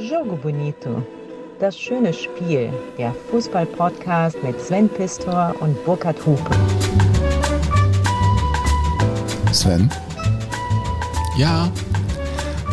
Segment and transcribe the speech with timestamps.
[0.00, 1.02] Jogo Bonito.
[1.58, 2.72] Das schöne Spiel.
[2.98, 6.50] Der Fußball-Podcast mit Sven Pistor und Burkhard Hupe.
[9.52, 9.90] Sven,
[11.36, 11.68] Ja,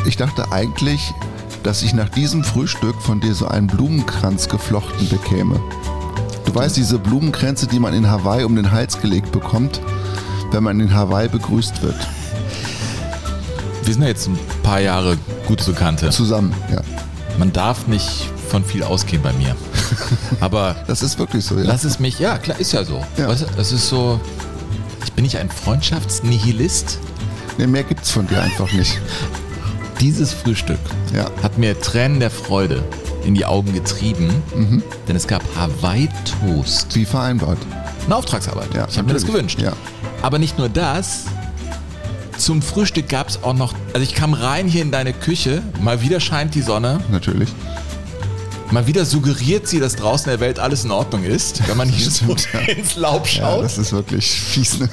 [0.05, 1.13] ich dachte eigentlich,
[1.63, 5.59] dass ich nach diesem Frühstück von dir so einen Blumenkranz geflochten bekäme.
[6.45, 9.81] Du weißt, diese Blumenkränze, die man in Hawaii um den Hals gelegt bekommt,
[10.51, 12.07] wenn man in Hawaii begrüßt wird.
[13.83, 15.17] wir sind ja jetzt ein paar Jahre
[15.47, 16.11] gute Bekannte.
[16.11, 16.81] Zusammen, ja.
[17.37, 19.55] Man darf nicht von viel ausgehen bei mir.
[20.39, 21.63] Aber Das ist wirklich so, ja.
[21.65, 23.03] lass es mich, ja klar, ist ja so.
[23.17, 23.27] Ja.
[23.27, 24.19] Weißt das ist so,
[25.03, 26.99] ich bin nicht ein Freundschaftsnihilist.
[27.57, 28.99] Nee, mehr gibt's von dir einfach nicht.
[29.99, 30.79] Dieses Frühstück
[31.13, 31.25] Ja.
[31.41, 32.83] hat mir Tränen der Freude
[33.23, 34.83] in die Augen getrieben, Mhm.
[35.07, 36.95] denn es gab Hawaii-Toast.
[36.95, 37.57] Wie vereinbart.
[38.05, 38.73] Eine Auftragsarbeit.
[38.73, 39.59] Ja, ich habe mir das gewünscht.
[39.59, 39.73] Ja.
[40.21, 41.23] Aber nicht nur das.
[42.45, 46.01] Zum Frühstück gab es auch noch, also ich kam rein hier in deine Küche, mal
[46.03, 47.49] wieder scheint die Sonne, Natürlich.
[48.69, 51.89] mal wieder suggeriert sie, dass draußen in der Welt alles in Ordnung ist, wenn man
[51.89, 52.59] hier so ja.
[52.59, 53.63] ins Laub Ja, schaut.
[53.63, 54.77] das ist wirklich fies.
[54.77, 54.87] Ne?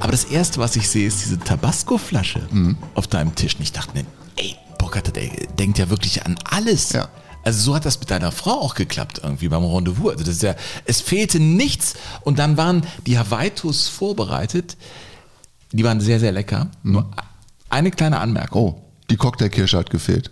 [0.00, 2.76] Aber das erste, was ich sehe, ist diese Tabasco-Flasche Mhm.
[2.94, 3.54] auf deinem Tisch.
[3.54, 4.04] Und ich dachte mir,
[4.36, 5.22] ey, Burkhard, der
[5.58, 6.92] denkt ja wirklich an alles.
[6.92, 7.08] Ja.
[7.44, 10.10] Also so hat das mit deiner Frau auch geklappt, irgendwie beim Rendezvous.
[10.12, 11.94] Also das ist ja, es fehlte nichts.
[12.24, 14.76] Und dann waren die Hawaiitos vorbereitet.
[15.72, 16.70] Die waren sehr, sehr lecker.
[16.82, 17.10] Nur
[17.68, 18.62] eine kleine Anmerkung.
[18.74, 20.30] Oh, die Cocktailkirsche hat gefehlt.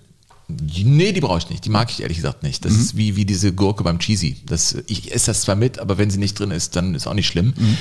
[0.48, 1.64] Nee, die brauche ich nicht.
[1.64, 2.64] Die mag ich ehrlich gesagt nicht.
[2.64, 2.80] Das Mhm.
[2.80, 4.36] ist wie, wie diese Gurke beim Cheesy.
[4.46, 7.14] Das, ich esse das zwar mit, aber wenn sie nicht drin ist, dann ist auch
[7.14, 7.52] nicht schlimm.
[7.56, 7.76] Mhm.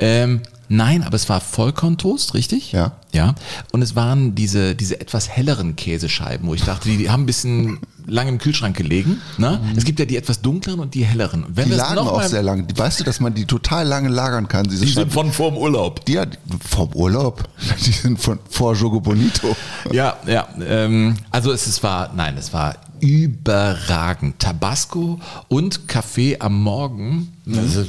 [0.00, 2.72] Ähm, nein, aber es war Vollkorntoast, richtig?
[2.72, 2.92] Ja.
[3.12, 3.34] Ja.
[3.72, 7.26] Und es waren diese, diese etwas helleren Käsescheiben, wo ich dachte, die, die haben ein
[7.26, 9.20] bisschen lange im Kühlschrank gelegen.
[9.36, 9.60] Ne?
[9.76, 11.44] Es gibt ja die etwas dunkleren und die helleren.
[11.48, 11.72] Wenn Mhm.
[11.72, 12.62] Die lagen noch auch mal- sehr lange.
[12.62, 14.64] Die- Weißt du, dass man die total lange lagern kann?
[14.64, 15.10] Diese Die sind Scheiben?
[15.10, 16.04] von vorm Urlaub.
[16.06, 17.48] Die, die vom Urlaub.
[17.84, 19.54] Die sind von vor Jogo Bonito.
[19.92, 20.48] Ja, ja.
[20.64, 24.38] Ähm, also es, es war, nein, es war überragend.
[24.38, 27.32] Tabasco und Kaffee am Morgen.
[27.56, 27.84] Also,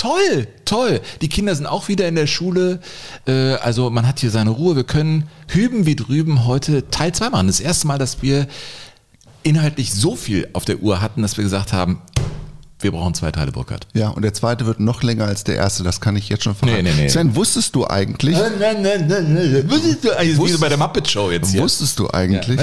[0.00, 1.00] toll, toll.
[1.20, 2.80] Die Kinder sind auch wieder in der Schule.
[3.26, 4.74] Äh, also man hat hier seine Ruhe.
[4.74, 7.48] Wir können hüben wie drüben heute Teil 2 machen.
[7.48, 8.46] Das erste Mal, dass wir
[9.42, 12.00] inhaltlich so viel auf der Uhr hatten, dass wir gesagt haben,
[12.80, 13.86] wir brauchen zwei Teile Burkhardt.
[13.92, 15.82] Ja, und der zweite wird noch länger als der erste.
[15.82, 16.82] Das kann ich jetzt schon verraten.
[16.84, 17.08] Nee, nee, nee.
[17.08, 19.70] Sven, wusstest du eigentlich, Nein, nein, nein, nein.
[19.70, 21.62] Wusstest du eigentlich, wie so bei der Muppet Show jetzt hier?
[21.62, 22.60] wusstest du eigentlich,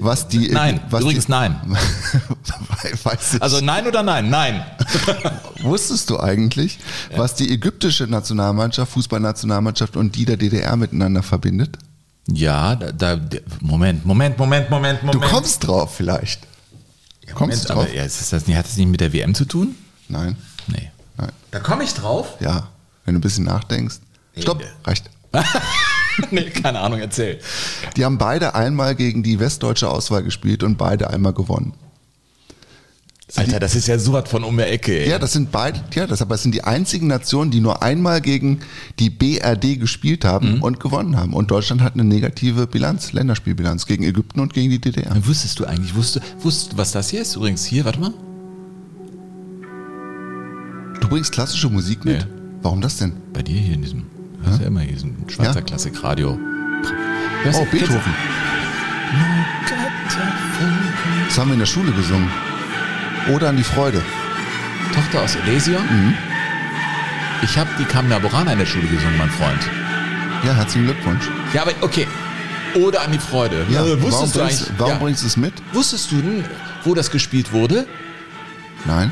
[0.00, 1.60] was die, Nein, was übrigens die, nein.
[3.04, 3.42] weiß ich.
[3.42, 4.30] Also nein oder nein?
[4.30, 4.64] Nein.
[5.62, 6.78] wusstest du eigentlich,
[7.16, 11.76] was die ägyptische Nationalmannschaft, Fußballnationalmannschaft und die der DDR miteinander verbindet?
[12.28, 13.20] Ja, da, da
[13.60, 15.24] Moment, Moment, Moment, Moment, Du Moment.
[15.32, 16.40] kommst drauf vielleicht.
[17.34, 17.84] Kommst Moment, du drauf?
[17.84, 19.74] aber ja, ist das hat das nicht mit der WM zu tun?
[20.08, 20.36] Nein,
[20.68, 20.90] Nee.
[21.16, 21.30] nein.
[21.50, 22.36] Da komme ich drauf?
[22.40, 22.68] Ja,
[23.04, 23.96] wenn du ein bisschen nachdenkst.
[24.38, 24.64] Stopp, nee.
[24.84, 25.10] reicht.
[26.30, 27.40] nee, keine Ahnung, erzähl.
[27.96, 31.74] Die haben beide einmal gegen die westdeutsche Auswahl gespielt und beide einmal gewonnen.
[33.34, 35.10] Alter, das ist ja so was von um der Ecke, ey.
[35.10, 38.20] Ja, das sind beide, ja, das aber das sind die einzigen Nationen, die nur einmal
[38.20, 38.60] gegen
[39.00, 41.34] die BRD gespielt haben und gewonnen haben.
[41.34, 45.10] Und Deutschland hat eine negative Bilanz, Länderspielbilanz gegen Ägypten und gegen die DDR.
[45.26, 47.34] Wusstest du eigentlich, wusstest, wusstest du, was das hier ist?
[47.34, 48.12] Übrigens hier, warte mal.
[51.00, 52.18] Du bringst klassische Musik mit?
[52.20, 52.32] Nee.
[52.62, 53.12] Warum das denn?
[53.32, 54.04] Bei dir hier in diesem,
[54.44, 55.60] das ist ja immer hier, diesem Schweizer Ja.
[55.62, 56.38] Klassikradio.
[57.42, 58.14] Hörst Oh, Beethoven.
[61.26, 62.28] Das haben wir in der Schule gesungen.
[63.32, 64.02] Oder an die Freude.
[64.94, 65.82] Tochter aus Elesion?
[65.82, 66.14] Mhm.
[67.42, 69.60] Ich habe die Kamina Burana in der Schule gesungen, mein Freund.
[70.44, 71.24] Ja, herzlichen Glückwunsch.
[71.52, 72.06] Ja, aber okay.
[72.74, 73.66] Oder an die Freude.
[73.68, 74.98] Ja, Äh, warum, wusstest du bringst, warum ja.
[74.98, 75.52] bringst du es mit?
[75.72, 76.44] Wusstest du denn,
[76.84, 77.86] wo das gespielt wurde?
[78.84, 79.10] Nein.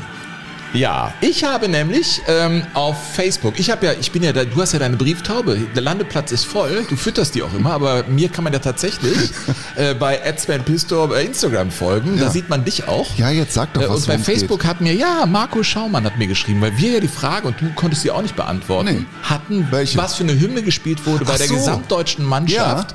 [0.75, 4.61] Ja, ich habe nämlich ähm, auf Facebook, ich habe ja, ich bin ja da, du
[4.61, 8.27] hast ja deine Brieftaube, der Landeplatz ist voll, du fütterst die auch immer, aber mir
[8.29, 9.17] kann man ja tatsächlich
[9.75, 10.17] äh, bei
[10.65, 12.29] Pistor bei Instagram folgen, da Ja.
[12.29, 13.07] sieht man dich auch.
[13.17, 14.01] Ja, jetzt sag doch Äh, was.
[14.01, 17.07] und bei Facebook hat mir, ja, Marco Schaumann hat mir geschrieben, weil wir ja die
[17.07, 19.05] Frage, und du konntest sie auch nicht beantworten, Nee.
[19.23, 19.97] hatten, Welche?
[19.97, 21.55] was für eine Hymne gespielt wurde bei Ach der so.
[21.55, 22.93] gesamtdeutschen Mannschaft.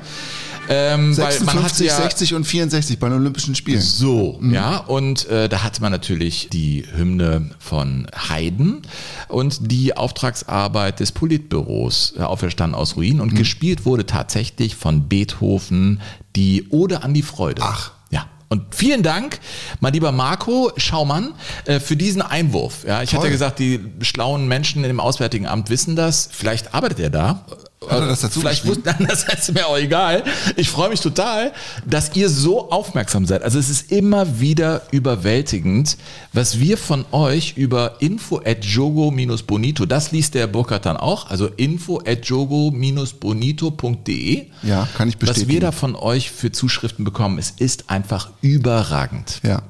[0.69, 1.19] Ähm, geht.
[1.19, 3.81] weil man hat 56, ja 60 und 64 bei den Olympischen Spielen.
[3.81, 8.81] so, ja, und äh, da hatte man natürlich die Hymne von Haydn
[9.27, 16.01] und die Auftragsarbeit des Politbüros äh, Auferstanden aus Ruinen und gespielt wurde tatsächlich von Beethoven
[16.35, 17.61] die Ode an die Freude.
[17.63, 17.91] Ach.
[18.11, 18.27] Ja.
[18.49, 19.39] Und vielen Dank,
[19.79, 21.33] mein lieber Marco Schaumann,
[21.65, 22.83] äh, für diesen Einwurf.
[22.85, 23.25] Ja, ich hatte Toll.
[23.27, 26.29] ja gesagt, die schlauen Menschen im Auswärtigen Amt wissen das.
[26.31, 27.45] Vielleicht arbeitet er da.
[27.89, 28.85] Hat er das dazu Vielleicht geschrieben?
[28.85, 30.23] wusste, das heißt mir auch egal.
[30.55, 31.51] Ich freue mich total,
[31.85, 33.41] dass ihr so aufmerksam seid.
[33.41, 35.97] Also es ist immer wieder überwältigend,
[36.31, 41.47] was wir von euch über info at jogo-bonito, das liest der Burkhardt dann auch, also
[41.47, 44.45] info at jogo-bonito.de.
[44.61, 45.61] Ja, kann ich Was wir bestätigen.
[45.61, 49.39] da von euch für Zuschriften bekommen, es ist einfach überragend.
[49.43, 49.63] Ja.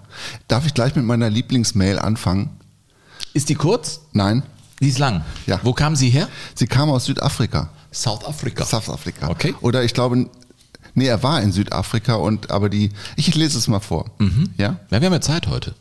[0.50, 2.50] Darf ich gleich mit meiner Lieblingsmail anfangen?
[3.34, 4.02] Ist die kurz?
[4.12, 4.44] Nein.
[4.82, 5.24] Die ist lang.
[5.48, 5.62] Ja.
[5.64, 6.28] Wo kam sie her?
[6.56, 7.70] Sie kam aus Südafrika.
[7.94, 8.66] South Africa.
[8.66, 9.30] South Africa.
[9.30, 9.54] Okay.
[9.62, 10.30] Oder ich glaube,
[10.94, 14.10] nee, er war in Südafrika und aber die, ich lese es mal vor.
[14.58, 14.78] Ja?
[14.90, 15.76] Ja, wir haben ja Zeit heute.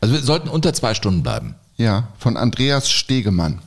[0.00, 1.54] Also wir sollten unter zwei Stunden bleiben.
[1.76, 3.58] Ja, von Andreas Stegemann.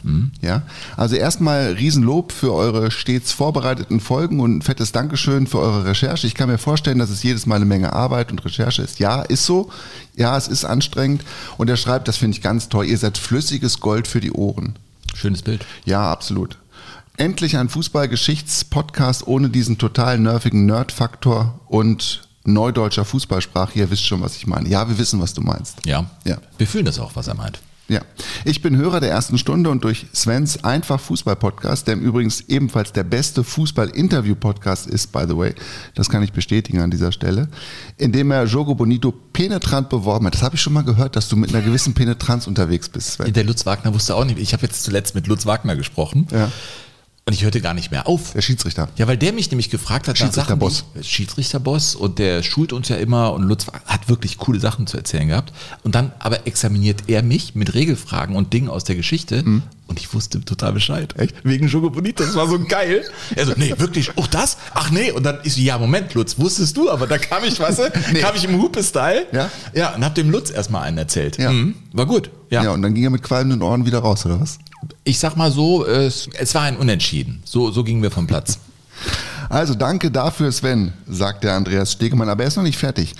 [0.42, 0.62] Ja,
[0.96, 6.26] also erstmal Riesenlob für eure stets vorbereiteten Folgen und ein fettes Dankeschön für eure Recherche.
[6.26, 9.00] Ich kann mir vorstellen, dass es jedes Mal eine Menge Arbeit und Recherche ist.
[9.00, 9.72] Ja, ist so.
[10.16, 11.26] Ja, es ist anstrengend.
[11.58, 14.78] Und er schreibt, das finde ich ganz toll, ihr seid flüssiges Gold für die Ohren.
[15.14, 15.66] Schönes Bild.
[15.84, 16.58] Ja, absolut.
[17.20, 23.80] Endlich ein Fußball-Geschichts-Podcast ohne diesen total nervigen Nerd-Faktor und neudeutscher Fußballsprache.
[23.80, 24.70] Ihr wisst schon, was ich meine.
[24.70, 25.84] Ja, wir wissen, was du meinst.
[25.84, 26.06] Ja.
[26.26, 26.38] Ja.
[26.60, 27.60] Wir fühlen das auch, was er meint.
[27.90, 28.02] Ja,
[28.44, 32.92] ich bin Hörer der ersten Stunde und durch Svens Einfach Fußball-Podcast, der im Übrigens ebenfalls
[32.92, 35.56] der beste Fußball-Interview-Podcast ist, by the way,
[35.96, 37.48] das kann ich bestätigen an dieser Stelle,
[37.98, 40.36] indem er Jogo Bonito penetrant beworben hat.
[40.36, 43.34] Das habe ich schon mal gehört, dass du mit einer gewissen Penetranz unterwegs bist, Sven.
[43.34, 44.38] Der Lutz Wagner wusste auch nicht.
[44.38, 46.28] Ich habe jetzt zuletzt mit Lutz Wagner gesprochen.
[46.30, 46.52] Ja.
[47.28, 48.32] Und ich hörte gar nicht mehr auf.
[48.32, 48.88] Der Schiedsrichter.
[48.96, 50.86] Ja, weil der mich nämlich gefragt hat, Schiedsrichterboss.
[51.02, 55.28] Schiedsrichterboss und der schult uns ja immer und Lutz hat wirklich coole Sachen zu erzählen
[55.28, 55.52] gehabt.
[55.84, 59.44] Und dann aber examiniert er mich mit Regelfragen und Dingen aus der Geschichte
[59.88, 61.14] und ich wusste total Bescheid.
[61.18, 61.36] Echt?
[61.44, 63.04] Wegen Jogo Bonito, das war so geil.
[63.36, 64.58] Er so, nee, wirklich, auch das?
[64.74, 65.12] Ach nee.
[65.12, 67.84] Und dann ist so, ja, Moment, Lutz, wusstest du, aber da kam ich, weißt du,
[68.14, 68.20] Nee.
[68.20, 69.28] kam ich im Hupe-Style.
[69.32, 69.50] Ja.
[69.74, 71.38] Ja, und hab dem Lutz erstmal einen erzählt.
[71.38, 71.52] Ja.
[71.52, 71.76] Mhm.
[71.94, 72.30] War gut.
[72.50, 72.64] Ja.
[72.64, 72.72] Ja.
[72.72, 74.60] und dann ging er mit qualmenden Ohren wieder raus, oder was?
[75.04, 77.42] Ich sag mal so, es, es war ein Unentschieden.
[77.46, 78.60] So, so gingen wir vom Platz.
[79.50, 83.14] Also danke dafür, Sven, sagt der Andreas Stegemann, aber er ist noch nicht fertig.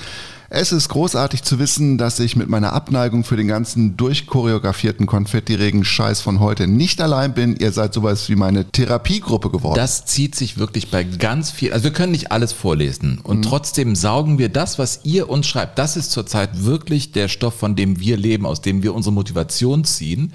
[0.50, 6.22] Es ist großartig zu wissen, dass ich mit meiner Abneigung für den ganzen durchchoreografierten Konfetti-Regen-Scheiß
[6.22, 7.58] von heute nicht allein bin.
[7.58, 9.76] Ihr seid sowas wie meine Therapiegruppe geworden.
[9.76, 11.74] Das zieht sich wirklich bei ganz viel.
[11.74, 15.78] Also wir können nicht alles vorlesen und trotzdem saugen wir das, was ihr uns schreibt.
[15.78, 19.84] Das ist zurzeit wirklich der Stoff, von dem wir leben, aus dem wir unsere Motivation
[19.84, 20.34] ziehen.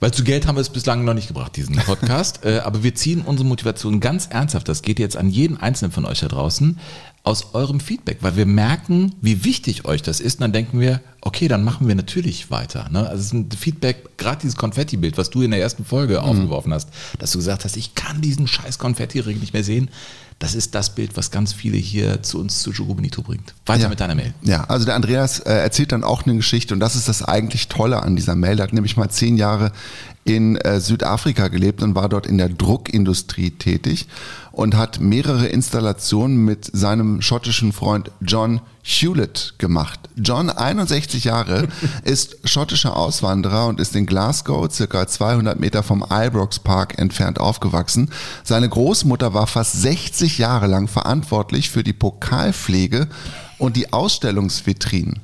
[0.00, 2.40] Weil zu Geld haben wir es bislang noch nicht gebracht, diesen Podcast.
[2.44, 4.68] äh, aber wir ziehen unsere Motivation ganz ernsthaft.
[4.68, 6.78] Das geht jetzt an jeden einzelnen von euch da draußen
[7.26, 10.36] aus eurem Feedback, weil wir merken, wie wichtig euch das ist.
[10.36, 12.88] Und dann denken wir, okay, dann machen wir natürlich weiter.
[12.88, 13.00] Ne?
[13.00, 16.72] Also es ist ein Feedback, gerade dieses Konfetti-Bild, was du in der ersten Folge aufgeworfen
[16.72, 19.90] hast, dass du gesagt hast, ich kann diesen scheiß Konfetti-Ring nicht mehr sehen.
[20.38, 23.54] Das ist das Bild, was ganz viele hier zu uns zu Jogo Bonito bringt.
[23.64, 23.88] Weiter Ja.
[23.88, 24.34] mit deiner Mail.
[24.42, 27.68] Ja, also der Andreas äh, erzählt dann auch eine Geschichte und das ist das eigentlich
[27.68, 28.58] Tolle an dieser Mail.
[28.60, 29.72] Er hat nämlich mal zehn Jahre
[30.26, 34.08] in äh, Südafrika gelebt und war dort in der Druckindustrie tätig
[34.50, 40.00] und hat mehrere Installationen mit seinem schottischen Freund John Hewlett gemacht.
[40.16, 41.68] John, 61 Jahre,
[42.04, 48.10] ist schottischer Auswanderer und ist in Glasgow, circa 200 Meter vom Ibrox Park entfernt aufgewachsen.
[48.42, 53.06] Seine Großmutter war fast 60 Jahre lang verantwortlich für die Pokalpflege
[53.58, 55.20] und die Ausstellungsvitrinen.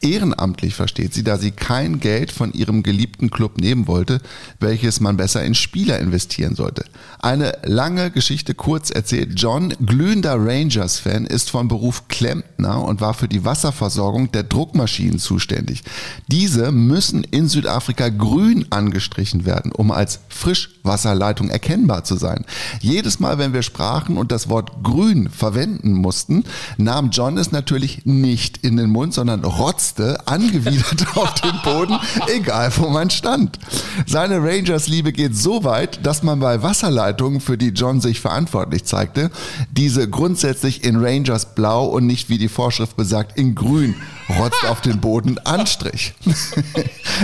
[0.00, 4.20] Ehrenamtlich versteht sie, da sie kein Geld von ihrem geliebten Club nehmen wollte,
[4.60, 6.84] welches man besser in Spieler investieren sollte.
[7.18, 9.32] Eine lange Geschichte kurz erzählt.
[9.36, 15.82] John, glühender Rangers-Fan, ist von Beruf Klempner und war für die Wasserversorgung der Druckmaschinen zuständig.
[16.28, 22.44] Diese müssen in Südafrika grün angestrichen werden, um als Frischwasserleitung erkennbar zu sein.
[22.80, 26.44] Jedes Mal, wenn wir sprachen und das Wort grün verwenden mussten,
[26.76, 31.98] nahm John es natürlich nicht in den Mund, sondern rotzte angewidert auf den Boden,
[32.28, 33.58] egal wo man stand.
[34.06, 39.30] Seine Rangers-Liebe geht so weit, dass man bei Wasserleitungen, für die John sich verantwortlich zeigte,
[39.70, 43.94] diese grundsätzlich in Rangers blau und nicht wie die Vorschrift besagt in grün
[44.28, 46.14] rotzt auf den Boden anstrich.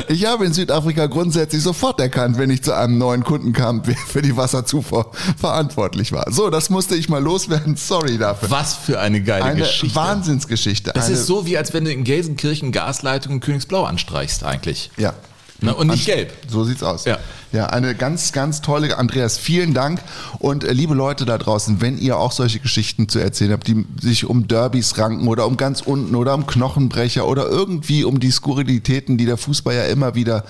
[0.08, 3.94] Ich habe in Südafrika grundsätzlich sofort erkannt, wenn ich zu einem neuen Kunden kam, wer
[3.94, 6.30] für die Wasserzufuhr verantwortlich war.
[6.30, 7.76] So, das musste ich mal loswerden.
[7.76, 8.50] Sorry dafür.
[8.50, 9.94] Was für eine geile Eine Geschichte.
[9.94, 10.92] Wahnsinnsgeschichte.
[10.94, 14.90] Das eine, ist so, wie als wenn du in Gelsenkirchen Gasleitung in Königsblau anstreichst eigentlich.
[14.96, 15.14] Ja.
[15.60, 16.32] Ne, und nicht gelb.
[16.48, 17.04] So sieht's aus.
[17.04, 17.18] Ja.
[17.52, 20.00] ja, eine ganz, ganz tolle, Andreas, vielen Dank.
[20.40, 23.84] Und äh, liebe Leute da draußen, wenn ihr auch solche Geschichten zu erzählen habt, die
[24.00, 28.32] sich um Derbys ranken oder um ganz unten oder um Knochenbrecher oder irgendwie um die
[28.32, 30.44] Skurrilitäten, die der Fußball ja immer wieder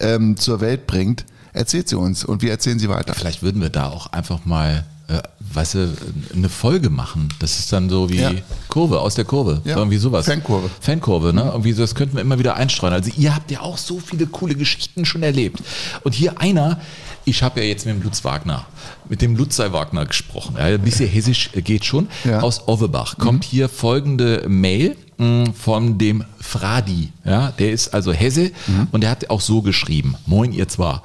[0.00, 3.14] ähm, zur Welt bringt, erzählt sie uns und wir erzählen sie weiter.
[3.14, 5.20] Vielleicht würden wir da auch einfach mal äh,
[5.54, 5.96] weißt du,
[6.34, 7.28] eine Folge machen.
[7.38, 8.32] Das ist dann so wie Ja.
[8.68, 9.60] Kurve, aus der Kurve.
[9.64, 9.76] Ja.
[9.76, 10.26] Irgendwie sowas.
[10.26, 10.68] Fankurve.
[10.80, 11.42] Fankurve, ne?
[11.44, 12.92] Irgendwie so, das könnten wir immer wieder einstreuen.
[12.92, 15.62] Also ihr habt ja auch so viele coole Geschichten schon erlebt.
[16.02, 16.80] Und hier einer,
[17.24, 18.66] ich habe ja jetzt mit dem Lutz Wagner,
[19.08, 20.56] mit dem Lutzai Wagner gesprochen.
[20.58, 22.08] Ja, ein bisschen hessisch äh, geht schon.
[22.24, 22.40] Ja.
[22.40, 27.12] Aus Ovebach kommt hier folgende Mail mh, von dem Fradi.
[27.24, 28.50] Ja, der ist also Hesse
[28.92, 30.16] und der hat auch so geschrieben.
[30.26, 31.02] Moin, ihr zwar.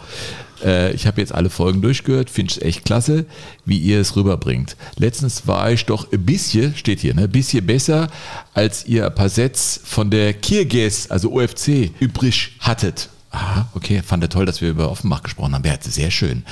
[0.64, 3.26] Äh, ich habe jetzt alle Folgen durchgehört, finde es echt klasse,
[3.66, 4.76] wie ihr es rüberbringt.
[4.98, 8.10] Letztens war ich doch ein bisschen, steht hier, ne, ein bisschen besser,
[8.54, 13.10] als ihr ein paar Sätze von der Kirges, also OFC, übrig hattet.
[13.32, 15.66] Aha, okay, fand er toll, dass wir über Offenbach gesprochen haben.
[15.66, 16.44] Ja, sehr schön.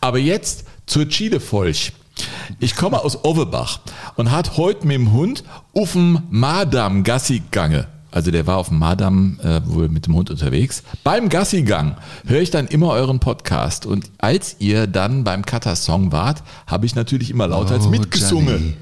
[0.00, 1.92] Aber jetzt zur Chile-Folch.
[2.60, 3.80] Ich komme aus Ovebach
[4.16, 5.44] und hat heute mit dem Hund
[5.74, 7.88] auf dem Madam Gassi gange.
[8.14, 10.84] Also der war auf dem Madam äh, wohl mit dem Hund unterwegs.
[11.02, 13.86] Beim Gassigang höre ich dann immer euren Podcast.
[13.86, 18.76] Und als ihr dann beim Cutter-Song wart, habe ich natürlich immer lauter als Oh, mitgesungen.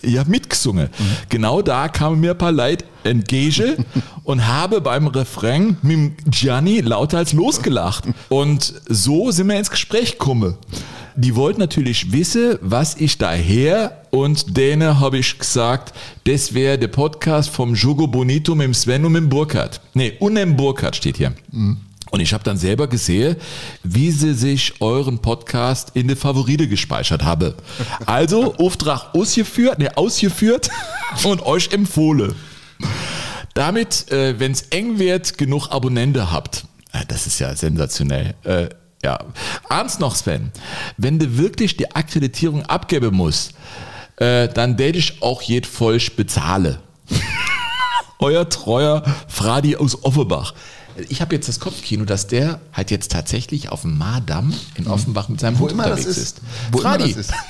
[0.00, 0.88] Ich habe mitgesungen.
[1.28, 3.84] Genau da kamen mir ein paar Leute entgegen
[4.24, 8.02] und habe beim Refrain mit Gianni lauter als losgelacht.
[8.30, 10.56] Und so sind wir ins Gespräch gekommen.
[11.16, 16.88] Die wollten natürlich wissen, was ich daher und denen habe ich gesagt, das wäre der
[16.88, 19.80] Podcast vom Jogo Bonito mit Sven und mit Burkhardt.
[19.94, 21.32] Nee, und dem Burkhardt steht hier.
[22.10, 23.36] Und ich habe dann selber gesehen,
[23.82, 27.54] wie sie sich euren Podcast in die Favorite gespeichert habe.
[28.06, 30.68] Also Auftrag ausgeführt, ne, ausgeführt
[31.24, 32.34] und euch empfohlen.
[33.54, 36.64] Damit, äh, wenn es eng wird, genug Abonnente habt.
[36.92, 38.34] Äh, das ist ja sensationell.
[38.44, 38.68] Äh,
[39.04, 39.18] ja.
[39.68, 40.50] Abends noch, Sven,
[40.96, 43.52] wenn du wirklich die Akkreditierung abgeben musst,
[44.16, 46.80] äh, dann werde ich auch jed Folsch bezahle.
[48.18, 50.54] Euer treuer Fradi aus Offenbach.
[51.08, 55.28] Ich habe jetzt das Kopfkino, dass der halt jetzt tatsächlich auf dem Mardamm in Offenbach
[55.28, 56.38] mit seinem Wo Hund immer das unterwegs ist.
[56.38, 56.40] ist.
[56.70, 57.08] Wo immer Fradi.
[57.14, 57.32] das ist.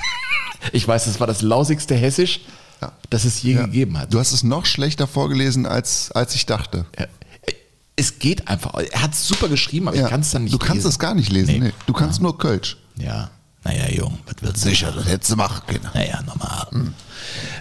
[0.71, 2.39] Ich weiß, das war das lausigste Hessisch,
[2.81, 2.93] Ja.
[3.09, 3.65] das es je Ja.
[3.65, 4.13] gegeben hat.
[4.13, 6.85] Du hast es noch schlechter vorgelesen, als, als ich dachte.
[6.97, 7.07] Ja.
[7.95, 8.73] Es geht einfach.
[8.91, 10.05] Er hat es super geschrieben, aber Ja.
[10.05, 10.89] ich kann es dann nicht du kannst lesen.
[10.89, 11.51] es gar nicht lesen.
[11.53, 11.59] Nee.
[11.59, 11.73] Nee.
[11.85, 12.77] Du kannst nur Kölsch.
[12.97, 13.29] Ja.
[13.63, 14.69] Naja, Jung, was willst du?
[14.69, 15.87] Sicher, das hättest du machen können.
[15.93, 16.67] Naja, normal.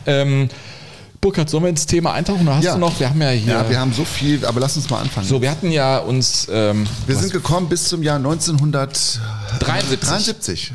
[0.07, 0.49] Ähm,
[1.21, 2.43] Burkhard, sollen wir ins Thema eintauchen?
[2.49, 2.73] Oder hast Ja.
[2.75, 2.99] du noch?
[2.99, 3.53] Wir haben ja hier.
[3.53, 5.29] Ja, wir haben so viel, aber lass uns mal anfangen.
[5.29, 6.49] so, wir hatten ja uns.
[6.51, 9.21] Ähm, wir sind gekommen bis zum Jahr 1973.
[9.61, 10.73] 73.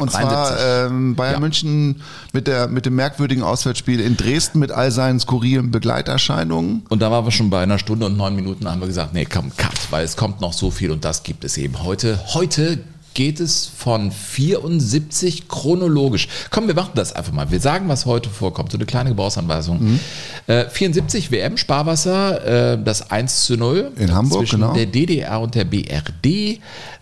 [0.00, 0.56] Und 73.
[0.56, 1.40] zwar ähm, Bayern Ja.
[1.40, 2.02] München
[2.32, 6.82] mit, der, mit dem merkwürdigen Auswärtsspiel in Dresden mit all seinen skurrilen Begleiterscheinungen.
[6.88, 9.26] Und da waren wir schon bei einer Stunde und neun Minuten, haben wir gesagt, nee,
[9.26, 12.18] komm, cut, weil es kommt noch so viel und das gibt es eben heute.
[12.34, 12.78] Heute
[13.14, 16.28] geht es von 74 chronologisch.
[16.50, 17.50] Komm, wir machen das einfach mal.
[17.50, 18.70] Wir sagen, was heute vorkommt.
[18.72, 19.98] So eine kleine Gebrauchsanweisung.
[20.46, 23.92] Äh, 74 WM Sparwasser, äh, das 1 zu 0.
[23.96, 24.74] In Hamburg, zwischen genau.
[24.74, 26.60] der DDR und der BRD.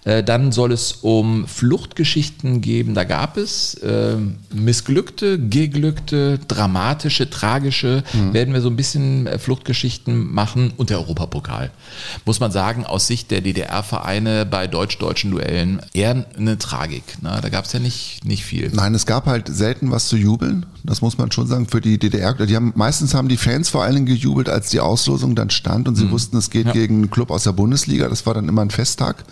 [0.09, 2.95] Äh, dann soll es um Fluchtgeschichten geben.
[2.95, 4.17] Da gab es äh,
[4.55, 8.03] missglückte, geglückte, dramatische, tragische.
[8.15, 8.33] Mhm.
[8.33, 10.73] Werden wir so ein bisschen äh, Fluchtgeschichten machen.
[10.79, 11.71] Und der Europapokal.
[12.25, 17.23] Muss man sagen, aus Sicht der DDR-Vereine bei deutsch-deutschen Duellen eher eine Tragik.
[17.23, 17.39] Ne?
[17.43, 18.71] Da gab es ja nicht, nicht viel.
[18.73, 20.65] Nein, es gab halt selten was zu jubeln.
[20.85, 22.33] Das muss man schon sagen für die DDR.
[22.33, 25.87] Die haben, meistens haben die Fans vor allen Dingen gejubelt, als die Auslosung dann stand
[25.87, 26.73] und sie wussten, es geht Ja.
[26.73, 28.09] gegen einen Club aus der Bundesliga.
[28.09, 29.25] Das war dann immer ein Festtag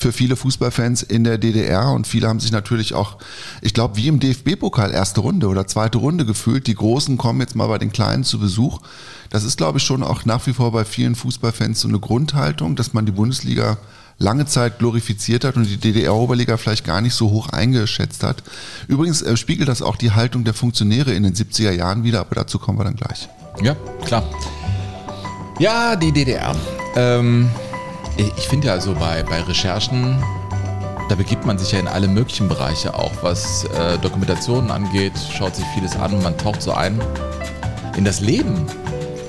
[0.00, 3.18] für viele Fußballfans in der DDR und viele haben sich natürlich auch,
[3.60, 6.66] ich glaube, wie im DFB-Pokal erste Runde oder zweite Runde gefühlt.
[6.66, 8.80] Die Großen kommen jetzt mal bei den Kleinen zu Besuch.
[9.28, 12.76] Das ist, glaube ich, schon auch nach wie vor bei vielen Fußballfans so eine Grundhaltung,
[12.76, 13.78] dass man die Bundesliga
[14.18, 18.42] lange Zeit glorifiziert hat und die DDR-Oberliga vielleicht gar nicht so hoch eingeschätzt hat.
[18.86, 22.34] Übrigens äh, spiegelt das auch die Haltung der Funktionäre in den 70er Jahren wieder, aber
[22.34, 23.28] dazu kommen wir dann gleich.
[23.62, 24.22] Ja, klar.
[25.58, 26.54] Ja, die DDR.
[26.96, 27.50] Ähm,
[28.16, 30.22] ich finde ja so bei, bei Recherchen,
[31.08, 35.56] da begibt man sich ja in alle möglichen Bereiche, auch was äh, Dokumentationen angeht, schaut
[35.56, 37.00] sich vieles an, man taucht so ein
[37.96, 38.66] in das Leben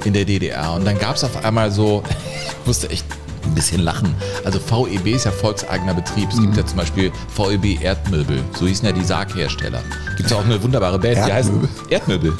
[0.05, 0.73] in der DDR.
[0.73, 2.03] Und dann gab es auf einmal so,
[2.61, 3.05] ich musste echt
[3.43, 4.13] ein bisschen lachen.
[4.45, 6.29] Also VEB ist ja volkseigener Betrieb.
[6.31, 8.43] Es gibt ja zum Beispiel VEB Erdmöbel.
[8.57, 9.81] So hießen ja die Sarghersteller.
[10.17, 11.69] Gibt es auch eine wunderbare Band, die heißt Erdmöbel?
[11.89, 12.33] Erdmöbel.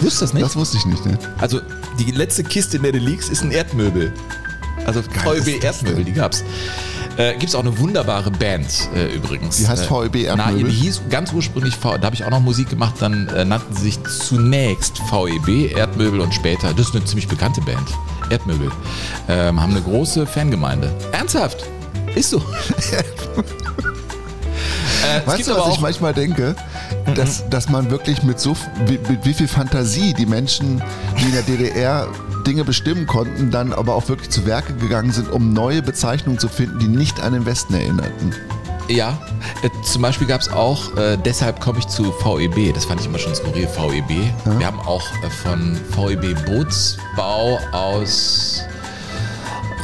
[0.00, 0.46] Wusstest du das nicht?
[0.46, 1.18] Das wusste ich nicht, ne?
[1.38, 1.60] Also
[1.98, 4.14] die letzte Kiste, in der du liegst, ist ein Erdmöbel.
[4.88, 6.42] Also VEB Erdmöbel, die gab's.
[7.16, 9.56] Äh, Gibt es auch eine wunderbare Band äh, übrigens.
[9.58, 10.70] Die heißt äh, VEB Na, Erdmöbel?
[10.70, 13.74] die hieß ganz ursprünglich, V da habe ich auch noch Musik gemacht, dann äh, nannten
[13.74, 17.88] sie sich zunächst VEB Erdmöbel und später, das ist eine ziemlich bekannte Band,
[18.30, 18.70] Erdmöbel,
[19.28, 20.92] ähm, haben eine große Fangemeinde.
[21.12, 21.64] Ernsthaft?
[22.14, 22.38] Ist so.
[25.04, 26.54] äh, Weißt du, was ich manchmal denke?
[27.14, 30.82] Dass, dass man wirklich mit so wie- mit wie viel Fantasie die Menschen,
[31.18, 32.06] die in der DDR
[32.46, 36.48] Dinge bestimmen konnten, dann aber auch wirklich zu Werke gegangen sind, um neue Bezeichnungen zu
[36.48, 38.34] finden, die nicht an den Westen erinnerten.
[38.88, 39.18] Ja,
[39.62, 43.06] äh, zum Beispiel gab es auch, äh, deshalb komme ich zu VEB, das fand ich
[43.06, 44.32] immer schon skurril, VEB.
[44.58, 48.62] Wir haben auch äh, von VEB Bootsbau aus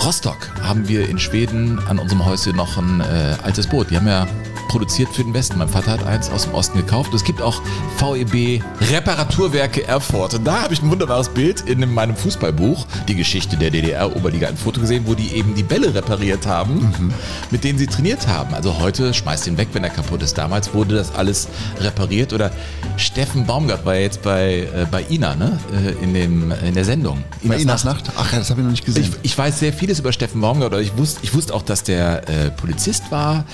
[0.03, 3.91] Rostock haben wir in Schweden an unserem Häuschen noch ein äh, altes Boot.
[3.91, 4.27] Die haben ja
[4.69, 5.59] produziert für den Westen.
[5.59, 7.13] Mein Vater hat eins aus dem Osten gekauft.
[7.15, 7.61] Es gibt auch
[7.99, 10.35] VEB Reparaturwerke Erfurt.
[10.35, 14.57] Und da habe ich ein wunderbares Bild in meinem Fußballbuch, die Geschichte der DDR-Oberliga, ein
[14.57, 17.13] Foto gesehen, wo die eben die Bälle repariert haben,
[17.51, 18.55] mit denen sie trainiert haben.
[18.55, 20.37] Also heute schmeißt den weg, wenn er kaputt ist.
[20.39, 21.49] Damals wurde das alles
[21.81, 22.33] repariert.
[22.33, 22.51] Oder
[22.97, 25.59] Steffen Baumgart war ja jetzt bei, äh, bei Ina, ne?
[25.73, 27.23] Äh, in, dem, in der Sendung.
[27.43, 28.11] Bei Inas Nacht?
[28.17, 29.15] Ach ja, das habe ich noch nicht Ich, gesehen.
[29.23, 32.29] ich weiß sehr vieles über Steffen Baumgart, aber ich wusste, ich wusste auch, dass der
[32.29, 33.45] äh, Polizist war.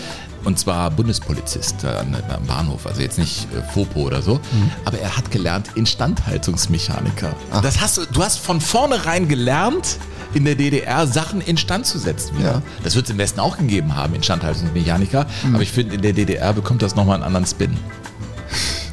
[0.44, 4.40] Und zwar Bundespolizist äh, am Bahnhof, also jetzt nicht äh, Fopo oder so.
[4.84, 7.34] Aber er hat gelernt Instandhaltungsmechaniker.
[7.62, 9.98] Das hast du, du hast von vornherein gelernt,
[10.34, 12.40] in der DDR Sachen instand zu setzen.
[12.42, 12.62] Ja.
[12.84, 15.26] Das wird es im Westen auch gegeben haben, Instandhaltungsmechaniker.
[15.52, 17.76] Aber ich finde, in der DDR bekommt das nochmal einen anderen Spin.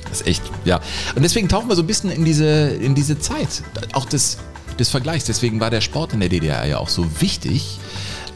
[0.09, 0.79] Das ist echt, ja.
[1.15, 3.63] Und deswegen tauchen wir so ein bisschen in diese, in diese Zeit,
[3.93, 4.37] auch des,
[4.79, 5.25] des Vergleichs.
[5.25, 7.79] Deswegen war der Sport in der DDR ja auch so wichtig,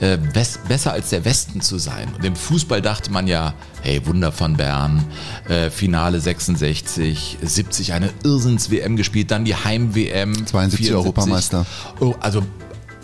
[0.01, 2.09] äh, bes besser als der Westen zu sein.
[2.15, 5.03] Und im Fußball dachte man ja, hey, Wunder von Bern,
[5.47, 10.45] äh, Finale 66, 70 eine Irrsinns-WM gespielt, dann die Heim-WM.
[10.45, 11.65] 72 Europameister.
[11.99, 12.43] Oh, also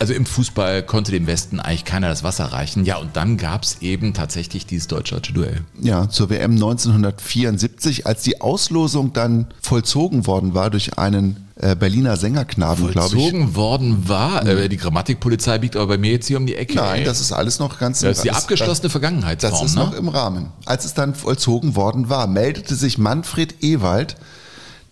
[0.00, 2.84] also im Fußball konnte dem Westen eigentlich keiner das Wasser reichen.
[2.84, 5.62] Ja, und dann gab es eben tatsächlich dieses deutsch-deutsche Duell.
[5.80, 12.16] Ja, zur WM 1974, als die Auslosung dann vollzogen worden war durch einen äh, Berliner
[12.16, 13.12] Sängerknaben, glaube ich.
[13.12, 14.46] vollzogen worden war.
[14.46, 16.76] Äh, die Grammatikpolizei biegt aber bei mir jetzt hier um die Ecke.
[16.76, 17.04] Nein, ey.
[17.04, 19.52] das ist alles noch ganz das ist die abgeschlossene Vergangenheitsform.
[19.52, 19.84] Das ist ne?
[19.84, 20.52] noch im Rahmen.
[20.66, 24.16] Als es dann vollzogen worden war, meldete sich Manfred Ewald,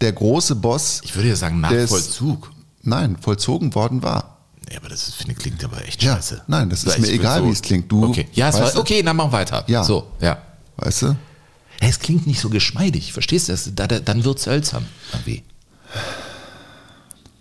[0.00, 1.00] der große Boss.
[1.04, 2.50] ich würde ja sagen, nach des- Vollzug.
[2.82, 4.38] Nein, vollzogen worden war.
[4.68, 6.42] Nee, aber das ist, finde, klingt aber echt Ja, scheiße.
[6.48, 7.90] nein, das ist Ich mir egal, wie es klingt.
[7.90, 9.62] Du, okay, ja, es war, okay, dann machen wir weiter.
[9.68, 9.84] Ja.
[9.84, 10.38] So, ja.
[10.76, 11.16] Weißt du?
[11.78, 13.52] Es klingt nicht so geschmeidig, verstehst du?
[13.52, 14.86] Das, da, da, dann wird es hölzern.
[15.12, 15.44] irgendwie.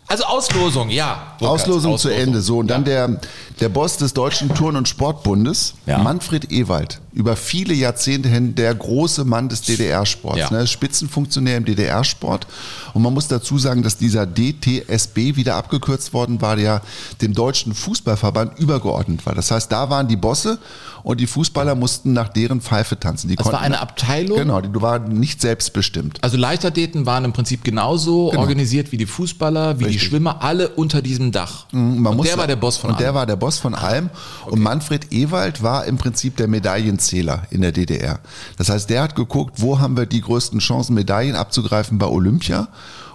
[0.07, 1.33] Also Auslosung, ja.
[1.39, 2.41] Burkhard, Auslosung, zu Ende.
[2.41, 3.19] So, und dann der,
[3.59, 5.97] der Boss des Deutschen Turn- und Sportbundes, Ja.
[5.97, 10.51] Manfred Ewald, über viele Jahrzehnte hin der große Mann des DDR-Sports, Ja.
[10.51, 12.45] ne, Spitzenfunktionär im DDR-Sport.
[12.93, 16.81] Und man muss dazu sagen, dass dieser DTSB wieder abgekürzt worden war, der
[17.21, 19.33] dem Deutschen Fußballverband übergeordnet war.
[19.33, 20.59] Das heißt, da waren die Bosse
[21.03, 23.29] und die Fußballer mussten nach deren Pfeife tanzen.
[23.29, 24.37] Die Das war konnten- eine Abteilung?
[24.37, 26.17] Genau, die waren nicht selbstbestimmt.
[26.21, 31.01] Also Leichtathleten waren im Prinzip genauso organisiert wie die Fußballer, wie die Schwimmer, alle unter
[31.01, 31.65] diesem Dach.
[31.71, 33.15] Mhm, und der war der Boss von Und der allem.
[33.15, 34.09] war der Boss von allem.
[34.47, 36.47] Und Manfred Ewald war im Prinzip der
[37.05, 38.19] Medaillenzähler in der DDR.
[38.57, 42.67] Das heißt, der hat geguckt, wo haben wir die größten Chancen, Medaillen abzugreifen bei Olympia.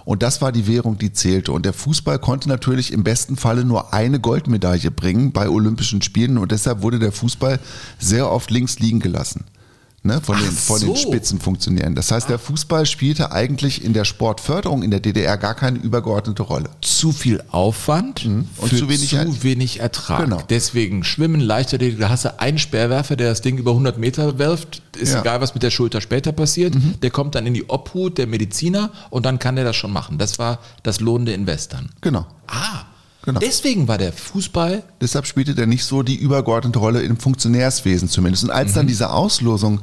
[0.03, 1.51] Und das war die Währung, die zählte.
[1.51, 6.37] Und der Fußball konnte natürlich im besten Falle nur eine Goldmedaille bringen bei Olympischen Spielen.
[6.37, 7.59] Und deshalb wurde der Fußball
[7.99, 9.45] sehr oft links liegen gelassen.
[10.03, 10.95] Ne, von, den, Ach von den so.
[10.95, 11.93] Spitzenfunktionären.
[11.93, 16.41] Das heißt, der Fußball spielte eigentlich in der Sportförderung in der DDR gar keine übergeordnete
[16.41, 16.71] Rolle.
[16.81, 20.23] zu viel Aufwand Und für zu wenig Er- wenig Ertrag.
[20.23, 20.41] Genau.
[20.49, 24.81] Deswegen Schwimmen, Leichtathletik, da hast du einen Speerwerfer, der das Ding über 100 Meter wirft.
[24.97, 25.17] Ist Ja.
[25.17, 25.21] Mhm.
[25.21, 26.73] egal, was mit der Schulter später passiert.
[27.03, 30.17] Der kommt dann in die Obhut der Mediziner und dann kann der das schon machen.
[30.17, 31.89] Das war das lohnende Invest dann.
[32.01, 32.25] Genau.
[32.47, 32.85] Ah,
[33.23, 33.39] Genau.
[33.39, 38.43] deswegen war der Fußball Deshalb spielte der nicht so die übergeordnete Rolle im Funktionärswesen zumindest.
[38.43, 39.81] Und als dann diese Auslosung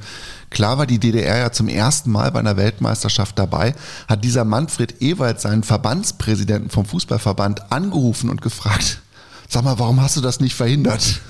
[0.50, 3.74] klar war, die DDR ja zum ersten Mal bei einer Weltmeisterschaft dabei,
[4.08, 9.00] hat dieser Manfred Ewald seinen Verbandspräsidenten vom Fußballverband angerufen und gefragt,
[9.48, 11.20] sag mal, warum hast du das nicht verhindert?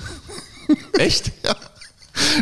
[0.98, 1.32] echt?
[1.44, 1.54] Ja.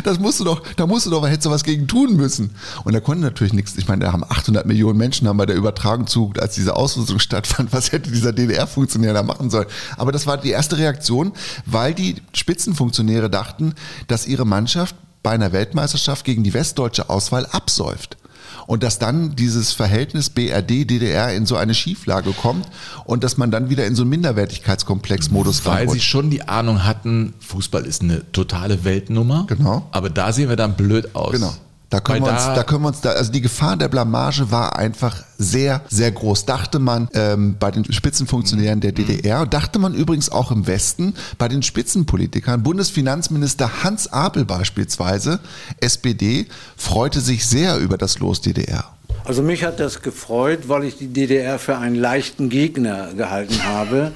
[0.03, 2.51] Das musst du doch, da musst du doch, hättest du was gegen tun müssen.
[2.83, 3.75] Und er konnte natürlich nichts.
[3.77, 7.19] Ich meine, da haben 800 Millionen Menschen haben bei der Übertragung zugeguckt, als diese Auslosung
[7.27, 7.73] stattfand.
[7.73, 9.67] Was hätte dieser DDR-Funktionär da machen sollen?
[9.97, 11.33] Aber das war die erste Reaktion,
[11.65, 13.73] weil die Spitzenfunktionäre dachten,
[14.07, 18.17] dass ihre Mannschaft bei einer Weltmeisterschaft gegen die westdeutsche Auswahl absäuft.
[18.67, 22.67] Und dass dann dieses Verhältnis BRD-DDR in so eine Schieflage kommt
[23.05, 27.33] und dass man dann wieder in so einen Minderwertigkeitskomplex-Modus Weil sie schon die Ahnung hatten,
[27.39, 29.45] Fußball ist eine totale Weltnummer.
[29.47, 29.87] Genau.
[29.91, 31.31] Aber da sehen wir dann blöd aus.
[31.31, 31.55] Genau.
[31.89, 34.51] Da können, Weil wir uns, da können wir uns da, also die Gefahr der Blamage
[34.51, 36.45] war einfach sehr, sehr groß.
[36.45, 41.47] Dachte man ähm, bei den Spitzenfunktionären der DDR, dachte man übrigens auch im Westen, bei
[41.47, 42.61] den Spitzenpolitikern.
[42.61, 45.39] Bundesfinanzminister Hans Apel beispielsweise,
[45.79, 48.83] SPD, freute sich sehr über das Los DDR.
[49.23, 54.11] Also mich hat das gefreut, weil ich die DDR für einen leichten Gegner gehalten habe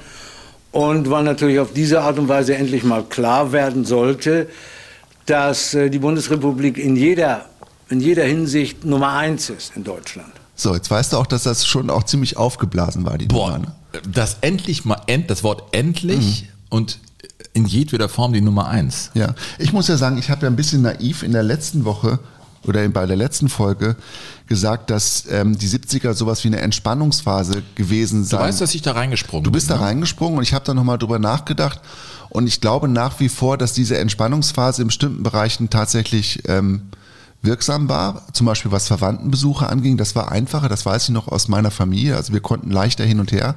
[0.72, 4.48] und weil natürlich auf diese Art und Weise endlich mal klar werden sollte,
[5.26, 7.46] dass äh, die Bundesrepublik in jeder,
[7.92, 10.32] in jeder Hinsicht Nummer eins ist in Deutschland.
[10.54, 13.50] So, jetzt weißt du auch, dass das schon auch ziemlich aufgeblasen war, die Nummer.
[13.50, 13.72] Boah, ne?
[14.10, 16.48] das endlich mal, end, das Wort endlich Mhm.
[16.70, 16.98] und
[17.54, 19.10] in jedweder Form die Nummer eins.
[19.14, 22.18] Ja, ich muss ja sagen, ich habe ja ein bisschen naiv in der letzten Woche
[22.64, 23.96] oder bei der letzten Folge
[24.46, 28.38] gesagt, dass ähm, die 70er sowas wie eine Entspannungsphase gewesen sei.
[28.38, 29.52] Du weißt, dass ich da reingesprungen bin.
[29.52, 29.86] Du bist bin, da ne?
[29.88, 31.80] reingesprungen und ich habe da nochmal drüber nachgedacht
[32.30, 36.82] und ich glaube nach wie vor, dass diese Entspannungsphase in bestimmten Bereichen tatsächlich ähm,
[37.42, 39.96] wirksam war, zum Beispiel was Verwandtenbesuche anging.
[39.96, 42.16] Das war einfacher, das weiß ich noch aus meiner Familie.
[42.16, 43.56] Also wir konnten leichter hin und her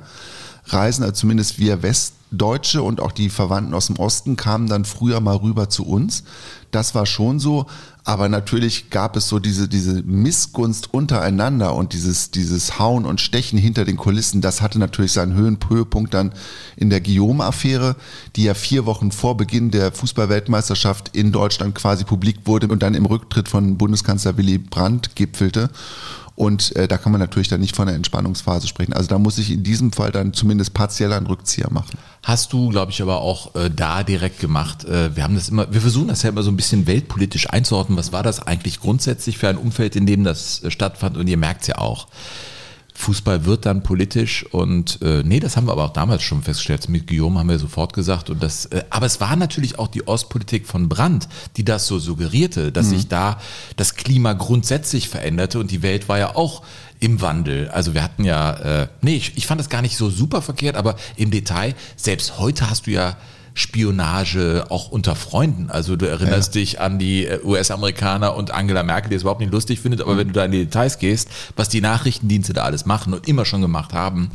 [0.68, 5.20] reisen, also zumindest wir Westdeutsche und auch die Verwandten aus dem Osten kamen dann früher
[5.20, 6.24] mal rüber zu uns.
[6.76, 7.68] Das war schon so.
[8.04, 13.58] Aber natürlich gab es so diese, diese Missgunst untereinander und dieses, dieses Hauen und Stechen
[13.58, 14.42] hinter den Kulissen.
[14.42, 16.34] Das hatte natürlich seinen Höhenpunkt dann
[16.76, 17.96] in der Guillaume-Affäre,
[18.36, 22.94] die ja vier Wochen vor Beginn der Fußballweltmeisterschaft in Deutschland quasi publik wurde und dann
[22.94, 25.70] im Rücktritt von Bundeskanzler Willy Brandt gipfelte.
[26.36, 28.92] Und äh, da kann man natürlich dann nicht von einer Entspannungsphase sprechen.
[28.92, 31.98] Also da muss ich in diesem Fall dann zumindest partiell einen Rückzieher machen.
[32.24, 34.84] Hast du, glaube ich, aber auch äh, da direkt gemacht.
[34.84, 37.98] Äh, wir haben das immer, wir versuchen das ja immer so ein bisschen weltpolitisch einzuordnen.
[37.98, 41.16] Was war das eigentlich grundsätzlich für ein Umfeld, in dem das äh, stattfand?
[41.16, 42.08] Und ihr merkt es ja auch.
[42.98, 46.88] Fußball wird dann politisch und äh, nee, das haben wir aber auch damals schon festgestellt.
[46.88, 48.30] Mit Guillaume haben wir sofort gesagt.
[48.30, 51.28] Und das, äh, aber es war natürlich auch die Ostpolitik von Brandt,
[51.58, 52.92] die das so suggerierte, dass mhm.
[52.92, 53.40] sich da
[53.76, 56.64] das Klima grundsätzlich veränderte und die Welt war ja auch
[57.02, 57.68] im Wandel.
[57.68, 60.78] Also wir hatten ja, äh, nee, ich, ich fand das gar nicht so super verkehrt,
[60.78, 63.18] aber im Detail, selbst heute hast du ja
[63.56, 65.72] Spionage auch unter Freunden.
[65.72, 66.62] Also du erinnerst ja.
[66.62, 70.14] dich an die äh, US-Amerikaner und Angela Merkel, die es überhaupt nicht lustig findet, aber
[70.14, 70.18] mhm.
[70.18, 73.46] wenn du da in die Details gehst, was die Nachrichtendienste da alles machen und immer
[73.46, 74.30] schon gemacht haben,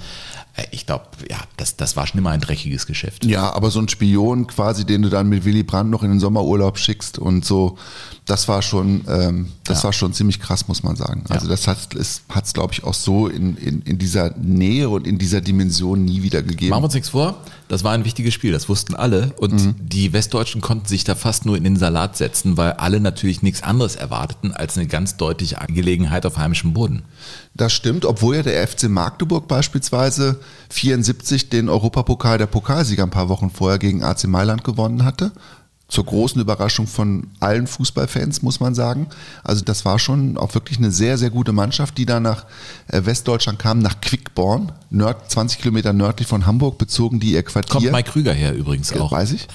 [0.71, 3.25] ich glaube, ja, das, das war schon immer ein dreckiges Geschäft.
[3.25, 6.21] Ja, aber so ein Spion quasi, den du dann mit Willy Brandt noch in den
[6.21, 7.79] Sommerurlaub schickst und so,
[8.27, 9.85] das war schon, ähm, das ja.
[9.85, 11.25] war schon ziemlich krass, muss man sagen.
[11.29, 11.51] Also ja.
[11.51, 15.19] das hat es, hat's, glaube ich, auch so in, in, in dieser Nähe und in
[15.19, 16.71] dieser Dimension nie wieder gegeben.
[16.71, 19.33] Machen wir uns nichts vor, das war ein wichtiges Spiel, das wussten alle.
[19.37, 19.75] Und mhm.
[19.79, 23.63] die Westdeutschen konnten sich da fast nur in den Salat setzen, weil alle natürlich nichts
[23.63, 27.03] anderes erwarteten als eine ganz deutliche Angelegenheit auf heimischem Boden.
[27.55, 30.39] Das stimmt, obwohl ja der FC Magdeburg beispielsweise
[30.71, 35.33] 74 den Europapokal der Pokalsieger ein paar Wochen vorher gegen AC Mailand gewonnen hatte
[35.91, 39.09] zur großen Überraschung von allen Fußballfans, muss man sagen.
[39.43, 42.47] Also das war schon auch wirklich eine sehr, sehr gute Mannschaft, die da nach
[42.89, 47.73] äh, Westdeutschland kam, nach Quickborn, nord, 20 Kilometer nördlich von Hamburg, bezogen die ihr Quartier.
[47.73, 49.11] Kommt Mike Krüger her übrigens auch.
[49.11, 49.49] Weiß ich.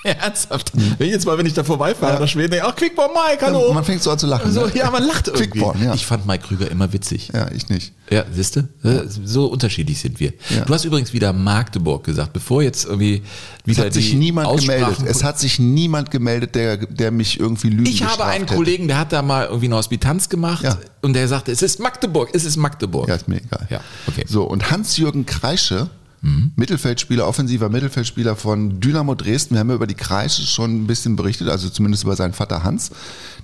[0.04, 0.72] Ernsthaft?
[0.98, 2.20] Wenn jetzt mal, wenn ich da vorbeifahre ja.
[2.20, 3.72] nach Schweden, denke ich, ach, Quickborn Mike, hallo.
[3.72, 4.52] Man fängt so an zu lachen.
[4.52, 4.72] So, ne?
[4.74, 5.48] Ja, man lacht irgendwie.
[5.48, 5.94] Quickborn, ja.
[5.94, 7.30] Ich fand Mike Krüger immer witzig.
[7.34, 7.92] Ja, ich nicht.
[8.10, 8.68] Ja, siehst du?
[8.82, 9.02] Ja.
[9.06, 10.32] So unterschiedlich sind wir.
[10.50, 10.64] Ja.
[10.64, 13.22] Du hast übrigens wieder Magdeburg gesagt, bevor jetzt irgendwie
[13.64, 14.96] wieder Es hat sich niemand gemeldet.
[15.06, 18.54] Es hat sich niemand gemeldet, der, der mich irgendwie lügen Ich habe einen hätte.
[18.54, 20.78] Kollegen, der hat da mal irgendwie eine Hospitanz gemacht ja.
[21.02, 23.08] und der sagte, es ist Magdeburg, es ist Magdeburg.
[23.08, 23.66] Ja, ist mir egal.
[23.68, 24.24] Ja, okay.
[24.26, 26.52] So, und Hans-Jürgen Kreische Mhm.
[26.56, 29.54] Mittelfeldspieler, offensiver Mittelfeldspieler von Dynamo Dresden.
[29.54, 32.64] Wir haben ja über die Kreische schon ein bisschen berichtet, also zumindest über seinen Vater
[32.64, 32.90] Hans,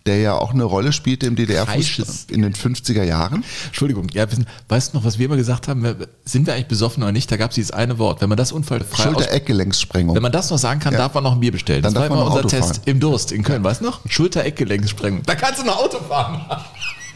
[0.07, 3.45] der ja auch eine Rolle spielte im DDR-Fußball in den 50er Jahren.
[3.67, 4.27] Entschuldigung, ja,
[4.69, 5.97] weißt du noch, was wir immer gesagt haben?
[6.25, 7.31] Sind wir eigentlich besoffen oder nicht?
[7.31, 8.21] Da gab es dieses eine Wort.
[8.21, 10.15] Wenn man das unfallfrei Schulter-Eckgelenkssprengung.
[10.15, 10.99] Wenn man das noch sagen kann, ja.
[10.99, 11.83] darf man noch ein Bier bestellen.
[11.83, 12.83] Dann das war immer unser Auto Test fahren.
[12.87, 14.01] im Durst in Köln, weißt du noch?
[14.09, 15.23] Schulter-Eckgelenkssprengung.
[15.25, 16.45] Da kannst du noch Auto fahren.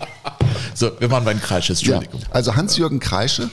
[0.75, 2.21] so, wir waren bei den Kreisches, Entschuldigung.
[2.21, 3.51] Ja, also Hans-Jürgen Kreische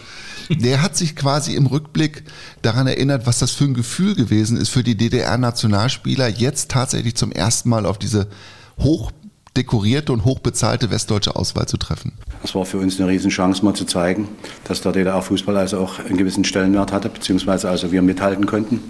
[0.49, 2.23] der hat sich quasi im Rückblick
[2.61, 7.31] daran erinnert, was das für ein Gefühl gewesen ist für die DDR-Nationalspieler, jetzt tatsächlich zum
[7.31, 8.27] ersten Mal auf diese
[8.79, 9.11] hoch
[9.57, 12.13] dekorierte und hochbezahlte westdeutsche Auswahl zu treffen.
[12.41, 14.27] Das war für uns eine Riesenchance, mal zu zeigen,
[14.65, 18.81] dass der DDR-Fußball also auch einen gewissen Stellenwert hatte, beziehungsweise also wir mithalten konnten.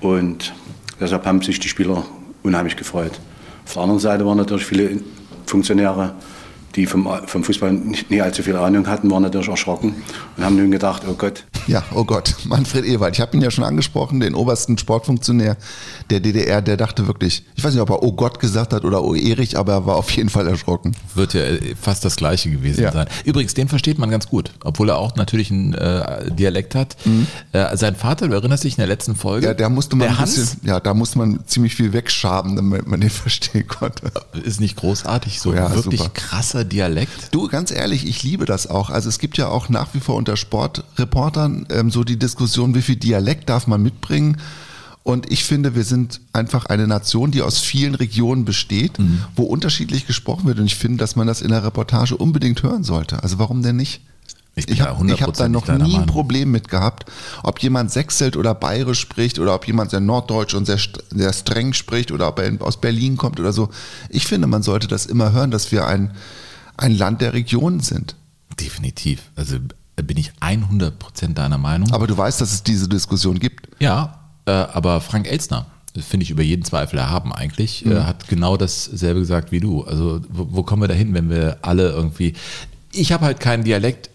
[0.00, 0.54] Und
[0.98, 2.04] deshalb haben sich die Spieler
[2.42, 3.20] unheimlich gefreut.
[3.66, 5.00] Auf der anderen Seite waren natürlich viele
[5.44, 6.14] Funktionäre
[6.78, 9.96] die vom, vom Fußball nicht, nie allzu viel Ahnung hatten, waren natürlich erschrocken
[10.36, 11.44] und haben nun gedacht, oh Gott.
[11.66, 13.14] Ja, oh Gott, Manfred Ewald.
[13.16, 15.56] Ich habe ihn ja schon angesprochen, den obersten Sportfunktionär
[16.10, 19.02] der DDR, der dachte wirklich, ich weiß nicht, ob er oh Gott gesagt hat oder
[19.02, 20.92] oh Erich, aber er war auf jeden Fall erschrocken.
[21.14, 22.92] Wird ja äh, fast das Gleiche gewesen ja.
[22.92, 23.08] sein.
[23.24, 26.96] Übrigens, den versteht man ganz gut, obwohl er auch natürlich einen äh, Dialekt hat.
[27.04, 27.26] Mhm.
[27.52, 29.46] Äh, sein Vater, du erinnerst dich in der letzten Folge?
[29.46, 32.86] Ja, der musste man der ein bisschen, ja, da musste man ziemlich viel wegschaben, damit
[32.86, 34.12] man den verstehen konnte.
[34.44, 36.12] Ist nicht großartig, so ja, wirklich super.
[36.14, 37.34] krasser Dialekt.
[37.34, 38.90] Du, ganz ehrlich, ich liebe das auch.
[38.90, 42.82] Also es gibt ja auch nach wie vor unter Sportreportern ähm, so die Diskussion, wie
[42.82, 44.36] viel Dialekt darf man mitbringen.
[45.02, 49.22] Und ich finde, wir sind einfach eine Nation, die aus vielen Regionen besteht, mhm.
[49.34, 50.58] wo unterschiedlich gesprochen wird.
[50.58, 53.22] Und ich finde, dass man das in der Reportage unbedingt hören sollte.
[53.22, 54.02] Also warum denn nicht?
[54.58, 57.10] Ich, ich habe hab da noch nie ein Problem mit gehabt,
[57.42, 60.78] ob jemand Sächselt oder Bayerisch spricht oder ob jemand sehr norddeutsch und sehr,
[61.10, 63.70] sehr streng spricht oder ob er aus Berlin kommt oder so.
[64.08, 66.10] Ich finde, man sollte das immer hören, dass wir ein,
[66.78, 68.16] ein Land der Regionen sind.
[68.58, 69.30] Definitiv.
[69.36, 69.56] Also
[69.96, 71.92] äh, bin ich 100% deiner Meinung.
[71.92, 73.68] Aber du weißt, dass es diese Diskussion gibt.
[73.80, 75.66] Ja, äh, aber Frank Elstner
[75.98, 79.82] finde ich über jeden Zweifel erhaben eigentlich, äh, hat genau dasselbe gesagt wie du.
[79.84, 82.34] Also wo, wo kommen wir dahin, wenn wir alle irgendwie.
[82.92, 84.10] Ich habe halt keinen Dialekt.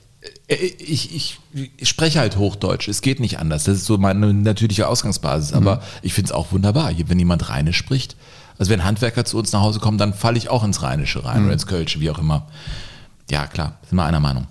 [0.47, 1.39] Äh, Ich, ich,
[1.78, 2.88] ich spreche halt Hochdeutsch.
[2.88, 3.65] Es geht nicht anders.
[3.65, 5.54] Das ist so meine natürliche Ausgangsbasis.
[5.54, 8.15] Aber ich finde es auch wunderbar, wenn jemand Rheinisch spricht.
[8.57, 11.43] Also wenn Handwerker zu uns nach Hause kommen, dann falle ich auch ins Rheinische rein
[11.43, 12.47] oder ins Kölsche, wie auch immer.
[13.29, 14.47] Ja, klar, sind wir einer Meinung.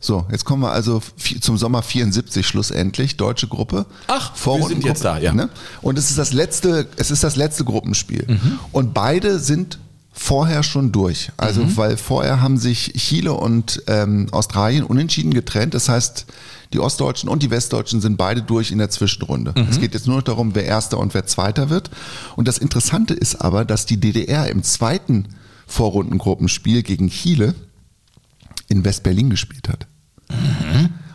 [0.00, 1.02] So, jetzt kommen wir also
[1.40, 3.84] zum Sommer 74 schlussendlich, deutsche Gruppe.
[4.06, 5.32] Ach, wir sind jetzt da, ja.
[5.34, 5.50] Ne?
[5.82, 8.24] Und es ist das letzte, es ist das letzte Gruppenspiel.
[8.26, 8.58] Mhm.
[8.72, 9.78] Und beide sind
[10.12, 11.30] vorher schon durch.
[11.36, 11.76] Also, Mhm.
[11.76, 15.74] weil vorher haben sich Chile und ähm, Australien unentschieden getrennt.
[15.74, 16.24] Das heißt,
[16.72, 19.54] die Ostdeutschen und die Westdeutschen sind beide durch in der Zwischenrunde.
[19.56, 19.68] Mhm.
[19.70, 21.90] Es geht jetzt nur noch darum, wer Erster und wer Zweiter wird.
[22.36, 25.28] Und das Interessante ist aber, dass die DDR im zweiten
[25.66, 27.54] Vorrundengruppenspiel gegen Chile
[28.68, 29.86] in West-Berlin gespielt hat.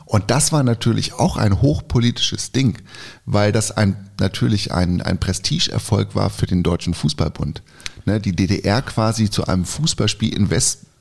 [0.05, 2.77] Und das war natürlich auch ein hochpolitisches Ding,
[3.25, 7.61] weil das ein, natürlich ein, ein Prestigeerfolg war für den Deutschen Fußballbund.
[8.05, 10.49] Ne, die DDR quasi zu einem Fußballspiel in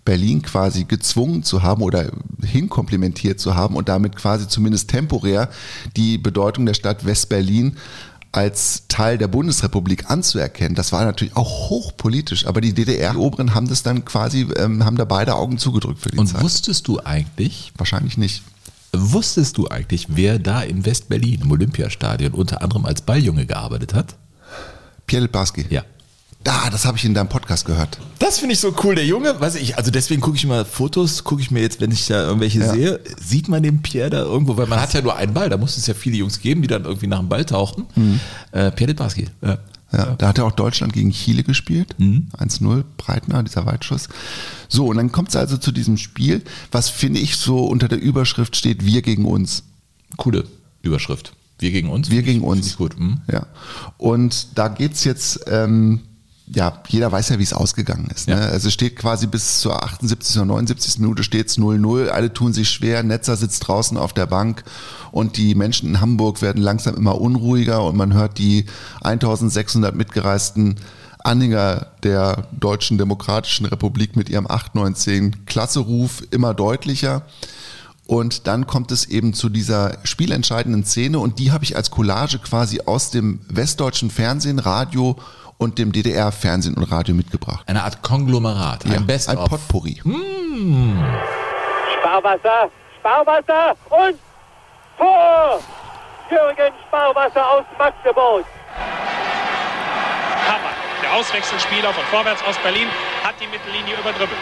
[0.05, 2.11] West-Berlin quasi gezwungen zu haben oder
[2.43, 5.49] hinkomplimentiert zu haben und damit quasi zumindest temporär
[5.97, 7.77] die Bedeutung der Stadt West-Berlin
[8.33, 12.47] als Teil der Bundesrepublik anzuerkennen, das war natürlich auch hochpolitisch.
[12.47, 16.01] Aber die DDR, die Oberen, haben das dann quasi, ähm, haben da beide Augen zugedrückt
[16.01, 16.41] für die Und Zeit.
[16.43, 18.43] wusstest du eigentlich, Wahrscheinlich nicht.
[18.93, 24.15] wusstest du eigentlich, wer da in West-Berlin im Olympiastadion unter anderem als Balljunge gearbeitet hat?
[25.07, 25.67] Pierre Littbarski.
[25.69, 25.83] Ja.
[26.42, 27.98] Da, das habe ich in deinem Podcast gehört.
[28.18, 29.38] Das finde ich so cool, der Junge.
[29.40, 32.22] Weiß ich, also deswegen gucke ich mal Fotos, gucke ich mir jetzt, wenn ich da
[32.24, 32.72] irgendwelche Ja.
[32.72, 35.59] sehe, sieht man den Pierre da irgendwo, weil man hat ja nur einen Ball, da
[35.59, 37.85] muss es ja viele Jungs geben, die dann irgendwie nach dem Ball tauchten.
[38.53, 39.26] Äh, Pierre Litbarski.
[39.42, 39.59] Ja.
[39.92, 41.96] Ja, da hat ja auch Deutschland gegen Chile gespielt.
[41.98, 44.09] 1-0, Breitner, dieser Weitschuss.
[44.68, 48.00] So, und dann kommt es also zu diesem Spiel, was finde ich so unter der
[48.00, 49.64] Überschrift steht, wir gegen uns.
[50.16, 50.44] Coole
[50.83, 51.33] Überschrift.
[51.59, 52.09] Wir gegen uns.
[52.09, 52.76] Wir Finde ich- gegen uns.
[52.76, 52.96] gut.
[52.96, 53.20] Hm?
[53.31, 53.46] Ja.
[53.98, 56.03] Und da geht's jetzt, ähm,
[56.53, 58.29] ja, jeder weiß ja, wie es ausgegangen ist.
[58.29, 58.35] Ne?
[58.35, 58.41] Ja.
[58.49, 60.37] Also es steht quasi bis zur 78.
[60.37, 60.99] oder 79.
[60.99, 62.09] Minute steht's 0-0.
[62.09, 63.03] Alle tun sich schwer.
[63.03, 64.65] Netzer sitzt draußen auf der Bank
[65.13, 68.67] und die Menschen in Hamburg werden langsam immer unruhiger und man hört die
[69.03, 70.77] 1600 mitgereisten
[71.23, 77.23] Anhänger der Deutschen Demokratischen Republik mit ihrem 819 Klasse-Ruf immer deutlicher.
[78.07, 82.41] Und dann kommt es eben zu dieser spielentscheidenden Szene und die habe ich als Collage
[82.41, 85.17] quasi aus dem westdeutschen Fernsehen, Radio
[85.61, 87.68] und dem DDR-Fernsehen und Radio mitgebracht.
[87.68, 89.51] Eine Art Konglomerat, ein Best ein of.
[89.51, 90.01] Potpourri.
[92.01, 94.18] Sparwasser, Sparwasser und
[94.96, 95.61] Tor!
[96.31, 98.44] Jürgen Sparwasser aus Magdeburg.
[100.49, 100.73] Hammer.
[101.03, 102.88] Der Auswechselspieler von Vorwärts aus Berlin
[103.23, 104.38] hat die Mittellinie überdribbelt.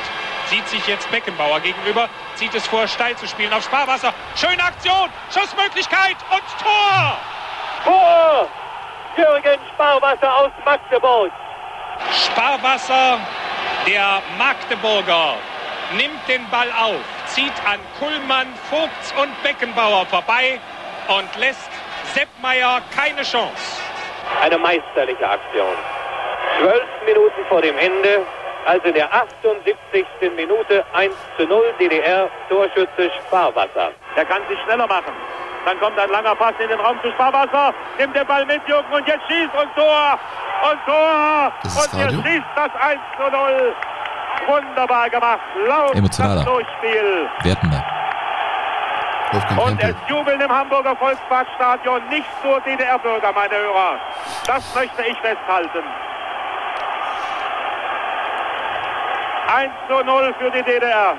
[0.50, 4.14] Sieht sich jetzt Beckenbauer gegenüber, zieht es vor, steil zu spielen auf Sparwasser.
[4.36, 7.16] Schöne Aktion, Schussmöglichkeit und Tor!
[7.84, 8.48] Tor!
[9.18, 11.32] Jürgen Sparwasser aus Magdeburg.
[12.12, 13.18] Sparwasser,
[13.84, 15.34] der Magdeburger,
[15.96, 20.60] nimmt den Ball auf, zieht an Kuhlmann, Vogts und Beckenbauer vorbei
[21.08, 21.68] und lässt
[22.14, 23.82] Seppmeier keine Chance.
[24.40, 25.74] Eine meisterliche Aktion.
[26.60, 28.24] Zwölf Minuten vor dem Ende,
[28.66, 30.06] also in der 78.
[30.36, 33.90] Minute 1 zu 0 DDR Torschütze Sparwasser.
[34.14, 35.12] Der kann sich schneller machen.
[35.68, 37.74] Dann kommt ein langer Pass in den Raum zu Sparwasser.
[37.98, 40.18] Nimmt den Ball mit, Jürgen, und jetzt schießt und Tor.
[40.70, 41.52] Und Tor.
[41.62, 42.22] Das ist und er Radio?
[42.22, 43.74] schießt das 1 zu 0.
[44.46, 45.40] Wunderbar gemacht.
[45.66, 46.42] Laut Emotionaler.
[46.42, 47.28] Durchspiel.
[47.42, 47.84] Wertender.
[49.62, 54.00] Und es jubeln im Hamburger Volksparkstadion nicht nur DDR-Bürger, meine Hörer.
[54.46, 55.84] Das möchte ich festhalten.
[59.54, 61.14] 1 zu 0 für die DDR.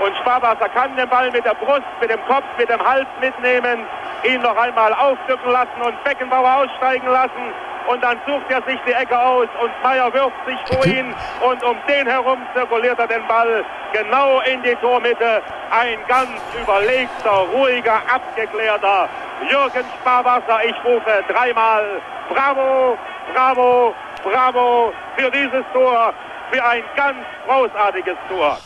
[0.00, 3.86] Und Sparwasser kann den Ball mit der Brust, mit dem Kopf, mit dem Hals mitnehmen,
[4.24, 7.52] ihn noch einmal aufdrücken lassen und Beckenbauer aussteigen lassen.
[7.86, 11.62] Und dann sucht er sich die Ecke aus und Meier wirft sich vor ihn und
[11.62, 15.40] um den herum zirkuliert er den Ball genau in die Tormitte.
[15.70, 16.30] Ein ganz
[16.60, 19.08] überlegter, ruhiger, abgeklärter
[19.48, 20.64] Jürgen Sparwasser.
[20.64, 22.98] Ich rufe dreimal Bravo,
[23.32, 26.12] Bravo, Bravo für dieses Tor,
[26.50, 28.58] für ein ganz großartiges Tor.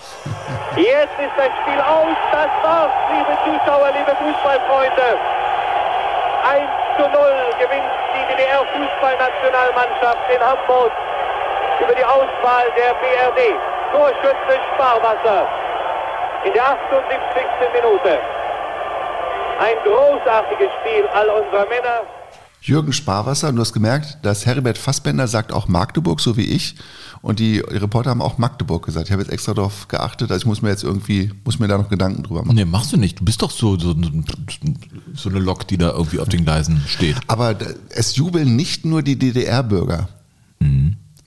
[0.76, 2.16] Jetzt ist das Spiel aus.
[2.30, 5.18] Das war's, liebe Zuschauer, liebe Fußballfreunde.
[6.46, 7.11] 1 zu 0
[7.59, 10.92] gewinnt die DDR-Fußballnationalmannschaft in Hamburg
[11.80, 13.54] über die Auswahl der BRD.
[13.92, 15.48] Torschütze Sparwasser
[16.44, 17.42] in der 78.
[17.74, 18.18] Minute.
[19.61, 22.02] Ein großartiges Spiel all unserer Männer.
[22.62, 26.76] Jürgen Sparwasser, du hast gemerkt, dass Heribert Fassbender sagt auch Magdeburg, so wie ich.
[27.22, 29.09] Und die Reporter haben auch Magdeburg gesagt.
[29.09, 31.76] Ich habe jetzt extra darauf geachtet, also ich muss mir jetzt irgendwie, muss mir da
[31.76, 32.54] noch Gedanken drüber machen.
[32.56, 33.20] Nee, machst du nicht.
[33.20, 33.94] Du bist doch so, so,
[35.14, 37.16] so eine Lok, die da irgendwie auf den Gleisen steht.
[37.26, 37.56] Aber
[37.90, 40.09] es jubeln nicht nur die DDR-Bürger,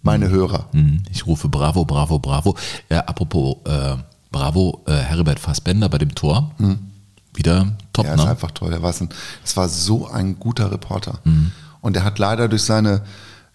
[0.01, 0.67] meine Hörer.
[0.73, 2.57] Hm, Ich rufe Bravo, Bravo, Bravo.
[2.89, 3.95] Äh, apropos äh,
[4.31, 6.51] Bravo, äh, Heribert Fassbender bei dem Tor.
[7.35, 8.29] Wieder top, Ja, ist ne?
[8.31, 8.73] einfach toll.
[8.73, 9.09] Er war ein,
[9.45, 11.19] es war so ein guter Reporter.
[11.23, 11.51] Mhm.
[11.81, 13.01] Und er hat leider durch seine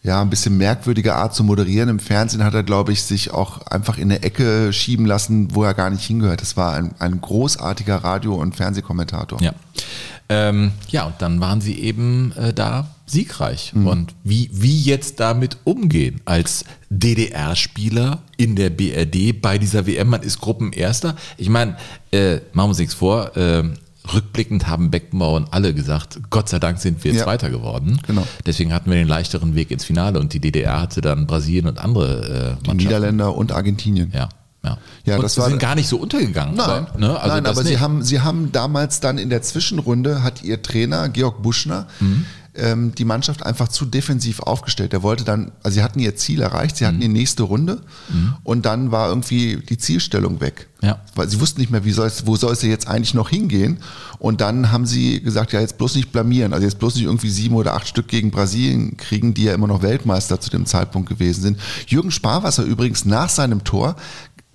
[0.02, 3.66] ja, ein bisschen merkwürdige Art zu moderieren im Fernsehen hat er, glaube ich, sich auch
[3.66, 6.40] einfach in eine Ecke schieben lassen, wo er gar nicht hingehört.
[6.40, 9.42] Das war ein, ein großartiger Radio- und Fernsehkommentator.
[9.42, 9.52] Ja.
[10.28, 13.72] Ähm, ja, und dann waren sie eben äh, da siegreich.
[13.74, 13.86] Mhm.
[13.86, 20.08] Und wie, wie jetzt damit umgehen als DDR-Spieler in der BRD bei dieser WM?
[20.08, 21.16] Man ist Gruppenerster.
[21.38, 21.76] Ich meine,
[22.12, 23.36] äh, machen wir uns nichts vor.
[23.36, 23.64] Äh,
[24.14, 27.24] rückblickend haben Beckenbauer und alle gesagt, Gott sei Dank sind wir Ja.
[27.24, 28.00] Zweiter geworden.
[28.06, 28.26] Genau.
[28.46, 31.78] Deswegen hatten wir den leichteren Weg ins Finale und die DDR hatte dann Brasilien und
[31.78, 32.74] andere äh.
[32.74, 34.12] Niederländer und Argentinien.
[34.14, 34.28] Ja.
[34.64, 36.56] Ja, Ja, und das sie war- sind gar nicht so untergegangen.
[36.56, 37.20] Nein, aber, ne?
[37.20, 41.08] also nein aber sie haben, sie haben damals dann in der Zwischenrunde, hat ihr Trainer
[41.08, 41.86] Georg Buschner
[42.58, 44.92] ähm, die Mannschaft einfach zu defensiv aufgestellt.
[44.92, 47.80] Er wollte dann, also sie hatten ihr Ziel erreicht, sie hatten die nächste Runde
[48.44, 50.68] und dann war irgendwie die Zielstellung weg.
[50.82, 51.00] Ja.
[51.14, 53.78] Weil sie wussten nicht mehr, wie soll es, wo soll es jetzt eigentlich noch hingehen.
[54.18, 56.52] Und dann haben sie gesagt, ja, jetzt bloß nicht blamieren.
[56.52, 59.66] Also jetzt bloß nicht irgendwie sieben oder acht Stück gegen Brasilien kriegen, die ja immer
[59.66, 61.60] noch Weltmeister zu dem Zeitpunkt gewesen sind.
[61.86, 63.96] Jürgen Sparwasser übrigens nach seinem Tor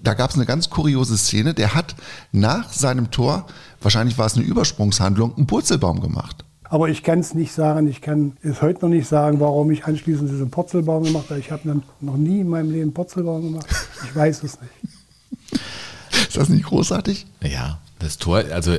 [0.04, 1.54] da gab es eine ganz kuriose Szene.
[1.54, 1.96] Der hat
[2.32, 3.48] nach seinem Tor,
[3.82, 6.43] wahrscheinlich war es eine Übersprungshandlung, einen Purzelbaum gemacht.
[6.74, 9.86] Aber ich kann es nicht sagen, ich kann es heute noch nicht sagen, warum ich
[9.86, 11.40] anschließend diesen Purzelbaum gemacht habe.
[11.40, 13.68] Ich habe dann noch nie in meinem Leben Purzelbaum gemacht.
[14.06, 15.62] Ich weiß es nicht.
[16.30, 17.28] Ist das nicht großartig?
[17.44, 18.76] Ja, das Tor, also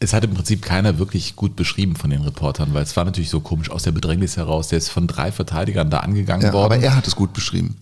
[0.00, 3.30] es hat im Prinzip keiner wirklich gut beschrieben von den Reportern, weil es war natürlich
[3.30, 4.68] so komisch aus der Bedrängnis heraus.
[4.68, 6.74] Der ist von drei Verteidigern da angegangen Ja, worden.
[6.74, 7.78] aber er hat es gut beschrieben.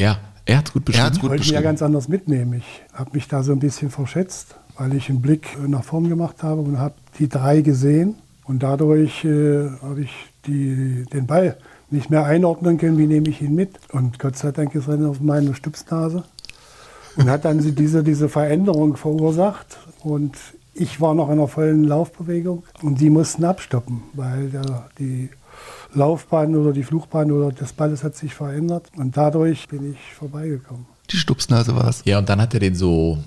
[0.00, 1.10] ja, er hat es gut beschrieben.
[1.18, 2.52] gut wollte mich ja ganz anders mitnehmen.
[2.60, 6.44] Ich habe mich da so ein bisschen verschätzt, weil ich einen Blick nach vorn gemacht
[6.44, 8.14] habe und habe die drei gesehen.
[8.50, 10.10] Und dadurch äh, habe ich
[10.44, 11.56] die, den Ball
[11.88, 13.78] nicht mehr einordnen können, wie nehme ich ihn mit.
[13.92, 16.24] Und Gott sei Dank ist er auf meine Stupsnase
[17.14, 19.78] und hat dann diese, diese Veränderung verursacht.
[20.02, 20.36] Und
[20.74, 25.30] ich war noch in einer vollen Laufbewegung und die mussten abstoppen, weil der, die
[25.94, 28.90] Laufbahn oder die Flugbahn oder des Balles hat sich verändert.
[28.96, 30.86] Und dadurch bin ich vorbeigekommen.
[31.08, 32.02] Die Stupsnase war es.
[32.04, 33.18] Ja, und dann hat er den so,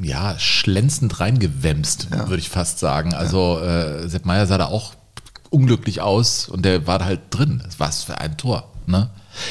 [0.00, 2.28] ja, schlänzend reingewämst, Ja.
[2.28, 3.14] würde ich fast sagen.
[3.14, 4.94] Also äh, Sepp Meier sah da auch
[5.50, 7.62] unglücklich aus und der war da halt drin.
[7.78, 8.70] Was für ein Tor.
[8.86, 9.10] Ne?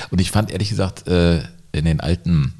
[0.09, 2.53] Und ich fand ehrlich gesagt äh, in den alten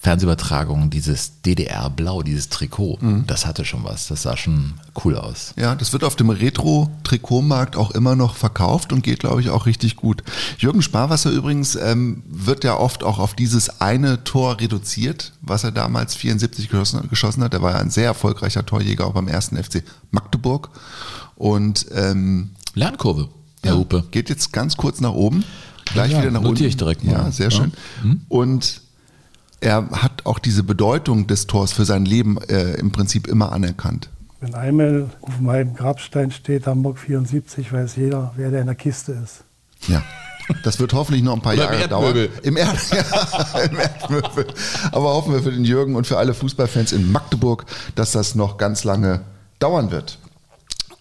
[0.00, 4.06] Fernsehübertragungen dieses DDR-Blau, dieses Trikot, das hatte schon was.
[4.06, 5.54] Das sah schon cool aus.
[5.56, 9.66] Ja, das wird auf dem Retro-Trikotmarkt auch immer noch verkauft und geht, glaube ich, auch
[9.66, 10.22] richtig gut.
[10.58, 15.72] Jürgen Sparwasser übrigens ähm, wird ja oft auch auf dieses eine Tor reduziert, was er
[15.72, 17.52] damals 74 geschossen, geschossen hat.
[17.54, 19.82] Er war ja ein sehr erfolgreicher Torjäger auch beim ersten FC
[20.12, 20.70] Magdeburg.
[21.34, 23.28] Und ähm, Lernkurve,
[23.62, 24.04] Herr Ja, Hupe.
[24.12, 25.44] Geht jetzt ganz kurz nach oben.
[25.86, 26.64] Gleich Ja, wieder nach notiere unten.
[26.66, 27.12] ich direkt mal.
[27.12, 27.56] Ja, sehr Ja.
[27.56, 27.72] schön.
[28.28, 28.82] Und
[29.60, 34.10] er hat auch diese Bedeutung des Tors für sein Leben äh, im Prinzip immer anerkannt.
[34.40, 39.12] Wenn einmal auf meinem Grabstein steht Hamburg 74, weiß jeder, wer der in der Kiste
[39.12, 39.44] ist.
[39.88, 40.02] Ja.
[40.62, 42.28] Das wird hoffentlich noch ein paar Oder im Jahre dauern.
[42.42, 44.46] Im, Erd ja, im Erdmöbel.
[44.92, 47.66] Aber hoffen wir für den Jürgen und für alle Fußballfans in Magdeburg,
[47.96, 49.22] dass das noch ganz lange
[49.58, 50.18] dauern wird.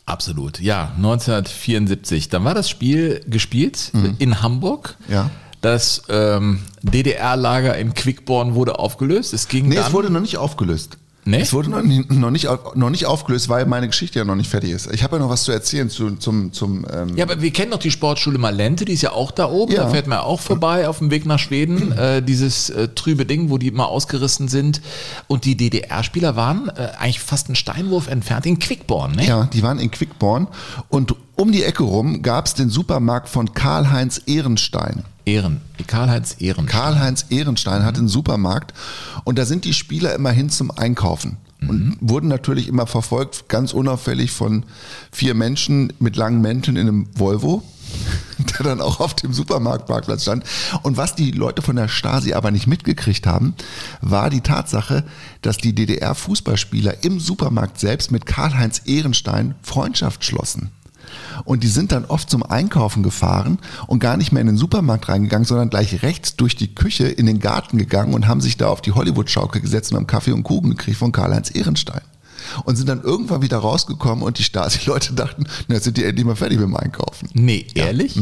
[0.06, 2.30] Absolut, ja, 1974.
[2.30, 4.96] Dann war das Spiel gespielt in Hamburg.
[5.08, 5.14] Mhm.
[5.14, 5.30] Ja.
[5.62, 9.34] Das ähm, DDR-Lager in Quickborn wurde aufgelöst.
[9.34, 10.98] Es ging Nee, dann, es wurde noch nicht aufgelöst.
[11.28, 11.42] Nee?
[11.42, 14.50] Es wurde noch nicht, noch, nicht, noch nicht aufgelöst, weil meine Geschichte ja noch nicht
[14.50, 14.90] fertig ist.
[14.94, 17.72] Ich habe ja noch was zu erzählen zu, zum, zum ähm, Ja, aber wir kennen
[17.72, 19.74] doch die Sportschule Malente, die ist ja auch da oben.
[19.74, 19.84] Ja.
[19.84, 21.94] Da fährt man auch vorbei auf dem Weg nach Schweden.
[21.98, 24.82] Äh, dieses äh, trübe Ding, wo die immer ausgerissen sind.
[25.28, 29.26] Und die DDR-Spieler waren äh, eigentlich fast einen Steinwurf entfernt in Quickborn, ne?
[29.26, 30.48] Ja, die waren in Quickborn
[30.90, 35.04] und um die Ecke rum gab es den Supermarkt von Karl-Heinz Ehrenstein.
[35.26, 35.62] Ehren.
[35.86, 36.66] Karl-Heinz Ehren.
[36.66, 38.74] Karl-Heinz Ehrenstein hat einen Supermarkt
[39.24, 43.74] und da sind die Spieler immer hin zum Einkaufen und wurden natürlich immer verfolgt, ganz
[43.74, 44.64] unauffällig von
[45.12, 47.64] vier Menschen mit langen Mänteln in einem Volvo,
[48.38, 50.44] der dann auch auf dem Supermarktparkplatz stand.
[50.84, 53.56] Und was die Leute von der Stasi aber nicht mitgekriegt haben,
[54.02, 55.04] war die Tatsache,
[55.42, 60.72] dass die DDR-Fußballspieler im Supermarkt selbst mit Karl-Heinz Ehrenstein Freundschaft schlossen.
[61.46, 65.10] Und die sind dann oft zum Einkaufen gefahren und gar nicht mehr in den Supermarkt
[65.10, 68.68] reingegangen, sondern gleich rechts durch die Küche in den Garten gegangen und haben sich da
[68.68, 72.02] auf die Hollywood-Schaukel gesetzt und haben Kaffee und Kuchen gekriegt von Karl-Heinz Ehrenstein.
[72.66, 76.26] und sind dann irgendwann wieder rausgekommen und die Stasi-Leute dachten, na, jetzt sind die endlich
[76.26, 77.30] mal fertig mit dem Einkaufen.
[77.34, 78.20] Nee, ehrlich?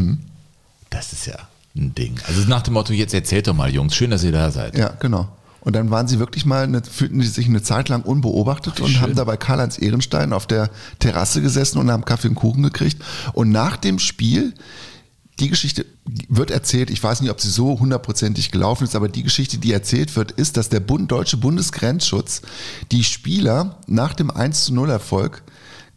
[0.89, 1.38] Das ist ja
[1.75, 2.19] ein Ding.
[2.28, 4.78] Also nach dem Motto, jetzt erzählt doch mal, Jungs, schön, dass ihr da seid.
[4.78, 5.28] Ja, genau.
[5.65, 8.89] Und dann waren sie wirklich mal, eine, fühlten die sich eine Zeit lang unbeobachtet und
[8.89, 9.02] schön.
[9.02, 10.69] haben da bei Karl-Heinz Ehrenstein auf der
[11.00, 13.04] Terrasse gesessen und haben Kaffee und Kuchen gekriegt.
[13.33, 14.54] Und nach dem Spiel,
[15.39, 15.87] die Geschichte
[16.29, 19.73] wird erzählt, ich weiß nicht, ob sie so hundertprozentig gelaufen ist, aber die Geschichte, die
[19.73, 22.44] erzählt wird, ist, dass der Bund, deutsche Bundesgrenzschutz
[22.92, 25.42] die Spieler nach dem 1 zu 0 Erfolg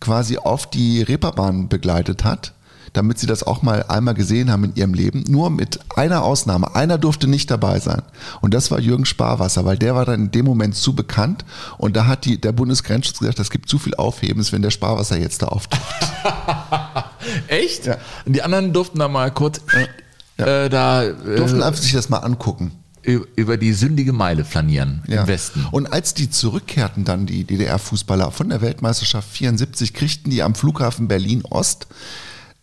[0.01, 2.55] quasi auf die Reeperbahn begleitet hat,
[2.93, 5.25] damit sie das auch mal einmal gesehen haben in ihrem Leben.
[5.29, 6.75] Nur mit einer Ausnahme.
[6.75, 8.03] Einer durfte nicht dabei sein.
[8.41, 11.45] Und das war Jürgen Sparwasser, weil der war dann in dem Moment zu bekannt.
[11.79, 15.19] Und da hat die, der Bundesgrenzschutz gesagt, das gibt zu viel Aufhebens, wenn der Sparwasser
[15.19, 15.83] jetzt da auftaucht.
[17.49, 17.87] Echt?
[17.87, 17.97] Ja.
[18.25, 19.61] Und die anderen durften da mal kurz
[20.37, 22.73] äh, da äh, Durften einfach sich das mal angucken.
[23.03, 25.23] über die sündige Meile flanieren Ja.
[25.23, 25.67] im Westen.
[25.71, 31.09] Und als die zurückkehrten, dann die DDR-Fußballer von der Weltmeisterschaft 74, kriegten die am Flughafen
[31.09, 31.87] Berlin-Ost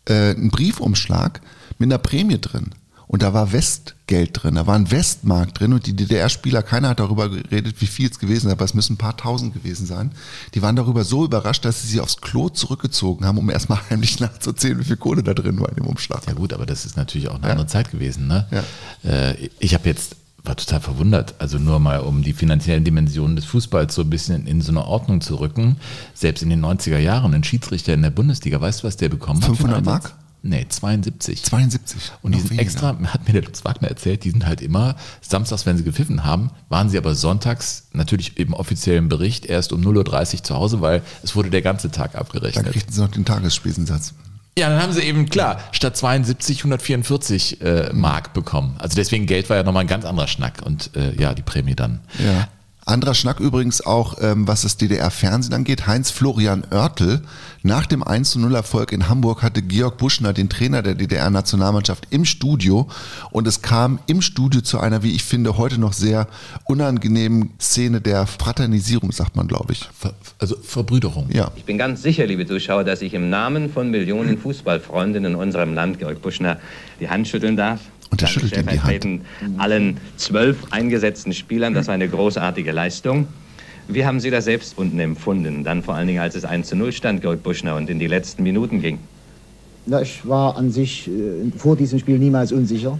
[0.05, 1.41] äh, einen Briefumschlag
[1.77, 2.71] mit einer Prämie drin.
[3.07, 6.99] Und da war Westgeld drin, da war ein Westmark drin und die DDR-Spieler, keiner hat
[6.99, 10.11] darüber geredet, wie viel es gewesen ist, aber es müssen ein paar tausend gewesen sein.
[10.55, 14.19] Die waren darüber so überrascht, dass sie sich aufs Klo zurückgezogen haben, um erstmal heimlich
[14.19, 16.25] nachzuzählen, wie viel Kohle da drin war in dem Umschlag.
[16.25, 18.27] Ja gut, aber das ist natürlich auch eine andere Zeit gewesen.
[18.27, 18.47] Ne?
[18.51, 19.09] Ja.
[19.09, 20.15] Äh, ich habe jetzt
[20.47, 24.47] war total verwundert, also nur mal um die finanziellen Dimensionen des Fußballs so ein bisschen
[24.47, 25.77] in so eine Ordnung zu rücken.
[26.13, 29.41] Selbst in den 90er Jahren ein Schiedsrichter in der Bundesliga, weißt du, was der bekommen
[29.41, 29.49] hat?
[29.49, 30.13] für 500 einen Mark?
[30.47, 31.43] Nee, 72.
[31.43, 32.11] 72.
[32.21, 35.65] Und die sind extra, hat mir der Lutz Wagner erzählt, die sind halt immer samstags,
[35.65, 40.35] wenn sie gepfiffen haben, waren sie aber sonntags natürlich im offiziellen Bericht erst um 0.30
[40.35, 42.71] Uhr zu Hause, weil es wurde der ganze Tag Dann abgerechnet.
[42.71, 44.13] kriegten sie noch den Tagesspesensatz.
[44.57, 48.75] Ja, dann haben sie eben, klar, statt 72 144 äh, Mark bekommen.
[48.79, 51.75] Also deswegen Geld war ja nochmal ein ganz anderer Schnack und äh, ja, die Prämie
[51.75, 51.99] dann.
[52.23, 52.47] Ja.
[52.87, 55.87] Anderer Schnack übrigens auch, ähm, was das DDR-Fernsehen angeht.
[55.87, 57.21] Heinz-Florian Oertel,
[57.63, 62.87] nach dem 1-0-Erfolg in Hamburg hatte Georg Buschner, den Trainer der DDR-Nationalmannschaft, im Studio
[63.31, 66.27] und es kam im Studio zu einer, wie ich finde, heute noch sehr
[66.65, 69.89] unangenehmen Szene der Fraternisierung, sagt man, glaube ich.
[69.97, 71.29] Ver, also Verbrüderung.
[71.33, 71.49] Ja.
[71.55, 75.73] Ich bin ganz sicher, liebe Zuschauer, dass ich im Namen von Millionen Fußballfreunden in unserem
[75.73, 76.59] Land Georg Buschner
[76.99, 77.79] die Hand schütteln darf.
[78.15, 79.21] Und er schüttelt ihm die Hand.
[79.57, 81.73] allen zwölf eingesetzten Spielern.
[81.73, 83.27] Das war eine großartige Leistung.
[83.89, 85.65] Wie haben Sie das selbst unten empfunden?
[85.65, 88.07] Dann vor allen Dingen, als es 1 zu 0 stand, Georg Buschner, und in die
[88.07, 88.99] letzten Minuten ging.
[89.85, 91.11] Na, ich war an sich äh,
[91.57, 92.97] vor diesem Spiel niemals unsicher.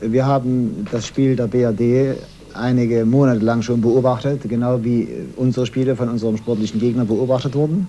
[0.00, 2.16] Wir haben das Spiel der BRD
[2.54, 7.88] einige Monate lang schon beobachtet, genau wie unsere Spiele von unserem sportlichen Gegner beobachtet wurden.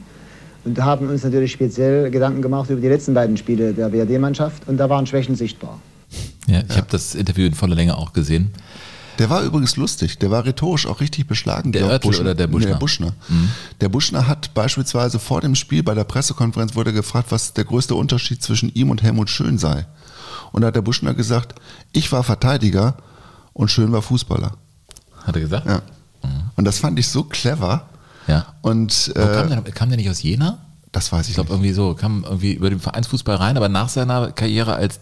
[0.65, 4.67] Und haben uns natürlich speziell Gedanken gemacht über die letzten beiden Spiele der BRD-Mannschaft.
[4.67, 5.79] Und da waren Schwächen sichtbar.
[6.47, 8.51] Ja, ich habe das Interview in voller Länge auch gesehen.
[9.19, 11.71] Der war übrigens lustig, der war rhetorisch auch richtig beschlagen.
[11.71, 12.65] Der Oertel oder der Buschner?
[12.67, 13.13] Nee, der Buschner.
[13.81, 17.93] Der Buschner hat beispielsweise vor dem Spiel bei der Pressekonferenz wurde gefragt, was der größte
[17.93, 19.85] Unterschied zwischen ihm und Helmut Schön sei.
[20.51, 21.59] Und da hat der Buschner gesagt,
[21.91, 22.95] ich war Verteidiger
[23.53, 24.53] und Schön war Fußballer.
[25.23, 25.67] Hat er gesagt?
[25.67, 25.81] Ja.
[26.55, 27.87] Und das fand ich so clever.
[28.27, 28.53] Ja.
[28.61, 30.59] Und Wo kam, äh, der, kam der nicht aus Jena?
[30.91, 31.57] das weiß Ich ich glaube nicht.
[31.57, 34.99] irgendwie so, kam irgendwie über den Vereinsfußball rein, aber nach seiner Karriere als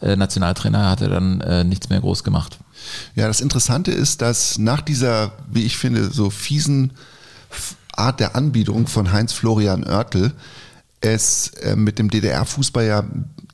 [0.00, 2.58] DDR-Nationaltrainer hat er dann äh, nichts mehr groß gemacht.
[3.14, 6.92] Ja, das Interessante ist, dass nach dieser, wie ich finde, so fiesen
[7.92, 10.32] Art der Anbiederung von Heinz Florian Oertel
[11.02, 13.04] es äh, mit dem DDR-Fußball ja,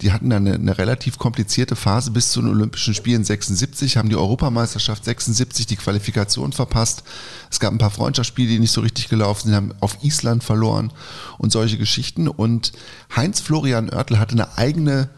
[0.01, 4.09] die hatten dann eine, eine relativ komplizierte Phase bis zu den Olympischen Spielen 76, haben
[4.09, 7.05] die Europameisterschaft 76 die Qualifikation verpasst.
[7.51, 10.93] Es gab ein paar Freundschaftsspiele, die nicht so richtig gelaufen sind, haben auf Island verloren
[11.39, 12.29] und solche Geschichten.
[12.29, 12.73] Und
[13.15, 15.09] Heinz Florian Oertel hatte eine eigene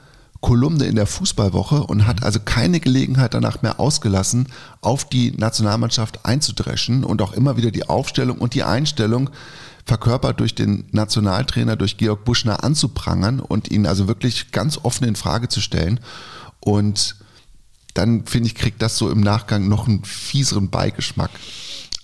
[0.40, 4.46] Kolumne in der Fußballwoche und hat also keine Gelegenheit danach mehr ausgelassen,
[4.80, 9.30] auf die Nationalmannschaft einzudreschen und auch immer wieder die Aufstellung und die Einstellung
[9.84, 15.16] verkörpert durch den Nationaltrainer, durch Georg Buschner anzuprangern und ihn also wirklich ganz offen in
[15.16, 15.98] Frage zu stellen.
[16.60, 17.16] Und
[17.94, 21.30] dann finde ich, kriegt das so im Nachgang noch einen fieseren Beigeschmack.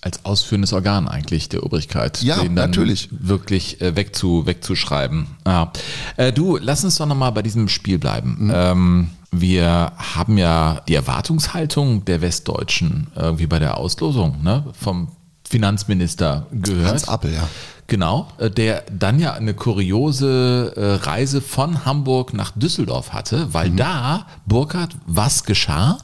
[0.05, 2.23] Als ausführendes Organ eigentlich der Obrigkeit.
[2.23, 3.09] Ja, den dann natürlich.
[3.11, 5.29] Wirklich äh, wegzu, wegzuschreiben.
[5.47, 5.73] Ja.
[6.19, 8.37] Äh, du, lass uns doch nochmal bei diesem Spiel bleiben.
[8.45, 8.53] Mhm.
[8.55, 15.09] Ähm, wir haben ja die Erwartungshaltung der Westdeutschen irgendwie bei der Auslosung ne, vom
[15.49, 16.91] Finanzminister gehört.
[16.91, 17.49] Hans Appel, ja.
[17.87, 23.71] Genau, äh, der dann ja eine kuriose äh, Reise von Hamburg nach Düsseldorf hatte, weil
[23.71, 23.77] Mhm.
[23.77, 25.99] da, Burkhard, was geschah?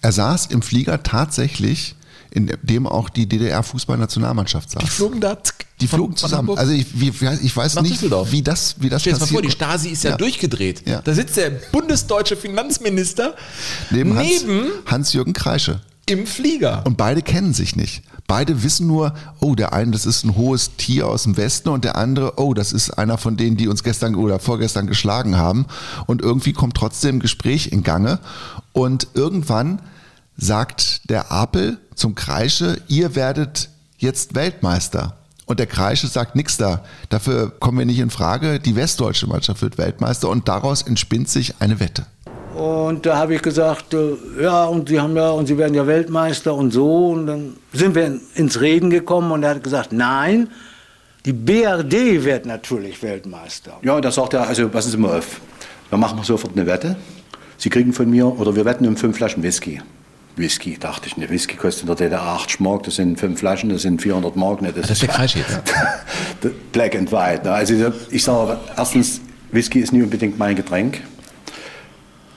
[0.00, 1.96] Er saß im Flieger tatsächlich,
[2.34, 4.82] in dem auch die DDR-Fußballnationalmannschaft saß.
[4.82, 5.36] Die flogen da
[5.80, 6.38] Die von- flogen zusammen.
[6.38, 7.12] Hamburg Also ich, wie,
[7.42, 8.32] ich weiß nach nicht, Düsseldorf.
[8.32, 9.50] wie das, wie das Stell dir das mal vor, die.
[9.50, 10.16] Stasi ist ja, Ja.
[10.16, 10.86] durchgedreht.
[10.88, 11.00] Ja.
[11.02, 13.34] Da sitzt der bundesdeutsche Finanzminister
[13.90, 15.80] Neben, neben Hans, Hans-Jürgen Kreische.
[16.06, 16.82] im Flieger.
[16.86, 18.02] Und beide kennen sich nicht.
[18.28, 21.84] Beide wissen nur, oh, der eine, das ist ein hohes Tier aus dem Westen und
[21.84, 25.66] der andere, oh, das ist einer von denen, die uns gestern oder vorgestern geschlagen haben.
[26.06, 28.20] Und irgendwie kommt trotzdem ein Gespräch in Gange.
[28.72, 29.82] Und irgendwann
[30.36, 33.68] sagt der Apel zum Kreische, ihr werdet
[33.98, 35.16] jetzt Weltmeister.
[35.46, 36.82] Und der Kreische sagt nix da.
[37.08, 38.60] Dafür kommen wir nicht in Frage.
[38.60, 42.06] Die westdeutsche Mannschaft wird Weltmeister und daraus entspinnt sich eine Wette.
[42.54, 45.86] Und da habe ich gesagt, äh, ja, und Sie haben ja, und Sie werden ja
[45.86, 47.08] Weltmeister und so.
[47.08, 50.48] Und dann sind wir ins Reden gekommen und er hat gesagt, nein,
[51.24, 53.78] die BRD wird natürlich Weltmeister.
[53.82, 55.40] Ja, da sagt er, also passen Sie mal auf,
[55.90, 56.96] dann machen wir sofort eine Wette.
[57.56, 59.80] Sie kriegen von mir, oder wir wetten um fünf Flaschen Whisky.
[60.36, 63.68] Whisky, dachte ich, eine Whisky kostet in der DDR 80 Mark, das sind fünf Flaschen,
[63.70, 64.62] das sind 400 Mark.
[64.62, 65.60] Ne, das, Das ist der Kreis jetzt.
[66.72, 67.44] Black and White.
[67.44, 67.52] Ne?
[67.52, 69.20] Also ich sage, erstens,
[69.50, 71.00] Whisky ist nicht unbedingt mein Getränk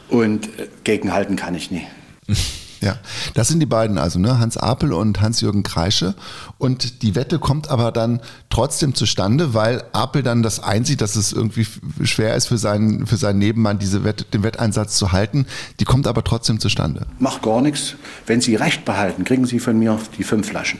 [0.09, 1.87] und äh, gegenhalten kann ich nie.
[2.82, 2.97] Ja,
[3.34, 4.39] das sind die beiden also, ne?
[4.39, 6.13] Hans Apel und Hans-Jürgen Kreische.
[6.57, 11.32] Und die Wette kommt aber dann trotzdem zustande, weil Apel dann das einsieht, dass es
[11.32, 11.67] irgendwie
[12.03, 15.45] schwer ist für seinen, für seinen Nebenmann, diese Wette, den Wetteinsatz zu halten.
[15.80, 17.07] Die kommt aber trotzdem zustande.
[17.19, 17.95] Macht gar nichts.
[18.26, 20.80] Wenn Sie recht behalten, kriegen Sie von mir die fünf Flaschen.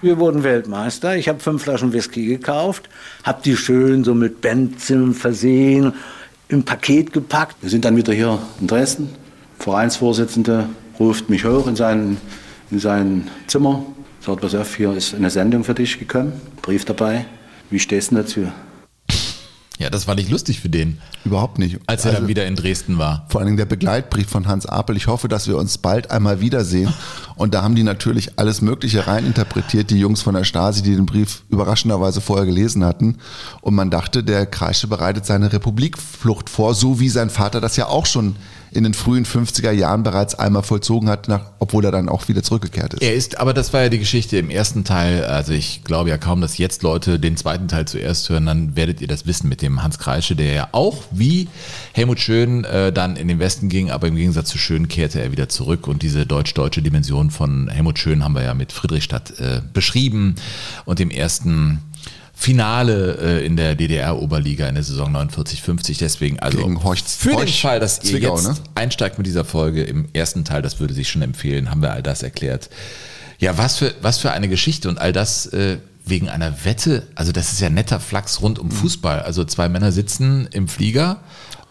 [0.00, 1.16] Wir wurden Weltmeister.
[1.16, 2.88] Ich habe fünf Flaschen Whisky gekauft,
[3.22, 5.94] habe die schön so mit Benzin versehen,
[6.48, 7.56] im Paket gepackt.
[7.62, 9.08] Wir sind dann wieder hier in Dresden.
[9.58, 10.68] Vereinsvorsitzende
[10.98, 12.16] ruft mich hoch in sein,
[12.70, 13.84] in sein Zimmer,
[14.20, 16.32] sagt, pass auf, hier ist eine Sendung für dich gekommen,
[16.62, 17.26] Brief dabei.
[17.70, 18.46] Wie stehst du denn dazu?
[19.76, 21.80] Ja, das war nicht lustig für den, Überhaupt nicht.
[21.88, 23.26] als er Also- dann wieder in Dresden war.
[23.28, 24.96] Vor allen Dingen der Begleitbrief von Hans Apel.
[24.96, 26.94] Ich hoffe, dass wir uns bald einmal wiedersehen.
[27.36, 31.06] Und da haben die natürlich alles Mögliche reininterpretiert, die Jungs von der Stasi, die den
[31.06, 33.18] Brief überraschenderweise vorher gelesen hatten.
[33.62, 37.86] Und man dachte, der Kreische bereitet seine Republikflucht vor, so wie sein Vater das ja
[37.88, 38.36] auch schon
[38.74, 42.42] in den frühen 50er Jahren bereits einmal vollzogen hat, nach, obwohl er dann auch wieder
[42.42, 43.02] zurückgekehrt ist.
[43.02, 45.24] Er ist, aber das war ja die Geschichte im ersten Teil.
[45.24, 48.46] Also ich glaube ja kaum, dass jetzt Leute den zweiten Teil zuerst hören.
[48.46, 51.48] Dann werdet ihr das wissen mit dem Hans Kreische, der ja auch wie
[51.92, 55.30] Helmut Schön äh, dann in den Westen ging, aber im Gegensatz zu Schön kehrte er
[55.30, 55.86] wieder zurück.
[55.86, 60.34] Und diese deutsch-deutsche Dimension von Helmut Schön haben wir ja mit Friedrichstadt äh, beschrieben
[60.84, 61.80] und dem ersten
[62.34, 65.98] Finale äh, in der DDR-Oberliga in der Saison 49-50.
[65.98, 68.54] Deswegen, also Horch- für den Horch Fall, dass ihr Zwickau, jetzt ne?
[68.74, 72.02] einsteigt mit dieser Folge im ersten Teil, das würde sich schon empfehlen, haben wir all
[72.02, 72.70] das erklärt.
[73.38, 77.06] Ja, was für, was für eine Geschichte und all das äh, wegen einer Wette.
[77.14, 78.64] Also das ist ja netter Flachs rund Mhm.
[78.64, 79.20] um Fußball.
[79.22, 81.20] Also zwei Männer sitzen im Flieger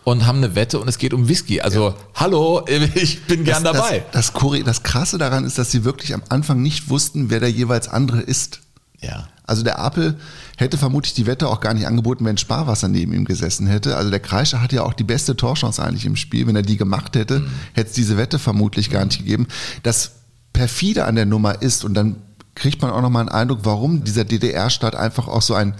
[0.05, 1.61] und haben eine Wette und es geht um Whisky.
[1.61, 4.03] Also hallo, ich bin gern das, dabei.
[4.11, 7.51] Das, das, das Krasse daran ist, dass sie wirklich am Anfang nicht wussten, wer der
[7.51, 8.61] jeweils andere ist.
[9.01, 9.28] ja.
[9.46, 10.16] Also der Apel
[10.58, 13.98] hätte vermutlich die Wette auch gar nicht angeboten, wenn Sparwasser neben ihm gesessen hätte.
[13.98, 16.48] Also der Kreischer hat ja auch die beste Torchance eigentlich im Spiel.
[16.48, 17.48] Wenn er die gemacht hätte, Mhm.
[17.74, 19.48] hätte es diese Wette vermutlich gar nicht gegeben.
[19.84, 20.12] Das
[20.54, 22.18] perfide an der Nummer ist, und dann
[22.56, 25.74] kriegt man auch nochmal einen Eindruck, warum dieser DDR-Staat einfach auch so ein,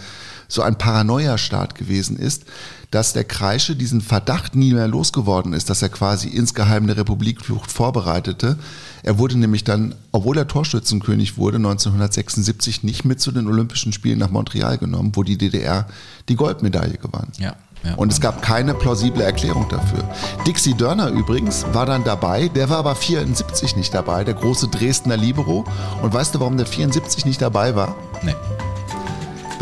[0.54, 2.46] so ein Paranoia-Staat gewesen ist,
[2.92, 7.72] dass der Kreische diesen Verdacht nie mehr losgeworden ist, dass er quasi insgeheim eine Republikflucht
[7.72, 8.60] vorbereitete.
[9.02, 14.20] Er wurde nämlich dann, obwohl er Torschützenkönig wurde, 1976 nicht mit zu den Olympischen Spielen
[14.20, 15.88] nach Montreal genommen, wo die DDR
[16.30, 17.30] die Goldmedaille gewann.
[17.40, 17.96] Ja, ja.
[17.96, 20.08] Und es gab keine plausible Erklärung dafür.
[20.46, 25.18] Dixie Dörner übrigens war dann dabei, der war aber 74 nicht dabei, der große Dresdner
[25.18, 25.66] Libero.
[26.02, 27.96] Und weißt du, warum der 74 nicht dabei war?
[28.24, 28.36] Nee.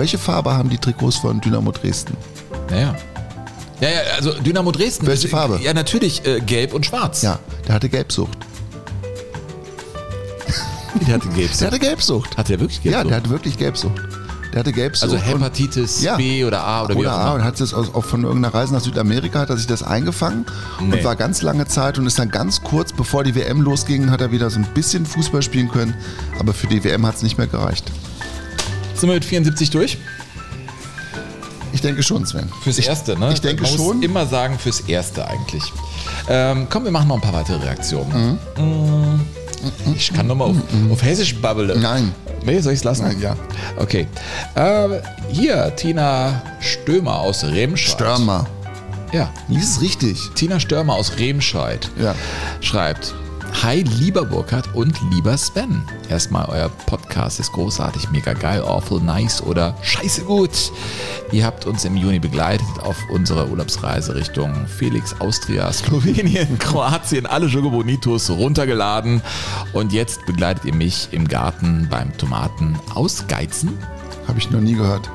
[0.01, 2.17] Welche Farbe haben die Trikots von Dynamo Dresden?
[2.71, 2.95] Naja.
[3.79, 5.05] Ja, ja, also Dynamo Dresden.
[5.05, 5.59] Welche Farbe?
[5.61, 7.21] Ja, natürlich äh, gelb und schwarz.
[7.21, 7.37] Ja,
[7.67, 8.35] der hatte Gelbsucht.
[11.07, 11.61] Der hatte Gelbsucht.
[11.61, 12.37] Der hatte Gelbsucht.
[12.37, 13.09] Hat der wirklich Ja, Gelbsucht?
[13.11, 14.01] der hatte wirklich Gelbsucht.
[14.53, 15.11] Der hatte Gelbsucht.
[15.13, 16.15] also Hepatitis Ja.
[16.17, 17.33] B oder A oder, wie oder auch A immer.
[17.35, 20.47] und hat es aus, auch von irgendeiner Reise nach Südamerika hat er sich das eingefangen
[20.79, 20.95] Nee.
[20.97, 24.21] und war ganz lange Zeit und ist dann ganz kurz bevor die WM losging, hat
[24.21, 25.93] er wieder so ein bisschen Fußball spielen können,
[26.39, 27.91] aber für die WM hat es nicht mehr gereicht.
[28.95, 29.97] Sind wir mit 74 durch?
[31.73, 32.49] Ich denke schon, Sven.
[32.63, 33.31] Fürs ich, Erste, ne?
[33.33, 33.97] Ich denke Man schon.
[33.97, 35.63] Muss immer sagen, fürs Erste eigentlich.
[36.29, 38.37] Ähm, komm, wir machen noch ein paar weitere Reaktionen.
[38.57, 39.19] Mm.
[39.95, 40.57] Ich kann nochmal auf,
[40.91, 41.79] auf Hessisch babbeln.
[41.81, 42.13] Nein.
[42.43, 43.03] Nee, soll ich es lassen?
[43.05, 43.35] Nein, ja.
[43.77, 44.07] Okay.
[44.55, 44.99] Äh,
[45.31, 47.93] hier, Tina Stömer aus Remscheid.
[47.93, 48.47] Stürmer.
[49.13, 49.29] Ja.
[49.47, 50.19] Lies es richtig.
[50.35, 52.15] Tina Störmer aus Remscheid Ja.
[52.61, 53.13] schreibt:
[53.53, 55.83] Hi, lieber Burkhard und lieber Sven.
[56.09, 60.71] Erstmal, euer Podcast ist großartig, mega geil, awful nice oder scheiße gut.
[61.31, 67.45] Ihr habt uns im Juni begleitet auf unserer Urlaubsreise Richtung Felix, Austria, Slowenien, Kroatien, alle
[67.45, 69.21] Jogo Bonitos runtergeladen.
[69.73, 73.77] Und jetzt begleitet ihr mich im Garten beim Tomaten ausgeizen.
[74.27, 75.09] Habe ich noch nie gehört.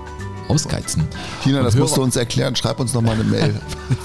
[0.46, 1.08] Ausgeizen.
[1.42, 2.54] Tina, das musst du uns erklären.
[2.54, 3.60] Schreib uns noch mal eine Mail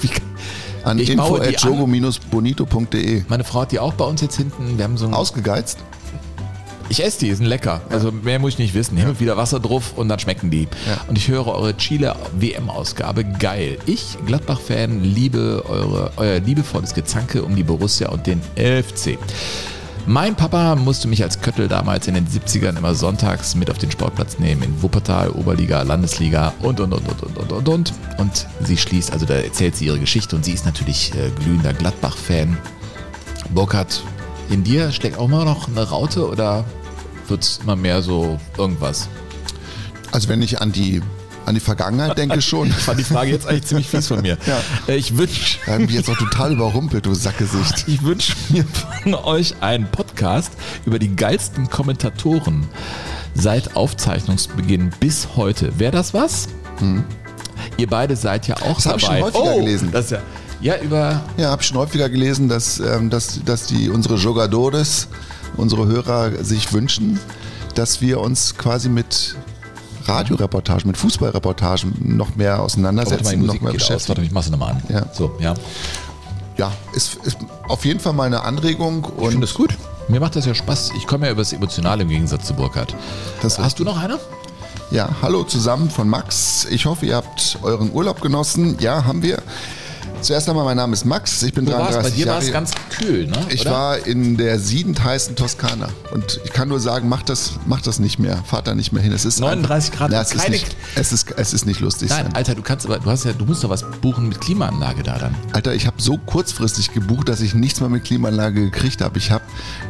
[0.84, 3.24] an Ich info@jogo-bonito.de.
[3.28, 4.78] Meine Frau hat die auch bei uns jetzt hinten.
[4.78, 5.78] Wir haben so ein Ausgegeizt?
[6.88, 7.80] Ich esse die, die sind lecker.
[7.88, 8.98] Also mehr muss ich nicht wissen.
[8.98, 10.68] Hin und wieder Wasser drauf und dann schmecken die.
[10.86, 11.00] Ja.
[11.08, 13.24] Und ich höre eure Chile WM-Ausgabe.
[13.24, 13.78] Geil.
[13.86, 19.16] Ich, Gladbach-Fan, liebe eure, euer liebevolles Gezanke um die Borussia und den LFC.
[20.06, 23.90] Mein Papa musste mich als Köttel damals in den 70ern immer sonntags mit auf den
[23.90, 24.64] Sportplatz nehmen.
[24.64, 28.46] In Wuppertal, Oberliga, Landesliga und, und, und, und, und, und, und, und.
[28.64, 32.58] Sie schließt, also da erzählt sie ihre Geschichte und sie ist natürlich äh, glühender Gladbach-Fan.
[33.54, 34.02] Burkhard,
[34.50, 36.64] in dir steckt auch immer noch eine Raute oder
[37.28, 39.08] wird es immer mehr so irgendwas?
[40.10, 41.00] Also wenn ich an die,
[41.46, 42.68] an die Vergangenheit denke schon.
[42.78, 44.38] Ich fand die Frage jetzt eigentlich ziemlich fies von mir.
[44.46, 44.58] Ja.
[44.92, 47.84] Äh, Ich wünsche haben wir jetzt auch total überrumpelt, du Sackgesicht.
[47.88, 48.64] ich wünsch mir
[49.02, 50.52] von euch einen Podcast
[50.86, 52.66] über die geilsten Kommentatoren
[53.34, 55.78] seit Aufzeichnungsbeginn bis heute.
[55.78, 56.48] Wäre das was?
[57.76, 58.74] Ihr beide seid ja auch Hm.
[58.74, 59.16] Das hab ich dabei.
[59.18, 59.88] schon häufiger gelesen.
[59.92, 60.18] Das ja,
[60.60, 65.08] ja, über Ja, habe ich schon häufiger gelesen, dass, ähm, dass, dass die unsere Jogadores,
[65.56, 67.18] unsere Hörer sich wünschen,
[67.74, 69.36] dass wir uns quasi mit
[70.08, 73.78] Radioreportagen, mit Fußballreportagen noch mehr auseinandersetzen, noch mehr aus.
[73.78, 74.22] Warte, beschäftigen.
[74.24, 74.82] ich mach's nochmal an.
[74.88, 75.06] Ja.
[75.12, 75.54] So, ja.
[76.58, 77.38] Ja, ist, ist
[77.68, 79.76] auf jeden Fall meine Anregung Ich finde und das gut.
[80.08, 80.90] Mir macht das ja Spaß.
[80.96, 82.94] Ich komme ja über das Emotionale im Gegensatz zu Burkhard.
[83.40, 84.18] Das Hast du noch eine?
[84.90, 86.66] Ja, hallo zusammen von Max.
[86.70, 88.76] Ich hoffe, ihr habt euren Urlaub genossen.
[88.78, 89.42] Ja, haben wir.
[90.20, 91.42] Zuerst einmal, mein Name ist Max.
[91.42, 93.36] Ich bin warst, 33 bei dir war es ganz kühl, ne?
[93.50, 93.70] Ich Oder?
[93.72, 97.98] war in der siedend heißen Toskana und ich kann nur sagen, macht das, macht das
[97.98, 98.36] nicht mehr.
[98.44, 99.12] Fahrt da nicht mehr hin.
[99.12, 102.10] Es ist 39 einfach- Grad, Ja, es, ist nicht, es, ist, es ist nicht lustig.
[102.10, 102.34] Nein, Sven.
[102.36, 105.18] Alter, du kannst aber, du hast ja, du musst doch was buchen mit Klimaanlage da
[105.18, 105.34] dann.
[105.52, 109.18] Alter, ich habe so kurzfristig gebucht, dass ich nichts mehr mit Klimaanlage gekriegt habe.
[109.18, 109.42] Ich habe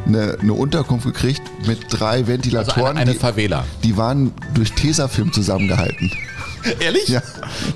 [0.07, 2.85] eine, eine Unterkunft gekriegt mit drei Also Ventilatoren.
[2.97, 3.65] eine, eine die, Favela.
[3.83, 6.11] die waren durch Tesafilm zusammengehalten.
[6.79, 7.07] Ehrlich?
[7.07, 7.21] Ja.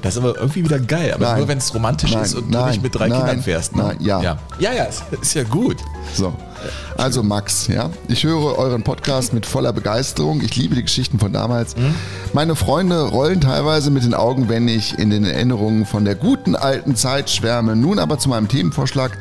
[0.01, 1.13] Das ist aber irgendwie wieder geil.
[1.13, 1.38] Aber Nein.
[1.39, 3.75] nur wenn es romantisch Nein, ist und du nein, nicht mit drei Kindern fährst.
[3.75, 3.83] Ne?
[3.83, 4.21] nein, ja.
[4.21, 4.38] ja.
[4.59, 5.77] Ja, ja, ist, ja gut.
[6.13, 6.33] So.
[6.97, 10.41] Also Max, ja, ich höre euren Podcast mit voller Begeisterung.
[10.41, 11.75] Ich liebe die Geschichten von damals.
[12.33, 16.55] Meine Freunde rollen teilweise mit den Augen, wenn ich in den Erinnerungen von der guten
[16.55, 17.75] alten Zeit schwärme.
[17.75, 19.17] Nun aber zu meinem Themenvorschlag.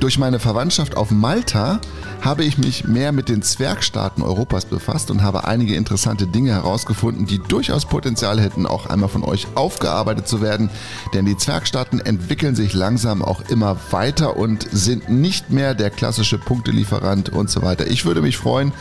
[0.00, 1.80] Durch meine Verwandtschaft auf Malta
[2.24, 7.26] habe ich mich mehr mit den Zwergstaaten Europas befasst und habe einige interessante Dinge herausgefunden,
[7.26, 10.70] die durchaus Potenzial hätten, auch einmal von euch aufgearbeitet zu werden.
[11.12, 16.38] Denn die Zwergstaaten entwickeln sich langsam auch immer weiter und sind nicht mehr der klassische
[16.38, 17.86] Punktelieferant und so weiter.
[17.88, 18.72] Ich würde mich freuen,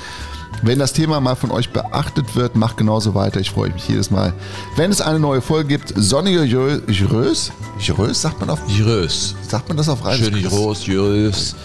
[0.62, 3.42] wenn das Thema mal von euch beachtet wird, macht genauso weiter.
[3.42, 4.34] Ich freue mich jedes Mal.
[4.78, 9.36] Wenn es eine neue Folge gibt, sonnige Jö- Jrös, Jrös sagt man auf, Jürös.
[9.50, 10.26] sagt man das auf Reise?
[10.26, 11.56] Schön Jürös, Jürös.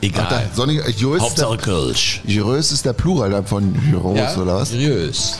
[0.00, 0.26] Egal.
[0.26, 2.20] Alter, sonnige Jrös, Hauptsache Kölsch.
[2.24, 4.72] Jrös ist der Plural von Jrös oder was?
[4.72, 5.38] Jürös.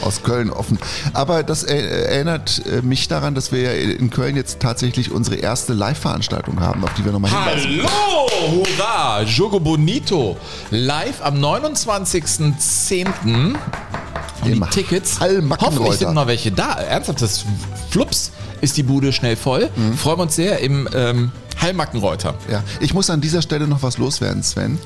[0.00, 0.78] Aus Köln offen.
[1.12, 5.36] Aber das äh, erinnert äh, mich daran, dass wir ja in Köln jetzt tatsächlich unsere
[5.36, 7.82] erste Live-Veranstaltung haben, auf die wir nochmal hinweisen.
[7.82, 10.36] Hallo, hurra, Jogo Bonito.
[10.70, 13.06] Live am 29.10.
[14.44, 16.74] Und die Tickets, hoffentlich sind noch welche da.
[16.74, 17.44] Ernsthaft, das
[17.90, 18.30] Flups
[18.62, 19.68] ist die Bude schnell voll.
[19.76, 19.94] Mhm.
[19.98, 22.34] Freuen wir uns sehr im ähm, Hallmackenreuter.
[22.50, 24.78] Ja, ich muss an dieser Stelle noch was loswerden, Sven.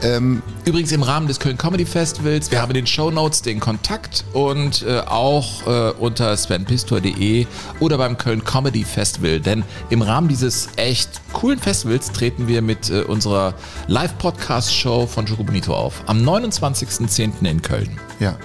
[0.00, 2.50] Ähm, Übrigens im Rahmen des Köln Comedy Festivals.
[2.52, 7.46] Wir haben in den Show Notes den Kontakt und äh, auch äh, unter svenpistor.de
[7.80, 9.40] oder beim Köln Comedy Festival.
[9.40, 13.54] Denn im Rahmen dieses echt coolen Festivals treten wir mit äh, unserer
[13.88, 16.02] Live-Podcast-Show von Jogo Bonito auf.
[16.06, 17.44] Am 29.10.
[17.44, 17.98] in Köln.
[18.20, 18.36] ja.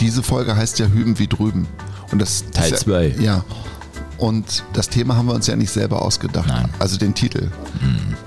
[0.00, 1.66] Diese Folge heißt ja Hüben wie drüben.
[2.12, 3.14] Und das Teil das- zwei.
[3.20, 3.44] Ja.
[4.18, 6.48] Und das Thema haben wir uns ja nicht selber ausgedacht.
[6.48, 6.70] Nein.
[6.78, 7.50] Also den Titel.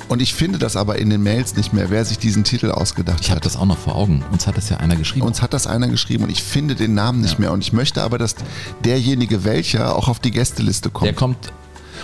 [0.07, 3.21] Und ich finde das aber in den Mails nicht mehr, wer sich diesen Titel ausgedacht
[3.21, 3.45] Ich habe hat.
[3.47, 4.23] das auch noch vor Augen.
[4.31, 5.25] Uns hat das ja einer geschrieben.
[5.25, 7.51] Uns hat das einer geschrieben und ich finde den Namen nicht mehr.
[7.51, 8.35] Und ich möchte aber, dass
[8.85, 11.07] derjenige welcher auch auf die Gästeliste kommt.
[11.07, 11.51] Der kommt.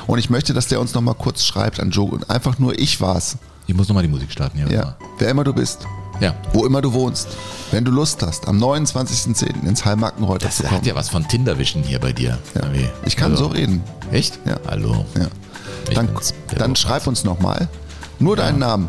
[0.08, 2.10] Und ich möchte, dass der uns nochmal kurz schreibt an Joe.
[2.10, 3.38] Und einfach nur ich war's.
[3.68, 4.72] Ich muss nochmal die Musik starten hier.
[4.72, 4.96] Ja.
[5.20, 5.86] Wer immer du bist.
[6.20, 6.36] Ja.
[6.54, 7.28] Wo immer du wohnst.
[7.72, 9.66] Wenn du Lust hast, am 29.10.
[9.68, 10.76] ins Heilmarkenreuter Das zu kommen.
[10.78, 12.38] hat ja was von Tinderwischen hier bei dir.
[12.54, 12.62] Ja.
[13.06, 13.84] Ich kann Also, so reden.
[14.12, 14.40] Echt?
[14.46, 14.58] Ja.
[14.68, 15.06] Hallo.
[15.18, 15.28] Ja.
[15.94, 16.10] Dann,
[16.58, 17.68] dann schreib uns nochmal.
[18.20, 18.88] Nur deinen Namen.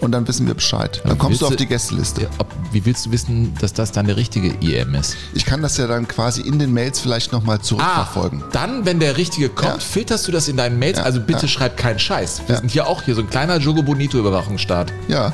[0.00, 1.00] Und dann wissen wir Bescheid.
[1.04, 2.22] Dann kommst du auf die Gästeliste.
[2.22, 5.16] Ja, ob, wie willst du wissen, dass das dann der richtige IM ist?
[5.32, 8.42] Ich kann das ja dann quasi in den Mails vielleicht nochmal zurückverfolgen.
[8.42, 9.78] Ah, dann, wenn der richtige kommt, Ja.
[9.78, 10.98] filterst du das in deinen Mails.
[10.98, 12.42] Ja, Also bitte schreib keinen Scheiß.
[12.46, 14.92] Wir sind hier auch hier so ein kleiner Jogo Bonito Überwachungsstaat.
[15.08, 15.32] Ja.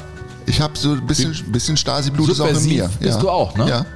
[0.51, 2.91] Ich habe so ein bisschen, bisschen Stasi-Blut ist auch in mir.
[2.99, 3.21] bist ja.
[3.21, 3.69] du auch, ne?
[3.69, 3.87] Ja.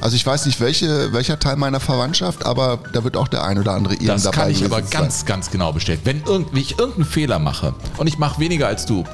[0.00, 3.58] Also ich weiß nicht, welche, welcher Teil meiner Verwandtschaft, aber da wird auch der ein
[3.58, 4.90] oder andere Iren Das dabei kann ich aber sein.
[4.90, 6.04] ganz, ganz genau bestätigen.
[6.04, 9.04] Wenn irgend, wenn ich irgendeinen Fehler mache und ich mache weniger als du.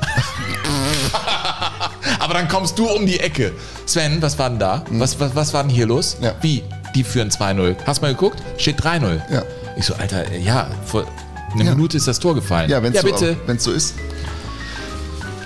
[2.19, 3.53] aber dann kommst du um die Ecke.
[3.85, 4.83] Sven, was war denn da?
[4.91, 6.17] Was, was, was war denn hier los?
[6.23, 6.33] Ja.
[6.41, 6.63] Wie?
[6.95, 7.77] Die führen 2-0.
[7.87, 8.43] Hast mal geguckt?
[8.57, 9.21] Steht 3-0.
[9.31, 9.43] Ja.
[9.77, 11.05] Ich so, Alter, ja, vor
[11.53, 11.75] einer Ja.
[11.75, 12.71] Minute ist das Tor gefallen.
[12.71, 13.95] Ja, wenn's ja so, so ist.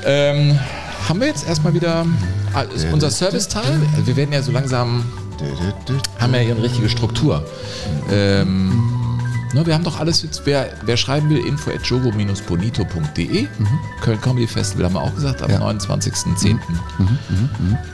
[0.05, 0.59] Ähm,
[1.09, 2.07] haben wir jetzt erstmal wieder
[2.55, 3.81] ah, ist unser Serviceteil.
[4.05, 5.05] Wir werden ja so langsam,
[6.19, 7.45] haben ja hier eine richtige Struktur.
[8.11, 8.71] Ähm,
[9.53, 13.47] ne, wir haben doch alles jetzt, wer, wer schreiben will, info at jogo-bonito.de.
[14.01, 15.61] Köln Comedy Festival haben wir auch gesagt, am Ja.
[15.61, 16.59] 29.10.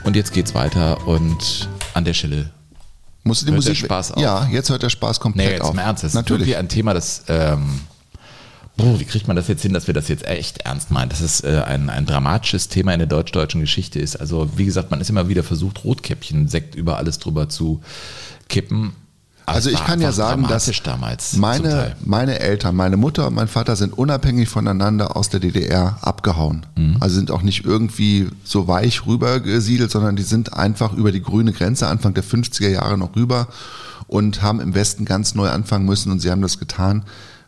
[0.03, 2.49] Und jetzt geht's weiter und an der Stelle
[3.23, 4.21] Musst du die Musik der Spaß auf?
[4.21, 5.73] Ja, jetzt hört der Spaß Nee, komplett jetzt auf.
[5.73, 6.41] im Ernst, das ist Natürlich.
[6.47, 7.23] wirklich ein Thema, das.
[7.27, 7.81] Ähm,
[8.77, 11.09] wie kriegt man das jetzt hin, dass wir das jetzt echt ernst meinen?
[11.09, 14.15] Dass es äh, ein, ein dramatisches Thema in der deutsch-deutschen Geschichte ist.
[14.15, 17.81] Also, wie gesagt, man ist immer wieder versucht, Rotkäppchen, Sekt über alles drüber zu
[18.49, 18.93] kippen.
[19.47, 20.69] Also ich kann ja sagen, dass
[21.37, 26.65] meine, meine Eltern, meine Mutter und mein Vater sind unabhängig voneinander aus der DDR abgehauen.
[26.75, 26.97] Mhm.
[26.99, 31.53] Also sind auch nicht irgendwie so weich rübergesiedelt, sondern die sind einfach über die grüne
[31.53, 33.47] Grenze Anfang der 50er Jahre noch rüber
[34.07, 37.05] und haben im Westen ganz neu anfangen müssen und sie haben das getan,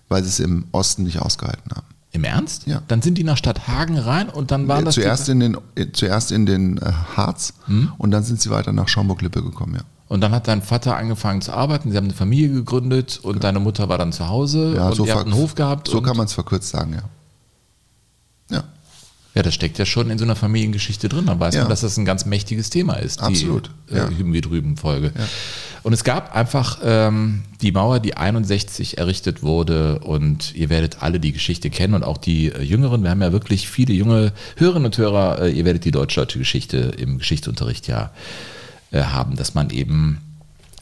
[0.10, 1.86] weil sie es im Osten nicht ausgehalten haben.
[2.12, 2.66] Im Ernst?
[2.66, 2.82] Ja.
[2.88, 4.95] Dann sind die nach Stadthagen rein und dann waren Äh, das.
[4.95, 7.91] zuerst, die, in den, äh, zuerst in den äh, Harz Mhm.
[7.99, 9.82] und dann sind sie weiter nach Schaumburg-Lippe gekommen, ja.
[10.07, 13.60] und dann hat dein Vater angefangen zu arbeiten, sie haben eine Familie gegründet und deine
[13.60, 15.88] Mutter war dann zu Hause ja und ihr ver- habt einen Hof gehabt.
[15.88, 16.97] So kann man es verkürzt sagen, ja.
[16.97, 17.03] Ja.
[19.36, 21.27] Ja, das steckt ja schon in so einer Familiengeschichte drin.
[21.27, 21.61] Dann weiß Ja.
[21.61, 23.21] man, dass das ein ganz mächtiges Thema ist.
[23.21, 24.07] Absolut, Die ja.
[24.07, 25.11] äh, Hüben wie drüben Folge.
[25.84, 29.99] Und es gab einfach ähm, die Mauer, die 61 errichtet wurde.
[29.99, 33.03] Und ihr werdet alle die Geschichte kennen und auch die äh, Jüngeren.
[33.03, 35.43] Wir haben ja wirklich viele junge Hörerinnen und Hörer.
[35.43, 38.11] Äh, ihr werdet die deutsch-deutsche Geschichte im Geschichtsunterricht ja
[38.91, 40.17] äh, haben, dass man eben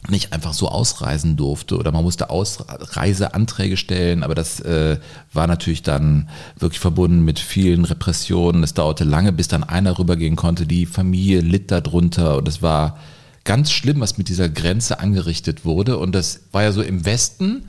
[0.08, 4.98] nicht einfach so ausreisen durfte oder man musste Ausreiseanträge stellen, aber das äh,
[5.32, 6.28] war natürlich dann
[6.58, 8.62] wirklich verbunden mit vielen Repressionen.
[8.62, 10.66] Es dauerte lange, bis dann einer rübergehen konnte.
[10.66, 12.98] Die Familie litt darunter und es war
[13.44, 15.98] ganz schlimm, was mit dieser Grenze angerichtet wurde.
[15.98, 17.68] Und das war ja so im Westen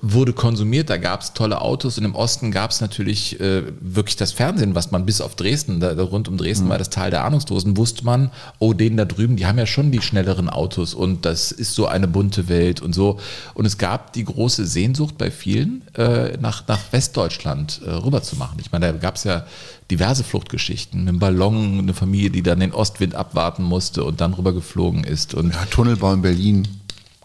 [0.00, 4.16] wurde konsumiert, da gab es tolle Autos und im Osten gab es natürlich äh, wirklich
[4.16, 7.24] das Fernsehen, was man bis auf Dresden, da, rund um Dresden war das Tal der
[7.24, 8.30] Ahnungslosen, wusste man,
[8.60, 11.86] oh, denen da drüben, die haben ja schon die schnelleren Autos und das ist so
[11.86, 13.18] eine bunte Welt und so.
[13.54, 18.36] Und es gab die große Sehnsucht bei vielen, äh, nach, nach Westdeutschland äh, rüber zu
[18.36, 18.58] machen.
[18.60, 19.46] Ich meine, da gab es ja
[19.90, 24.34] diverse Fluchtgeschichten, mit einem Ballon, eine Familie, die dann den Ostwind abwarten musste und dann
[24.34, 25.34] rüber geflogen ist.
[25.34, 26.68] Und ja Tunnelbau in Berlin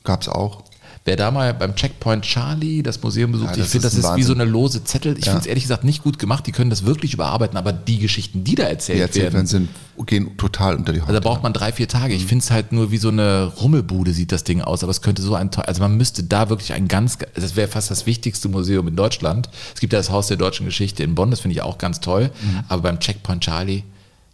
[0.04, 0.64] gab es auch.
[1.06, 4.24] Wer da mal beim Checkpoint Charlie das Museum besucht, Ja, ich finde, das ist wie
[4.24, 5.18] so eine lose Zettel.
[5.18, 5.32] Ich Ja.
[5.34, 6.47] finde es ehrlich gesagt nicht gut gemacht.
[6.47, 9.68] Die können das wirklich überarbeiten, aber die Geschichten, die da erzählt, Die erzählt werden, sind,
[10.06, 11.10] gehen total unter die Haut.
[11.10, 12.14] also da braucht man drei, vier Tage.
[12.14, 12.20] Mhm.
[12.22, 15.01] Ich finde es halt nur wie so eine Rummelbude sieht das Ding aus, aber es
[15.01, 18.06] könnte so ein, toll- also man müsste da wirklich ein ganz, das wäre fast das
[18.06, 19.49] wichtigste Museum in Deutschland.
[19.76, 21.99] Es gibt ja das Haus der deutschen Geschichte in Bonn, das finde ich auch ganz
[21.99, 22.60] toll, Mhm.
[22.70, 23.84] aber beim Checkpoint Charlie,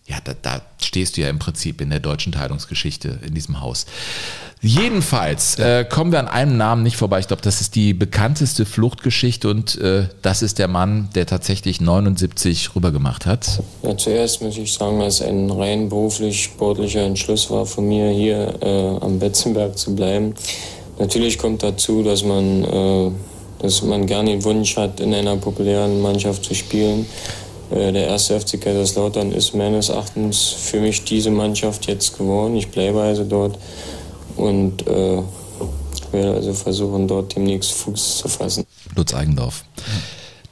[0.09, 3.85] ja, da, da stehst du ja im Prinzip in der deutschen Teilungsgeschichte in diesem Haus.
[4.61, 7.19] Jedenfalls äh, kommen wir an einem Namen nicht vorbei.
[7.19, 11.79] Ich glaube, das ist die bekannteste Fluchtgeschichte und äh, das ist der Mann, der tatsächlich
[11.79, 13.61] 79 rübergemacht hat.
[13.83, 18.55] Ja, zuerst muss ich sagen, dass ein rein beruflich sportlicher Entschluss war von mir, hier
[18.61, 20.33] äh, am Betzenberg zu bleiben.
[20.97, 23.11] Natürlich kommt dazu, dass man, äh,
[23.59, 27.05] dass man gerne den Wunsch hat, in einer populären Mannschaft zu spielen.
[27.71, 32.55] Äh, der erste FC Kaiserslautern ist meines Erachtens für mich diese Mannschaft jetzt geworden.
[32.55, 33.57] Ich bleibe also dort
[34.35, 35.21] und äh,
[36.11, 38.65] werde also versuchen, dort demnächst Fuß zu fassen.
[38.95, 39.63] Lutz Eigendorf,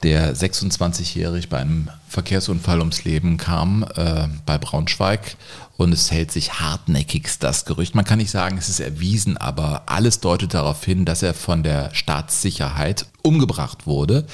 [0.02, 5.36] der 26-jährig bei einem Verkehrsunfall ums Leben kam äh, bei Braunschweig
[5.76, 7.94] und es hält sich hartnäckigst das Gerücht.
[7.94, 11.62] Man kann nicht sagen, es ist erwiesen, aber alles deutet darauf hin, dass er von
[11.62, 14.26] der Staatssicherheit umgebracht wurde,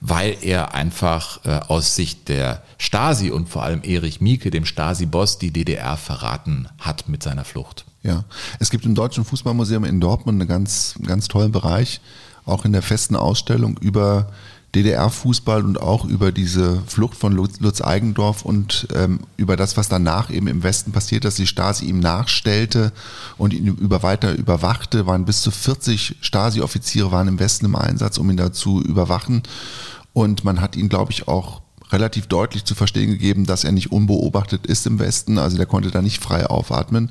[0.00, 5.38] weil er einfach äh, aus Sicht der Stasi und vor allem Erich Mieke, dem Stasi-Boss,
[5.38, 7.84] die DDR verraten hat mit seiner Flucht.
[8.02, 8.24] Ja,
[8.60, 12.00] es gibt im Deutschen Fußballmuseum in Dortmund einen ganz, ganz tollen Bereich,
[12.44, 14.30] auch in der festen Ausstellung über
[14.74, 20.30] DDR-Fußball und auch über diese Flucht von Lutz, Eigendorf und ähm, über das, was danach
[20.30, 22.92] eben im Westen passiert, dass die Stasi ihm nachstellte
[23.38, 25.06] und ihn über weiter überwachte.
[25.06, 29.42] Waren bis zu 40 Stasi-Offiziere waren im Westen im Einsatz, um ihn da zu überwachen.
[30.12, 33.90] Und man hat ihn, glaube ich, auch relativ deutlich zu verstehen gegeben, dass er nicht
[33.90, 35.38] unbeobachtet ist im Westen.
[35.38, 37.10] Also der konnte da nicht frei aufatmen.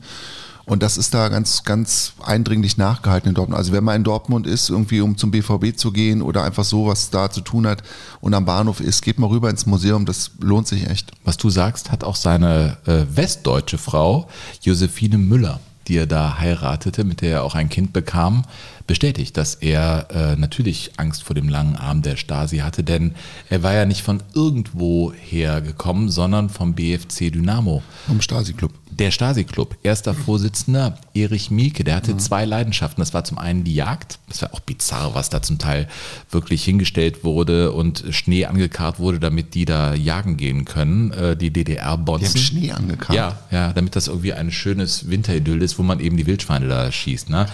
[0.67, 3.57] Und das ist da ganz, ganz eindringlich nachgehalten in Dortmund.
[3.57, 6.87] Also wenn man in Dortmund ist, irgendwie um zum BVB zu gehen oder einfach so
[6.87, 7.83] was da zu tun hat
[8.19, 11.13] und am Bahnhof ist, geht mal rüber ins Museum, das lohnt sich echt.
[11.23, 14.27] Was du sagst, hat auch seine äh, westdeutsche Frau
[14.61, 18.43] Josephine Müller, die er da heiratete, mit der er auch ein Kind bekam,
[18.87, 23.13] bestätigt, dass er äh, natürlich Angst vor dem langen Arm der Stasi hatte, denn
[23.49, 27.83] er war ja nicht von irgendwo hergekommen, sondern vom BFC Dynamo.
[28.07, 28.71] Vom Stasi-Club.
[28.89, 33.01] Der Stasi-Club, erster Vorsitzender Erich Mielke, der hatte zwei Leidenschaften.
[33.01, 35.87] Das war zum einen die Jagd, das war auch bizarr, was da zum Teil
[36.31, 41.51] wirklich hingestellt wurde und Schnee angekarrt wurde, damit die da jagen gehen können, äh, die
[41.51, 42.33] DDR-Bonzen.
[42.33, 43.15] Die haben Schnee angekarrt?
[43.15, 46.91] Ja, ja, damit das irgendwie ein schönes Winteridyll ist, wo man eben die Wildschweine da
[46.91, 47.29] schießt.
[47.29, 47.47] Ne?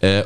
[0.00, 0.24] Äh,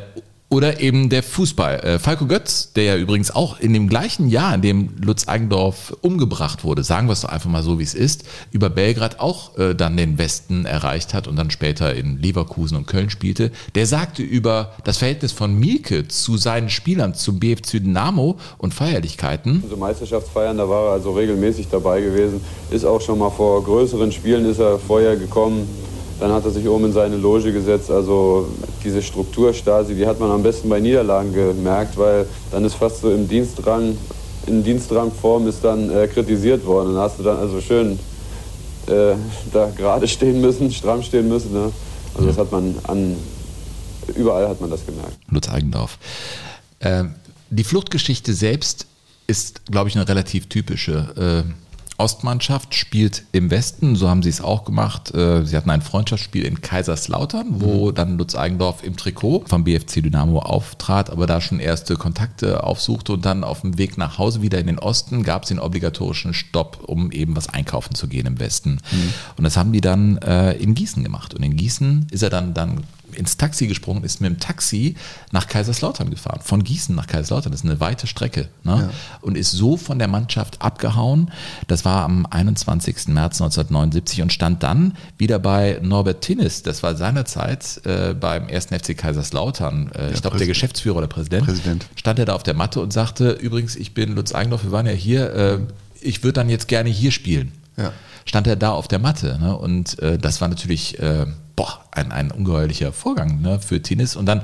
[0.49, 1.79] oder eben der Fußball.
[1.81, 5.95] Äh, Falco Götz, der ja übrigens auch in dem gleichen Jahr, in dem Lutz Eigendorf
[6.01, 9.57] umgebracht wurde, sagen wir es doch einfach mal so, wie es ist, über Belgrad auch
[9.57, 13.85] äh, dann den Westen erreicht hat und dann später in Leverkusen und Köln spielte, der
[13.85, 19.61] sagte über das Verhältnis von Mielke zu seinen Spielern, zum BFC Dynamo und Feierlichkeiten.
[19.63, 22.39] Also Meisterschaftsfeiern, da war er also regelmäßig dabei gewesen.
[22.71, 25.67] Ist auch schon mal vor größeren Spielen ist er vorher gekommen.
[26.19, 27.91] Dann hat er sich oben in seine Loge gesetzt.
[27.91, 28.47] Also
[28.83, 33.01] diese Struktur Stasi, die hat man am besten bei Niederlagen gemerkt, weil dann ist fast
[33.01, 33.97] so im Dienstrang,
[34.47, 36.95] in Dienstrangform ist dann äh, kritisiert worden.
[36.95, 37.99] Dann hast du dann also schön
[38.87, 39.15] äh,
[39.53, 41.53] da gerade stehen müssen, stramm stehen müssen.
[41.53, 41.71] Ne?
[42.15, 43.15] Also das hat man an,
[44.15, 45.17] überall hat man das gemerkt.
[45.29, 45.99] Lutz Eigendorf.
[46.79, 47.15] Ähm,
[47.49, 48.87] die Fluchtgeschichte selbst
[49.27, 51.45] ist, glaube ich, eine relativ typische.
[51.45, 51.66] Äh,
[51.97, 55.13] Ostmannschaft spielt im Westen, so haben sie es auch gemacht.
[55.15, 60.03] Äh, Sie hatten ein Freundschaftsspiel in Kaiserslautern, wo dann Lutz Eigendorf im Trikot vom BFC
[60.03, 64.41] Dynamo auftrat, aber da schon erste Kontakte aufsuchte und dann auf dem Weg nach Hause
[64.41, 68.27] wieder in den Osten gab es den obligatorischen Stopp, um eben was einkaufen zu gehen
[68.27, 68.79] im Westen.
[69.37, 71.33] Und das haben die dann äh, in Gießen gemacht.
[71.33, 72.83] Und in Gießen ist er dann, dann
[73.17, 74.95] ins Taxi gesprungen, ist mit dem Taxi
[75.31, 76.39] nach Kaiserslautern gefahren.
[76.43, 78.49] Von Gießen nach Kaiserslautern, das ist eine weite Strecke.
[78.63, 78.89] Ne?
[78.89, 78.89] Ja.
[79.21, 81.31] Und ist so von der Mannschaft abgehauen.
[81.67, 83.07] Das war am 21.
[83.07, 86.63] März 1979 und stand dann wieder bei Norbert Tinnis.
[86.63, 88.67] Das war seinerzeit äh, beim 1.
[88.67, 89.91] FC Kaiserslautern.
[89.93, 91.45] Äh, ich glaube, der Geschäftsführer oder Präsident.
[91.45, 91.85] Präsident.
[91.95, 94.85] Stand er da auf der Matte und sagte, übrigens, ich bin Lutz Eigendorf, wir waren
[94.85, 95.59] ja hier, äh,
[96.01, 97.51] ich würde dann jetzt gerne hier spielen.
[97.77, 97.91] Ja.
[98.25, 99.37] Stand er da auf der Matte.
[99.39, 99.55] Ne?
[99.55, 101.25] Und äh, das war natürlich äh,
[101.57, 104.15] boah, ein, ein ungeheuerlicher Vorgang ne, für Tinnis.
[104.15, 104.43] Und dann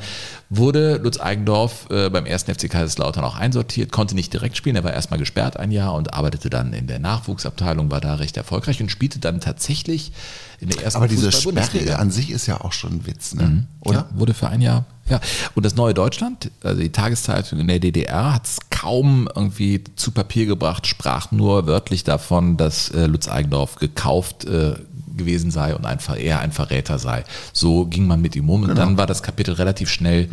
[0.50, 2.44] wurde Lutz Eigendorf äh, beim 1.
[2.44, 6.14] FC Kaiserslautern auch einsortiert, konnte nicht direkt spielen, er war erstmal gesperrt ein Jahr und
[6.14, 10.12] arbeitete dann in der Nachwuchsabteilung, war da recht erfolgreich und spielte dann tatsächlich
[10.60, 11.32] in der ersten Aber diese.
[11.32, 13.44] Sperre an sich ist ja auch schon ein Witz, ne?
[13.44, 13.68] Mhm.
[13.82, 14.08] oder?
[14.12, 14.86] Ja, wurde für ein Jahr.
[15.08, 15.20] Ja.
[15.54, 20.12] Und das Neue Deutschland, also die Tageszeitung in der DDR, hat es kaum irgendwie zu
[20.12, 24.76] Papier gebracht, sprach nur wörtlich davon, dass äh, Lutz Eigendorf gekauft äh,
[25.16, 27.24] gewesen sei und einfach eher ein Verräter sei.
[27.54, 28.62] So ging man mit ihm um.
[28.64, 28.82] Und Genau.
[28.82, 30.28] dann war das Kapitel relativ schnell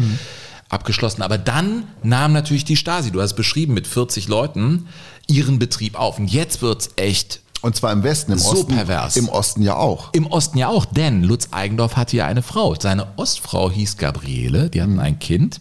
[0.69, 1.23] abgeschlossen.
[1.23, 4.87] Aber dann nahm natürlich die Stasi, du hast es beschrieben, mit 40 Leuten
[5.27, 6.19] ihren Betrieb auf.
[6.19, 8.75] Und jetzt wird's echt Und zwar im Westen, im So Osten.
[8.75, 9.17] pervers.
[9.19, 10.15] Im Osten ja auch.
[10.15, 12.75] im Osten ja auch, denn Lutz Eigendorf hatte ja eine Frau.
[12.79, 14.99] Seine Ostfrau hieß Gabriele, die hatten Mhm.
[15.01, 15.61] ein Kind.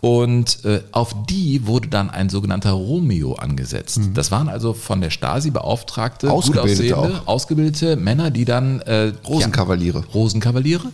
[0.00, 4.00] Und äh, auf die wurde dann ein sogenannter Romeo angesetzt.
[4.14, 6.38] Das waren also von der Stasi beauftragte, gut Mhm.
[6.38, 10.00] Ausgebildete aussehende, ausgebildete Männer, die dann äh, Rosenkavaliere.
[10.00, 10.90] Ja, Rosenkavaliere.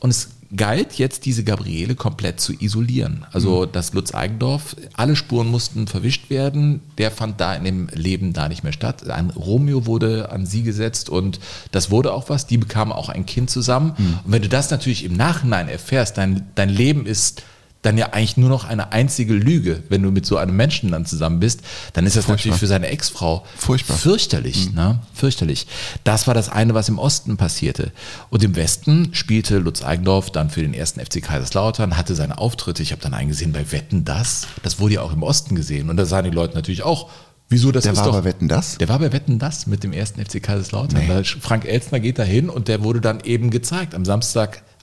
[0.00, 3.26] Und es galt jetzt, diese Gabriele komplett zu isolieren.
[3.32, 3.72] Also, Mhm.
[3.72, 6.80] dass Lutz Eigendorf, alle Spuren mussten verwischt werden.
[6.96, 9.10] Der fand da in dem Leben da nicht mehr statt.
[9.10, 11.40] Ein Romeo wurde an sie gesetzt und
[11.72, 12.46] das wurde auch was.
[12.46, 13.94] Die bekamen auch ein Kind zusammen.
[13.98, 14.18] Mhm.
[14.24, 17.42] Und wenn du das natürlich im Nachhinein erfährst, dein, dein Leben ist
[17.82, 21.06] dann ja eigentlich nur noch eine einzige Lüge, wenn du mit so einem Menschen dann
[21.06, 21.60] zusammen bist,
[21.92, 23.96] dann ist das natürlich für seine Ex-Frau Furchtbar.
[23.96, 24.98] fürchterlich, ne?
[25.14, 25.66] Fürchterlich.
[26.02, 27.92] Das war das eine, was im Osten passierte.
[28.30, 32.82] Und im Westen spielte Lutz Eigendorf dann für den ersten FC Kaiserslautern, hatte seine Auftritte.
[32.82, 34.48] Ich habe dann einen gesehen bei Wetten das.
[34.62, 35.88] Das wurde ja auch im Osten gesehen.
[35.88, 37.08] Und da sahen die Leute natürlich auch,
[37.48, 38.12] wieso das Der ist war doch.
[38.12, 38.78] bei Wetten das?
[38.78, 41.06] Der war bei Wetten das mit dem ersten FC Kaiserslautern.
[41.06, 44.04] Da Frank Elstner geht da hin und der wurde dann eben gezeigt am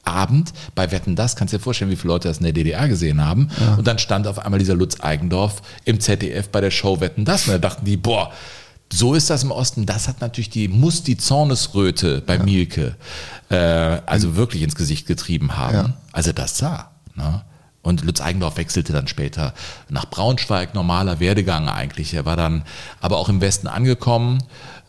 [0.06, 1.36] Samstagabend bei Wetten das.
[1.36, 3.50] Kannst dir vorstellen, wie viele Leute das in der DDR gesehen haben.
[3.78, 7.48] Und dann stand auf einmal dieser Lutz Eigendorf im ZDF bei der Show Wetten das.
[7.48, 8.32] Und da dachten die, boah,
[8.92, 9.86] so ist das im Osten.
[9.86, 12.96] Das hat natürlich die, muss die Zornesröte bei Mielke
[13.50, 15.76] äh, also wirklich ins Gesicht getrieben haben.
[15.76, 15.94] Ja.
[16.12, 16.92] Also das sah.
[17.16, 17.42] Ne?
[17.82, 19.54] Und Lutz Eigendorf wechselte dann später
[19.90, 22.16] nach Braunschweig, normaler Werdegang eigentlich.
[22.16, 22.64] Er war dann
[23.00, 24.44] aber auch im Westen angekommen.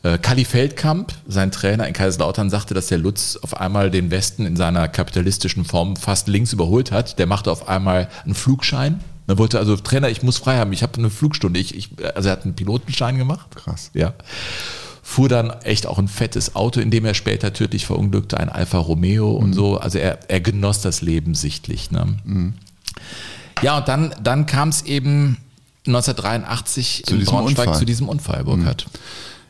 [0.06, 4.46] Äh, Kalli Feldkamp, sein Trainer in Kaiserslautern, sagte, dass der Lutz auf einmal den Westen
[4.46, 7.18] in seiner kapitalistischen Form fast links überholt hat.
[7.18, 9.00] Der machte auf einmal einen Flugschein.
[9.26, 11.58] Dann wollte also Trainer, ich muss frei haben, ich habe eine Flugstunde.
[11.58, 13.48] Ich, ich, also er hat einen Pilotenschein gemacht.
[13.56, 13.90] Krass.
[13.94, 14.12] Ja.
[15.02, 18.78] Fuhr dann echt auch ein fettes Auto, in dem er später tödlich verunglückte, ein Alfa
[18.78, 19.78] Romeo und so.
[19.78, 21.90] Also er, er genoss das Leben sichtlich.
[21.90, 22.52] Ne?
[23.62, 25.38] Ja, und dann, dann kam es eben
[25.86, 27.78] 1983 Zu in diesem Braunschweig Unfall.
[27.78, 28.86] zu diesem Unfall, Burkhard.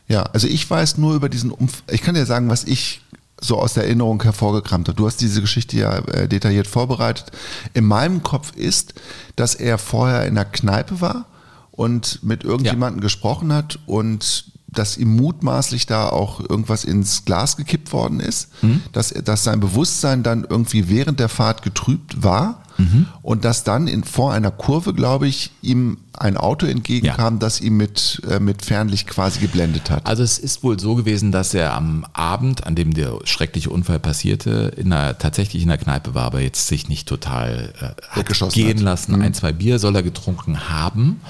[0.07, 1.93] Ja, also ich weiß nur über diesen Unfall.
[1.93, 3.01] Ich kann dir sagen, was ich
[3.39, 4.95] so aus der Erinnerung hervorgekramt habe.
[4.95, 7.31] Du hast diese Geschichte ja äh, detailliert vorbereitet.
[7.73, 8.95] In meinem Kopf ist,
[9.35, 11.25] dass er vorher in der Kneipe war
[11.71, 13.03] und mit irgendjemandem ja.
[13.03, 18.81] gesprochen hat und dass ihm mutmaßlich da auch irgendwas ins Glas gekippt worden ist, mhm.
[18.91, 23.07] dass, dass sein Bewusstsein dann irgendwie während der Fahrt getrübt war mhm.
[23.21, 27.39] und dass dann in, vor einer Kurve, glaube ich, ihm ein Auto entgegenkam, ja.
[27.39, 30.05] das ihn mit, äh, mit Fernlicht quasi geblendet hat.
[30.05, 33.99] Also es ist wohl so gewesen, dass er am Abend, an dem der schreckliche Unfall
[33.99, 38.51] passierte, in einer, tatsächlich in der Kneipe war, aber jetzt sich nicht total äh, hat
[38.51, 38.83] gehen hat.
[38.83, 39.15] lassen.
[39.15, 39.21] Mhm.
[39.21, 41.21] Ein, zwei Bier soll er getrunken haben.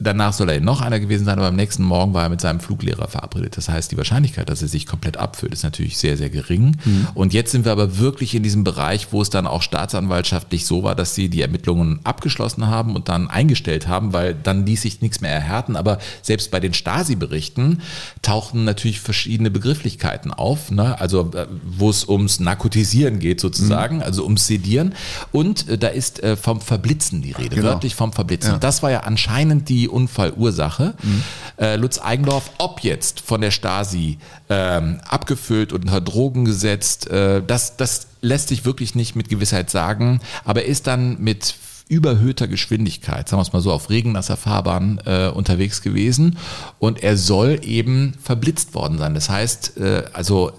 [0.00, 2.58] Danach soll er noch einer gewesen sein, aber am nächsten Morgen war er mit seinem
[2.58, 3.56] Fluglehrer verabredet.
[3.56, 6.76] Das heißt, die Wahrscheinlichkeit, dass er sich komplett abfüllt, ist natürlich sehr, sehr gering.
[6.84, 7.06] Mhm.
[7.14, 10.82] Und jetzt sind wir aber wirklich in diesem Bereich, wo es dann auch staatsanwaltschaftlich so
[10.82, 15.00] war, dass sie die Ermittlungen abgeschlossen haben und dann eingestellt haben, weil dann ließ sich
[15.00, 15.76] nichts mehr erhärten.
[15.76, 17.80] Aber selbst bei den Stasi-Berichten
[18.20, 21.00] tauchten natürlich verschiedene Begrifflichkeiten auf, ne?
[21.00, 24.02] also äh, wo es ums Narkotisieren geht sozusagen, mhm.
[24.02, 24.92] also ums Sedieren.
[25.30, 27.68] Und äh, da ist äh, vom Verblitzen die Rede, genau.
[27.68, 28.54] wörtlich vom Verblitzen.
[28.54, 28.58] Ja.
[28.58, 30.94] Das war ja anscheinend die die Unfallursache.
[31.02, 31.22] Mhm.
[31.56, 34.18] Äh, Lutz Eigendorf, ob jetzt von der Stasi
[34.48, 39.70] ähm, abgefüllt und unter Drogen gesetzt, äh, das, das lässt sich wirklich nicht mit Gewissheit
[39.70, 41.54] sagen, aber er ist dann mit
[41.88, 46.38] überhöhter Geschwindigkeit, sagen wir es mal so, auf regennasser Fahrbahn äh, unterwegs gewesen
[46.78, 49.14] und er soll eben verblitzt worden sein.
[49.14, 50.52] Das heißt, äh, also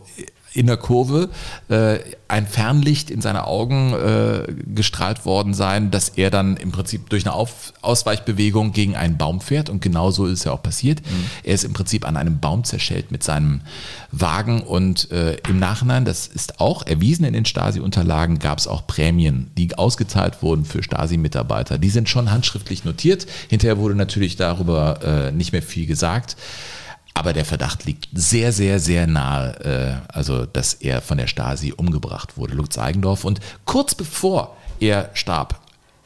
[0.56, 1.30] in der Kurve
[1.68, 7.10] äh, ein Fernlicht in seine Augen äh, gestrahlt worden sein, dass er dann im Prinzip
[7.10, 11.02] durch eine Auf Ausweichbewegung gegen einen Baum fährt und genau so ist ja auch passiert.
[11.02, 11.26] Mhm.
[11.44, 13.62] Er ist im Prinzip an einem Baum zerschellt mit seinem
[14.12, 18.88] Wagen und äh, im Nachhinein, das ist auch erwiesen in den Stasi-Unterlagen, gab es auch
[18.88, 21.78] Prämien, die ausgezahlt wurden für Stasi-Mitarbeiter.
[21.78, 23.28] Die sind schon handschriftlich notiert.
[23.50, 26.38] Hinterher wurde natürlich darüber äh, nicht mehr viel gesagt.
[27.16, 31.74] Aber der Verdacht liegt sehr, sehr, sehr nahe, äh, also dass er von der Stasi
[31.76, 33.24] umgebracht wurde, Lutz Eigendorf.
[33.24, 35.62] Und kurz bevor er starb,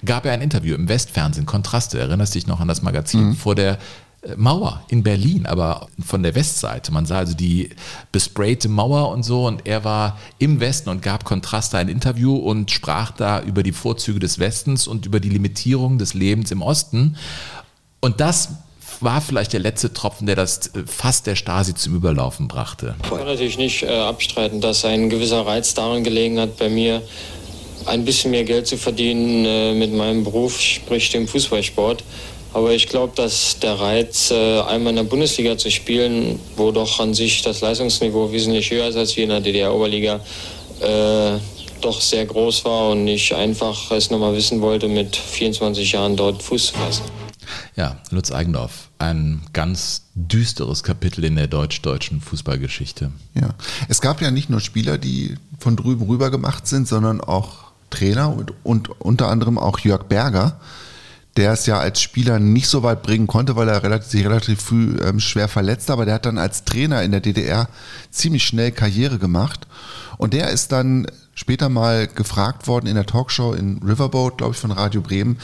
[0.05, 3.35] gab er ein Interview im Westfernsehen, Kontraste, erinnerst dich noch an das Magazin, mhm.
[3.35, 3.79] vor der
[4.21, 6.91] äh, Mauer in Berlin, aber von der Westseite.
[6.91, 7.71] Man sah also die
[8.11, 12.69] besprayte Mauer und so und er war im Westen und gab Kontraste ein Interview und
[12.69, 17.17] sprach da über die Vorzüge des Westens und über die Limitierung des Lebens im Osten.
[17.99, 18.49] Und das
[19.01, 22.95] war vielleicht der letzte Tropfen, der das äh, Fass der Stasi zum Überlaufen brachte.
[23.03, 27.01] Ich kann natürlich nicht äh, abstreiten, dass ein gewisser Reiz darin gelegen hat, bei mir
[27.85, 32.03] ein bisschen mehr Geld zu verdienen äh, mit meinem Beruf, sprich dem Fußballsport.
[32.51, 36.99] Aber ich glaube, dass der Reiz, äh, einmal in der Bundesliga zu spielen, wo doch
[36.99, 40.19] an sich das Leistungsniveau wesentlich höher ist als hier in der DDR-Oberliga,
[40.81, 41.37] äh,
[41.81, 46.41] doch sehr groß war und ich einfach es nochmal wissen wollte, mit 24 Jahren dort
[46.41, 47.28] Fuß zu fassen.
[47.79, 53.09] Ja, Lutz Eigendorf, ein ganz düsteres Kapitel in der deutsch-deutschen Fußballgeschichte.
[53.35, 53.51] Ja,
[53.87, 58.35] es gab ja nicht nur Spieler, die von drüben rüber gemacht sind, sondern auch Trainer
[58.35, 60.59] und, und unter anderem auch Jörg Berger,
[61.37, 64.59] der es ja als Spieler nicht so weit bringen konnte, weil er relativ, sich relativ
[64.59, 67.69] früh ähm, schwer verletzt, aber der hat dann als Trainer in der DDR
[68.11, 69.67] ziemlich schnell Karriere gemacht.
[70.17, 74.59] Und der ist dann später mal gefragt worden in der Talkshow in Riverboat, glaube ich,
[74.59, 75.37] von Radio Bremen,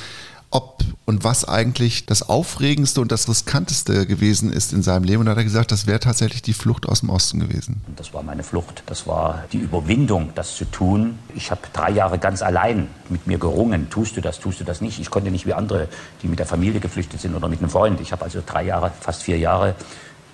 [0.52, 5.20] ob und was eigentlich das Aufregendste und das Riskanteste gewesen ist in seinem Leben.
[5.20, 7.82] Und da hat er gesagt, das wäre tatsächlich die Flucht aus dem Osten gewesen.
[7.96, 8.84] Das war meine Flucht.
[8.88, 11.20] Das war die Überwindung, das zu tun.
[11.36, 13.90] Ich habe drei Jahre ganz allein mit mir gerungen.
[13.90, 15.00] Tust du das, tust du das nicht?
[15.00, 15.88] Ich konnte nicht wie andere,
[16.24, 18.02] die mit der Familie geflüchtet sind oder mit einem Freund.
[18.02, 19.76] Ich habe also drei Jahre, fast vier Jahre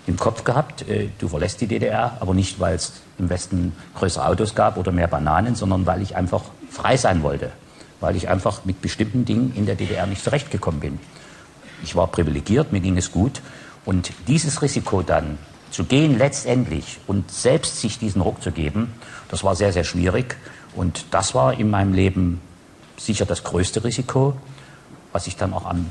[0.07, 4.25] im Kopf gehabt, äh, du verlässt die DDR, aber nicht, weil es im Westen größere
[4.25, 7.51] Autos gab oder mehr Bananen, sondern weil ich einfach frei sein wollte
[8.01, 10.99] weil ich einfach mit bestimmten Dingen in der DDR nicht zurechtgekommen bin.
[11.83, 13.41] Ich war privilegiert, mir ging es gut.
[13.85, 15.37] Und dieses Risiko dann
[15.71, 18.93] zu gehen letztendlich und selbst sich diesen Ruck zu geben,
[19.29, 20.35] das war sehr, sehr schwierig.
[20.75, 22.41] Und das war in meinem Leben
[22.97, 24.35] sicher das größte Risiko,
[25.11, 25.89] was ich dann auch am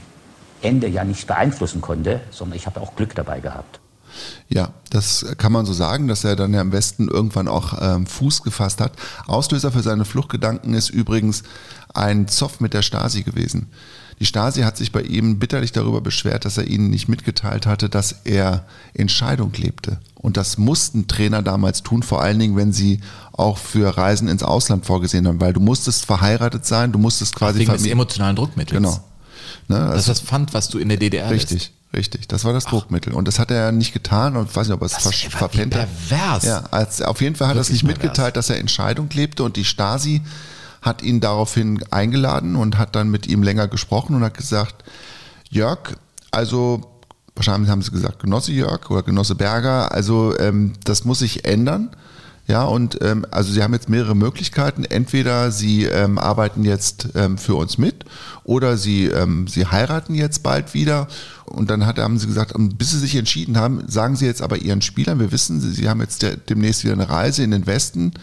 [0.62, 3.80] Ende ja nicht beeinflussen konnte, sondern ich habe auch Glück dabei gehabt.
[4.48, 8.06] Ja, das kann man so sagen, dass er dann ja im Westen irgendwann auch ähm,
[8.06, 8.92] Fuß gefasst hat.
[9.26, 11.42] Auslöser für seine Fluchtgedanken ist übrigens
[11.94, 13.68] ein Zoff mit der Stasi gewesen.
[14.20, 17.88] Die Stasi hat sich bei ihm bitterlich darüber beschwert, dass er ihnen nicht mitgeteilt hatte,
[17.88, 19.98] dass er in Scheidung lebte.
[20.14, 23.00] Und das mussten Trainer damals tun, vor allen Dingen, wenn sie
[23.32, 27.60] auch für Reisen ins Ausland vorgesehen haben, weil du musstest verheiratet sein, du musstest quasi...
[27.60, 28.76] Wegen des emotionalen Druckmittels.
[28.76, 29.02] Genau.
[29.68, 31.58] Ne, also das ist das Pfand, was du in der DDR Richtig.
[31.58, 31.79] Lässt.
[31.92, 32.70] Richtig, das war das Ach.
[32.70, 33.12] Druckmittel.
[33.12, 35.88] Und das hat er nicht getan und weiß nicht, ob er es ver verpennt hat.
[36.08, 36.44] pervers.
[36.44, 39.42] Ja, als, auf jeden Fall hat er es nicht mitgeteilt, dass er in Scheidung lebte
[39.42, 40.22] und die Stasi
[40.82, 44.84] hat ihn daraufhin eingeladen und hat dann mit ihm länger gesprochen und hat gesagt,
[45.50, 45.96] Jörg,
[46.30, 46.80] also
[47.34, 51.90] wahrscheinlich haben sie gesagt, Genosse Jörg oder Genosse Berger, also ähm, das muss sich ändern.
[52.50, 54.82] Ja, und ähm, also sie haben jetzt mehrere Möglichkeiten.
[54.82, 58.04] Entweder sie ähm, arbeiten jetzt ähm, für uns mit
[58.42, 61.06] oder sie, ähm, sie heiraten jetzt bald wieder.
[61.44, 64.56] Und dann hat, haben sie gesagt, bis sie sich entschieden haben, sagen sie jetzt aber
[64.56, 67.68] ihren Spielern, wir wissen, sie, sie haben jetzt der, demnächst wieder eine Reise in den
[67.68, 68.14] Westen.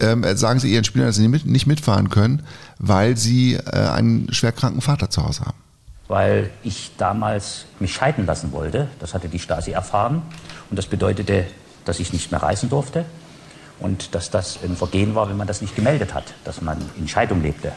[0.00, 2.42] Ähm, sagen sie ihren Spielern, dass sie nicht mitfahren können,
[2.78, 5.58] weil sie äh, einen schwerkranken Vater zu Hause haben.
[6.08, 8.88] Weil ich damals mich scheiden lassen wollte.
[8.98, 10.22] Das hatte die Stasi erfahren.
[10.70, 11.46] Und das bedeutete,
[11.84, 13.04] dass ich nicht mehr reisen durfte
[13.80, 17.08] und dass das ein Vergehen war, wenn man das nicht gemeldet hat, dass man in
[17.08, 17.72] Scheidung lebte.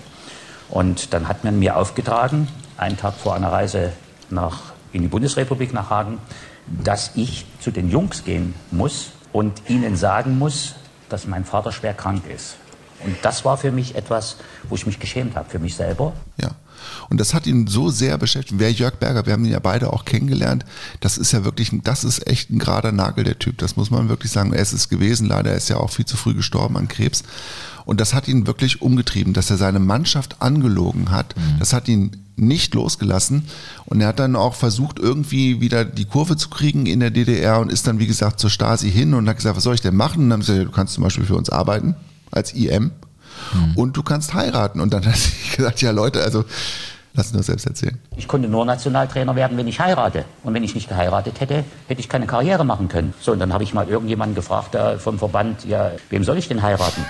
[0.69, 2.47] Und dann hat man mir aufgetragen,
[2.77, 3.91] einen Tag vor einer Reise
[4.29, 6.19] nach, in die Bundesrepublik nach Hagen,
[6.67, 10.75] dass ich zu den Jungs gehen muss und ihnen sagen muss,
[11.09, 12.55] dass mein Vater schwer krank ist.
[13.03, 14.37] Und das war für mich etwas,
[14.67, 16.13] wo ich mich geschämt habe, für mich selber.
[16.41, 16.51] Ja.
[17.09, 18.59] Und das hat ihn so sehr beschäftigt.
[18.59, 20.65] Wer Jörg Berger, wir haben ihn ja beide auch kennengelernt,
[21.01, 23.57] das ist ja wirklich, das ist echt ein gerader Nagel, der Typ.
[23.57, 24.53] Das muss man wirklich sagen.
[24.53, 27.23] Er ist es gewesen, leider er ist ja auch viel zu früh gestorben an Krebs.
[27.85, 31.35] Und das hat ihn wirklich umgetrieben, dass er seine Mannschaft angelogen hat.
[31.35, 31.59] Mhm.
[31.59, 33.45] Das hat ihn nicht losgelassen.
[33.85, 37.59] Und er hat dann auch versucht, irgendwie wieder die Kurve zu kriegen in der DDR
[37.59, 39.95] und ist dann, wie gesagt, zur Stasi hin und hat gesagt, was soll ich denn
[39.95, 40.23] machen?
[40.23, 41.95] Und dann haben sie gesagt, du kannst zum Beispiel für uns arbeiten
[42.31, 42.91] als IM
[43.53, 43.73] mhm.
[43.75, 44.79] und du kannst heiraten.
[44.81, 46.45] Und dann hat sie gesagt, ja Leute, also
[47.13, 47.99] lass uns das selbst erzählen.
[48.17, 50.25] Ich konnte nur Nationaltrainer werden, wenn ich heirate.
[50.43, 53.13] Und wenn ich nicht geheiratet hätte, hätte ich keine Karriere machen können.
[53.19, 56.47] So, und dann habe ich mal irgendjemanden gefragt da vom Verband, ja, wem soll ich
[56.47, 57.03] denn heiraten?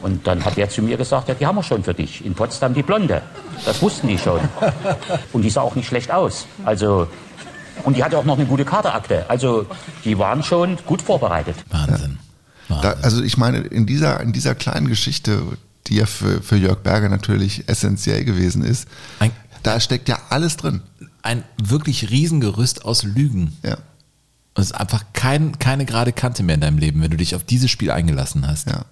[0.00, 2.24] Und dann hat er zu mir gesagt, ja, die haben wir schon für dich.
[2.24, 3.20] In Potsdam die Blonde.
[3.64, 4.40] Das wussten die schon.
[5.32, 6.46] Und die sah auch nicht schlecht aus.
[6.64, 7.08] Also,
[7.84, 9.24] und die hatte auch noch eine gute Karteakte.
[9.28, 9.66] Also,
[10.04, 11.56] die waren schon gut vorbereitet.
[11.70, 12.18] Wahnsinn.
[12.68, 15.42] Da, also ich meine, in dieser, in dieser kleinen Geschichte,
[15.86, 18.86] die ja für, für Jörg Berger natürlich essentiell gewesen ist,
[19.18, 19.30] ein,
[19.62, 20.82] da steckt ja alles drin.
[21.22, 23.56] Ein wirklich Riesengerüst aus Lügen.
[23.62, 23.78] Ja.
[24.54, 27.44] Es ist einfach kein, keine gerade Kante mehr in deinem Leben, wenn du dich auf
[27.44, 28.68] dieses Spiel eingelassen hast.
[28.68, 28.84] Ja.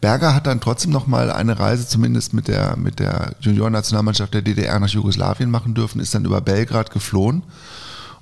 [0.00, 4.42] Berger hat dann trotzdem noch mal eine Reise zumindest mit der, mit der Juniorennationalmannschaft der
[4.42, 7.42] DDR nach Jugoslawien machen dürfen, ist dann über Belgrad geflohen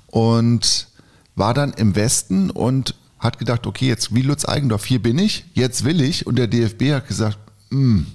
[0.07, 0.87] und
[1.35, 5.45] war dann im Westen und hat gedacht, okay, jetzt wie Lutz Eigendorf, hier bin ich,
[5.53, 6.27] jetzt will ich.
[6.27, 7.37] Und der DFB hat gesagt,
[7.71, 8.07] hm.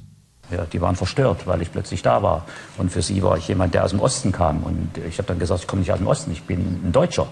[0.51, 2.45] Ja, die waren verstört, weil ich plötzlich da war.
[2.77, 4.65] Und für sie war ich jemand, der aus dem Osten kam.
[4.65, 7.29] Und ich habe dann gesagt, ich komme nicht aus dem Osten, ich bin ein Deutscher.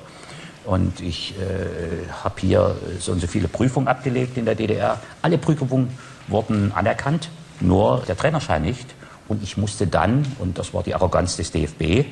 [0.64, 5.00] Und ich äh, habe hier so und so viele Prüfungen abgelegt in der DDR.
[5.22, 5.88] Alle Prüfungen
[6.28, 8.86] wurden anerkannt, nur der Trainerschein nicht.
[9.28, 12.06] Und ich musste dann, und das war die Arroganz des DFB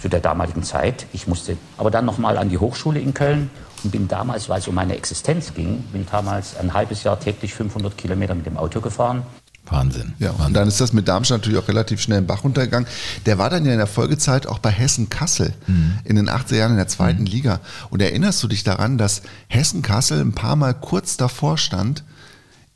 [0.00, 3.50] zu der damaligen Zeit, ich musste aber dann nochmal an die Hochschule in Köln
[3.84, 7.54] und bin damals, weil es um meine Existenz ging, bin damals ein halbes Jahr täglich
[7.54, 9.22] 500 Kilometer mit dem Auto gefahren.
[9.66, 10.14] Wahnsinn.
[10.18, 10.46] Ja, Wahnsinn.
[10.46, 12.88] und dann ist das mit Darmstadt natürlich auch relativ schnell im Bach runtergegangen.
[13.26, 15.98] Der war dann ja in der Folgezeit auch bei Hessen Kassel mhm.
[16.04, 17.26] in den 80er Jahren in der zweiten mhm.
[17.26, 17.60] Liga.
[17.90, 22.02] Und erinnerst du dich daran, dass Hessen Kassel ein paar Mal kurz davor stand,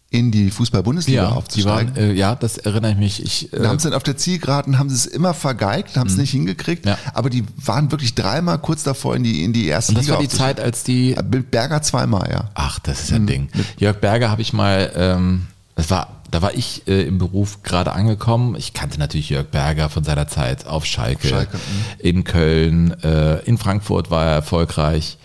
[0.08, 1.96] in die Fußball-Bundesliga ja, aufzusteigen.
[1.96, 3.22] Waren, äh, ja, das erinnere ich mich.
[3.22, 6.14] Ich, äh, haben sie dann auf der Zielgeraden, haben sie es immer vergeigt, haben es
[6.14, 6.20] mhm.
[6.20, 6.96] nicht hingekriegt, ja.
[7.12, 10.14] aber die waren wirklich dreimal kurz davor in die, in die erste Und das Liga.
[10.14, 11.12] war die Zeit, als die...
[11.12, 12.50] Äh, Berger zweimal, ja.
[12.54, 13.26] Ach, das ist ein mhm.
[13.26, 13.48] Ding.
[13.78, 17.92] Jörg Berger habe ich mal, ähm, das war, da war ich äh, im Beruf gerade
[17.92, 18.54] angekommen.
[18.56, 21.60] Ich kannte natürlich Jörg Berger von seiner Zeit auf Schalke, Schalke mhm.
[21.98, 25.18] in Köln, äh, in Frankfurt war er erfolgreich.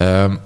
[0.00, 0.40] Ähm,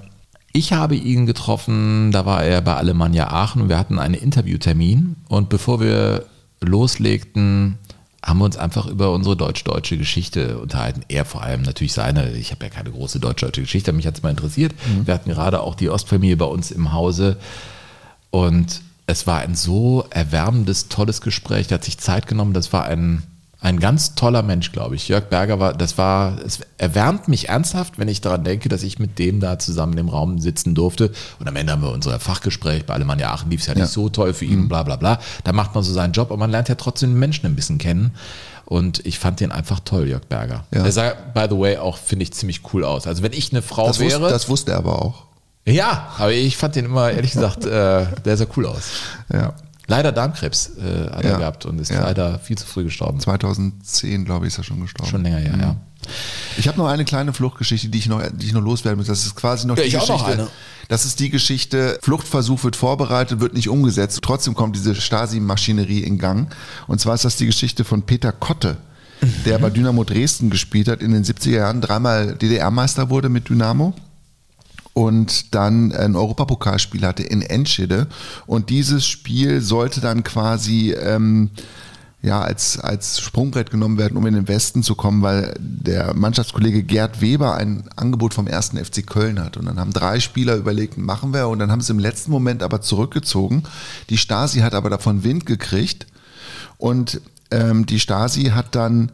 [0.53, 5.15] ich habe ihn getroffen, da war er bei Alemannia Aachen und wir hatten einen Interviewtermin.
[5.27, 6.25] Und bevor wir
[6.61, 7.79] loslegten,
[8.23, 11.01] haben wir uns einfach über unsere deutsch-deutsche Geschichte unterhalten.
[11.09, 12.31] Er vor allem natürlich seine.
[12.33, 14.73] Ich habe ja keine große deutsch-deutsche Geschichte, mich hat es mal interessiert.
[14.87, 15.07] Mhm.
[15.07, 17.37] Wir hatten gerade auch die Ostfamilie bei uns im Hause.
[18.29, 21.67] Und es war ein so erwärmendes, tolles Gespräch.
[21.67, 22.53] Der hat sich Zeit genommen.
[22.53, 23.23] Das war ein
[23.63, 25.07] ein ganz toller Mensch, glaube ich.
[25.07, 28.99] Jörg Berger war, das war, es erwärmt mich ernsthaft, wenn ich daran denke, dass ich
[28.99, 31.11] mit dem da zusammen im Raum sitzen durfte.
[31.39, 33.93] Und am Ende haben wir unser Fachgespräch bei Alemannia Aachen lief es ja, ja, nicht
[33.93, 34.67] so toll für ihn, mhm.
[34.67, 35.17] bla bla bla.
[35.45, 37.77] Da macht man so seinen Job, aber man lernt ja trotzdem den Menschen ein bisschen
[37.77, 38.11] kennen.
[38.65, 40.65] Und ich fand den einfach toll, Jörg Berger.
[40.71, 40.83] Ja.
[40.83, 43.07] Der sah, by the way, auch, finde ich, ziemlich cool aus.
[43.07, 44.19] Also wenn ich eine Frau das wäre.
[44.19, 45.23] Wusste, das wusste er aber auch.
[45.65, 48.89] Ja, aber ich fand den immer, ehrlich gesagt, äh, der sah cool aus.
[49.31, 49.53] Ja.
[49.87, 52.01] Leider Darmkrebs äh, hat ja, er gehabt und ist ja.
[52.01, 53.19] leider viel zu früh gestorben.
[53.19, 55.09] 2010, glaube ich, ist er schon gestorben.
[55.09, 55.61] Schon länger, ja, mhm.
[55.61, 55.75] ja.
[56.57, 59.07] Ich habe noch eine kleine Fluchtgeschichte, die ich noch, die ich noch loswerden muss.
[59.07, 60.13] Das ist quasi noch ja, die ich Geschichte.
[60.13, 60.47] Auch noch eine.
[60.89, 64.19] Das ist die Geschichte, Fluchtversuch wird vorbereitet, wird nicht umgesetzt.
[64.21, 66.53] Trotzdem kommt diese Stasi-Maschinerie in Gang.
[66.87, 68.77] Und zwar ist das die Geschichte von Peter Kotte,
[69.45, 69.61] der mhm.
[69.61, 73.93] bei Dynamo Dresden gespielt hat, in den 70er Jahren dreimal DDR-Meister wurde mit Dynamo
[74.93, 78.07] und dann ein Europapokalspiel hatte in Enschede.
[78.45, 81.49] Und dieses Spiel sollte dann quasi ähm,
[82.23, 86.83] ja, als, als Sprungbrett genommen werden, um in den Westen zu kommen, weil der Mannschaftskollege
[86.83, 89.57] Gerd Weber ein Angebot vom ersten FC Köln hat.
[89.57, 91.49] Und dann haben drei Spieler überlegt, machen wir.
[91.49, 93.63] Und dann haben sie im letzten Moment aber zurückgezogen.
[94.09, 96.07] Die Stasi hat aber davon Wind gekriegt.
[96.77, 97.19] Und
[97.51, 99.11] ähm, die Stasi hat dann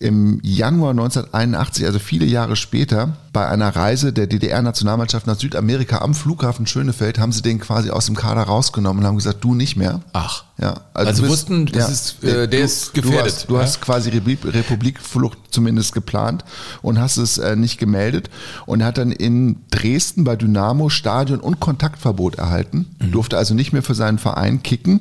[0.00, 6.14] im Januar 1981, also viele Jahre später, bei einer Reise der DDR-Nationalmannschaft nach Südamerika am
[6.14, 9.76] Flughafen Schönefeld, haben sie den quasi aus dem Kader rausgenommen und haben gesagt, du nicht
[9.76, 10.00] mehr.
[10.14, 10.44] Ach.
[10.58, 13.60] Ja, Also wussten, das ist, äh, der du, ist gefährdet, Du hast, du ja?
[13.62, 16.44] hast quasi Repu- Republikflucht zumindest geplant
[16.80, 18.30] und hast es äh, nicht gemeldet
[18.64, 23.12] und hat dann in Dresden bei Dynamo Stadion und Kontaktverbot erhalten, Mhm.
[23.12, 25.00] durfte also nicht mehr für seinen Verein kicken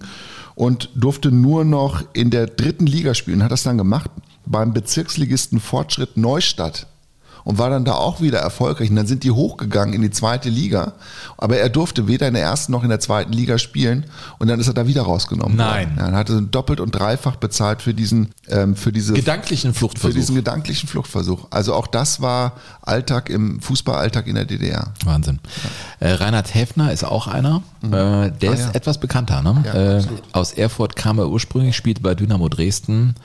[0.56, 4.12] und durfte nur noch in der dritten Liga spielen, hat das dann gemacht
[4.50, 6.88] beim Bezirksligisten Fortschritt Neustadt
[7.46, 8.90] und war dann da auch wieder erfolgreich.
[8.90, 10.94] Und dann sind die hochgegangen in die zweite Liga.
[11.38, 14.06] Aber er durfte weder in der ersten noch in der zweiten Liga spielen.
[14.40, 15.56] Und dann ist er da wieder rausgenommen.
[15.56, 15.96] Nein.
[15.98, 20.10] Ja, dann hat er doppelt und dreifach bezahlt für diesen, ähm, für diese Gedanklichen Fluchtversuch.
[20.14, 21.48] Für diesen gedanklichen Fluchtversuch.
[21.50, 24.94] Also auch das war Alltag im Fußballalltag in der DDR.
[25.06, 25.40] Wahnsinn.
[26.02, 27.64] Äh, Reinhard Häfner ist auch einer.
[27.84, 28.72] Äh, der Ah, ist ja.
[28.74, 29.42] etwas bekannter.
[29.42, 29.64] Ne?
[29.66, 30.04] Ja, äh,
[30.34, 33.16] aus Erfurt kam er ursprünglich, spielte bei Dynamo Dresden.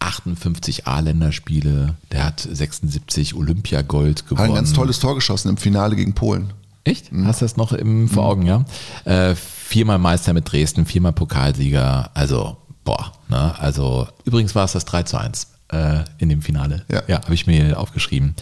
[0.00, 1.96] Äh, 58 A-Länderspiele.
[2.12, 4.40] Der hat 76 Olympiagold gewonnen.
[4.40, 6.52] Hat ein ganz tolles Tor geschossen im Finale gegen Polen.
[6.84, 7.10] Echt?
[7.24, 8.64] Hast du das noch im, vor Augen, ja?
[9.04, 12.10] Äh, viermal Meister mit Dresden, viermal Pokalsieger.
[12.14, 13.58] Also, boah, ne?
[13.58, 16.84] Also, übrigens war es das 3 zu 1 äh, in dem Finale.
[16.90, 17.02] Ja.
[17.06, 18.34] ja habe ich mir aufgeschrieben.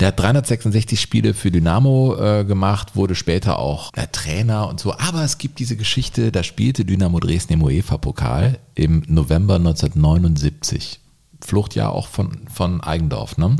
[0.00, 4.94] Der hat 366 Spiele für Dynamo äh, gemacht, wurde später auch äh, Trainer und so.
[4.94, 11.00] Aber es gibt diese Geschichte, da spielte Dynamo Dresden im UEFA-Pokal im November 1979.
[11.40, 13.56] Fluchtjahr auch von, von Eigendorf, ne?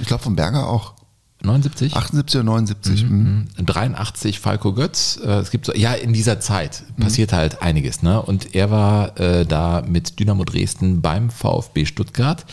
[0.00, 0.94] Ich glaube von Berger auch.
[1.44, 1.96] 79?
[1.96, 3.04] 78 oder 79.
[3.04, 3.48] Mhm.
[3.56, 5.18] 83 Falco Götz.
[5.22, 8.22] Äh, es gibt so, ja, in dieser Zeit passiert halt einiges, ne?
[8.22, 12.44] Und er war äh, da mit Dynamo Dresden beim VfB Stuttgart.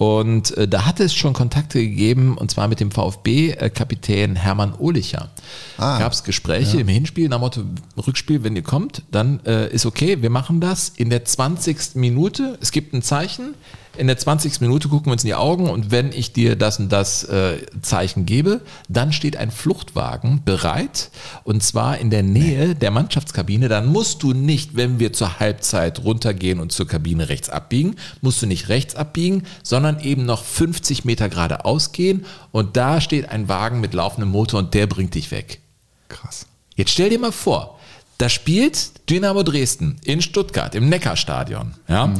[0.00, 5.28] Und äh, da hatte es schon Kontakte gegeben, und zwar mit dem VfB-Kapitän Hermann Ohlicher.
[5.76, 6.80] Ah, Gab es Gespräche ja.
[6.80, 7.64] im Hinspiel, nach Motto,
[7.98, 10.88] Rückspiel, wenn ihr kommt, dann äh, ist okay, wir machen das.
[10.88, 11.96] In der 20.
[11.96, 13.52] Minute, es gibt ein Zeichen,
[14.00, 14.62] in der 20.
[14.62, 17.58] Minute gucken wir uns in die Augen und wenn ich dir das und das äh,
[17.82, 21.10] Zeichen gebe, dann steht ein Fluchtwagen bereit
[21.44, 23.68] und zwar in der Nähe der Mannschaftskabine.
[23.68, 28.40] Dann musst du nicht, wenn wir zur Halbzeit runtergehen und zur Kabine rechts abbiegen, musst
[28.40, 33.48] du nicht rechts abbiegen, sondern eben noch 50 Meter geradeaus gehen und da steht ein
[33.50, 35.60] Wagen mit laufendem Motor und der bringt dich weg.
[36.08, 36.46] Krass.
[36.74, 37.78] Jetzt stell dir mal vor,
[38.16, 42.14] da spielt Dynamo Dresden in Stuttgart im Neckarstadion, ja,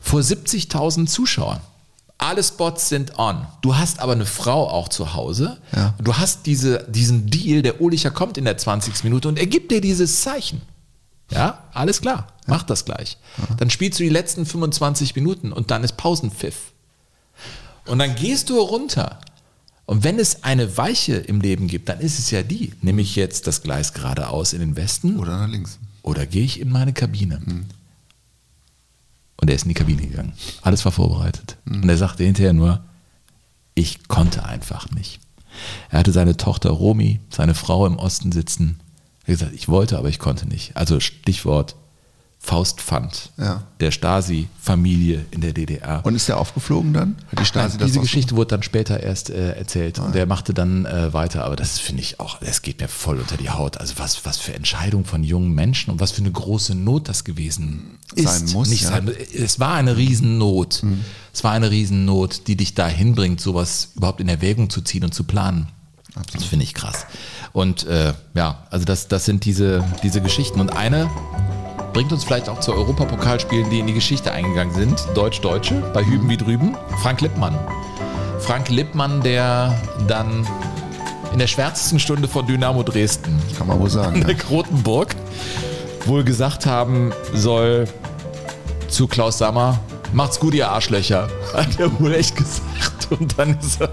[0.00, 1.60] vor 70.000 Zuschauern.
[2.18, 3.46] Alle Spots sind on.
[3.62, 5.58] Du hast aber eine Frau auch zu Hause.
[5.74, 5.94] Ja.
[6.02, 9.04] Du hast diese, diesen Deal, der Olicher kommt in der 20.
[9.04, 10.60] Minute und er gibt dir dieses Zeichen.
[11.30, 13.16] Ja, alles klar, mach das gleich.
[13.58, 16.72] Dann spielst du die letzten 25 Minuten und dann ist Pausenpfiff.
[17.86, 19.20] Und dann gehst du runter.
[19.86, 22.72] Und wenn es eine Weiche im Leben gibt, dann ist es ja die.
[22.82, 25.78] Nehme ich jetzt das Gleis geradeaus in den Westen Oder nach links.
[26.02, 27.40] oder gehe ich in meine Kabine?
[29.40, 30.32] Und er ist in die Kabine gegangen.
[30.62, 31.56] Alles war vorbereitet.
[31.66, 32.84] Und er sagte hinterher nur,
[33.74, 35.20] ich konnte einfach nicht.
[35.88, 38.80] Er hatte seine Tochter Romy, seine Frau im Osten sitzen.
[39.24, 40.76] Er hat gesagt, ich wollte, aber ich konnte nicht.
[40.76, 41.76] Also Stichwort
[42.42, 43.62] Faustpfand Ja.
[43.80, 46.00] der Stasi-Familie in der DDR.
[46.04, 47.16] Und ist der aufgeflogen dann?
[47.30, 50.54] Hat die Stasi Nein, diese Geschichte wurde dann später erst äh, erzählt und der machte
[50.54, 53.76] dann äh, weiter, aber das finde ich auch, das geht mir voll unter die Haut.
[53.76, 57.24] Also was, was für Entscheidungen von jungen Menschen und was für eine große Not das
[57.24, 58.26] gewesen ist.
[58.46, 58.88] Sein muss, Nicht ja.
[58.90, 60.82] sein, es war eine Riesennot.
[61.34, 65.12] Es war eine Riesennot, die dich dahin bringt, sowas überhaupt in Erwägung zu ziehen und
[65.14, 65.68] zu planen.
[66.32, 67.06] Das finde ich krass.
[67.52, 70.58] Und äh, ja, also das, das sind diese, diese Geschichten.
[70.60, 71.08] Und eine
[71.92, 75.06] bringt uns vielleicht auch zu Europapokalspielen, die in die Geschichte eingegangen sind.
[75.14, 76.76] Deutsch-Deutsche, bei Hüben wie drüben.
[77.02, 77.58] Frank Lippmann.
[78.40, 79.76] Frank Lippmann, der
[80.08, 80.46] dann
[81.32, 84.16] in der schwärzesten Stunde von Dynamo Dresden Kann man wohl sagen.
[84.16, 84.42] in der Ja.
[84.42, 85.14] Grotenburg
[86.06, 87.86] wohl gesagt haben soll
[88.88, 89.78] zu Klaus Sammer,
[90.12, 91.28] macht's gut, ihr Arschlöcher.
[91.54, 93.08] Hat er wohl echt gesagt.
[93.10, 93.90] Und dann ist er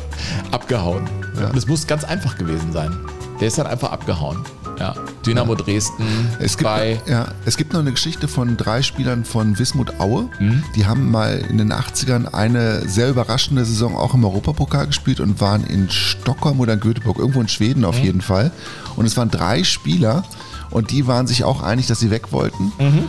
[0.52, 1.08] abgehauen.
[1.40, 1.50] Ja.
[1.50, 2.98] Das muss ganz einfach gewesen sein.
[3.40, 4.44] Der ist dann einfach abgehauen.
[4.80, 4.94] Ja.
[5.26, 6.06] Dynamo Dresden
[6.40, 10.30] Es gibt, bei ja, es gibt noch eine Geschichte von drei Spielern von Wismut Aue.
[10.40, 10.64] Mhm.
[10.76, 15.42] Die haben mal in den 80ern eine sehr überraschende Saison auch im Europapokal gespielt und
[15.42, 18.04] waren in Stockholm oder in Göteborg, irgendwo in Schweden auf Mhm.
[18.06, 18.52] jeden Fall.
[18.96, 20.24] Und es waren drei Spieler
[20.70, 22.72] und die waren sich auch einig, dass sie weg wollten.
[22.80, 23.04] Mhm.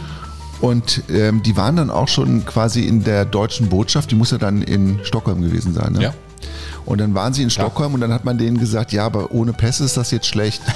[0.60, 4.38] Und ähm, die waren dann auch schon quasi in der deutschen Botschaft, die muss ja
[4.38, 5.92] dann in Stockholm gewesen sein.
[5.92, 6.02] Ne?
[6.02, 6.14] Ja.
[6.84, 9.52] Und dann waren sie in Stockholm und dann hat man denen gesagt, ja, aber ohne
[9.52, 10.62] Pässe ist das jetzt schlecht.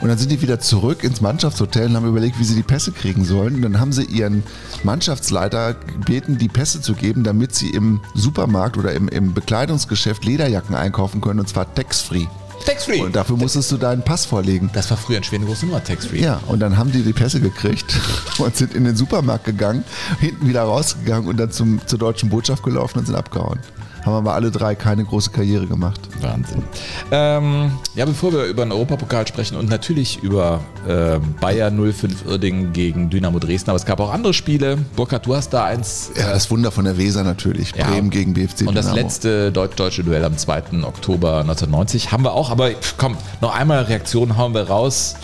[0.00, 2.92] Und dann sind die wieder zurück ins Mannschaftshotel und haben überlegt, wie sie die Pässe
[2.92, 3.54] kriegen sollen.
[3.54, 4.42] Und dann haben sie ihren
[4.82, 10.74] Mannschaftsleiter gebeten, die Pässe zu geben, damit sie im Supermarkt oder im, im Bekleidungsgeschäft Lederjacken
[10.74, 12.26] einkaufen können und zwar tax-free.
[12.66, 13.00] Tax-free.
[13.00, 14.70] Und dafür musstest du deinen Pass vorlegen.
[14.72, 16.20] Das war früher ein schwere große Nummer, Tax-free.
[16.20, 17.98] Ja, und dann haben die die Pässe gekriegt
[18.38, 19.84] und sind in den Supermarkt gegangen,
[20.18, 23.58] hinten wieder rausgegangen und dann zum, zur deutschen Botschaft gelaufen und sind abgehauen.
[24.04, 26.00] Haben aber alle drei keine große Karriere gemacht.
[26.20, 26.62] Wahnsinn.
[27.10, 32.72] Ähm, ja, bevor wir über den Europapokal sprechen und natürlich über äh, Bayern 05 Irding
[32.72, 34.76] gegen Dynamo Dresden, aber es gab auch andere Spiele.
[34.96, 36.10] Burkhard, du hast da eins.
[36.16, 37.72] Ja, das Wunder von der Weser natürlich.
[37.74, 37.88] Ja.
[37.88, 39.02] Bremen gegen BFC Und das Dynamo.
[39.02, 40.82] letzte deutsch-deutsche Duell am 2.
[40.82, 42.50] Oktober 1990 haben wir auch.
[42.50, 45.14] Aber komm, noch einmal Reaktion hauen wir raus.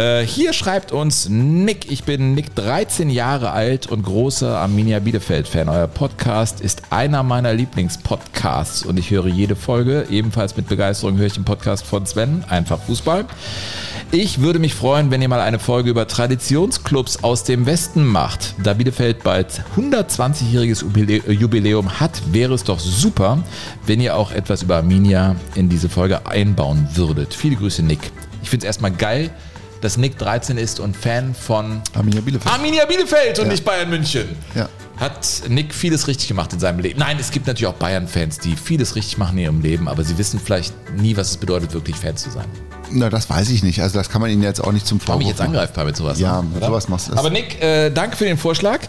[0.00, 5.68] Äh, hier schreibt uns Nick, ich bin Nick, 13 Jahre alt und großer Arminia Bielefeld-Fan.
[5.68, 10.06] Euer Podcast ist einer meiner Lieblingspodcasts und ich höre jede Folge.
[10.08, 13.26] Ebenfalls mit Begeisterung höre ich den Podcast von Sven, einfach Fußball.
[14.10, 18.54] Ich würde mich freuen, wenn ihr mal eine Folge über Traditionsclubs aus dem Westen macht.
[18.64, 23.44] Da Bielefeld bald 120-jähriges Jubilä- Jubiläum hat, wäre es doch super,
[23.84, 27.34] wenn ihr auch etwas über Arminia in diese Folge einbauen würdet.
[27.34, 28.00] Viele Grüße, Nick.
[28.42, 29.28] Ich finde es erstmal geil,
[29.80, 32.52] dass Nick 13 ist und Fan von Arminia Bielefeld.
[32.54, 33.50] Arminia Bielefeld und Ja.
[33.52, 34.28] nicht Bayern München.
[34.54, 34.68] Ja.
[34.98, 36.98] Hat Nick vieles richtig gemacht in seinem Leben?
[36.98, 40.18] Nein, es gibt natürlich auch Bayern-Fans, die vieles richtig machen in ihrem Leben, aber sie
[40.18, 42.44] wissen vielleicht nie, was es bedeutet, wirklich Fan zu sein.
[42.92, 43.80] Na, das weiß ich nicht.
[43.80, 45.50] Also das kann man ihnen jetzt auch nicht zum Vorwurf mich jetzt machen.
[45.52, 46.18] angreifbar mit sowas.
[46.20, 46.48] Ja, ne?
[46.48, 46.66] mit Oder?
[46.66, 47.20] sowas machst du das.
[47.20, 48.80] Aber Nick, äh, danke für den Vorschlag.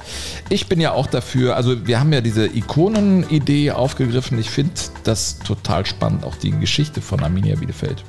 [0.49, 4.37] Ich bin ja auch dafür, also wir haben ja diese Ikonen-Idee aufgegriffen.
[4.39, 4.73] Ich finde
[5.03, 8.03] das total spannend, auch die Geschichte von Arminia Bielefeld.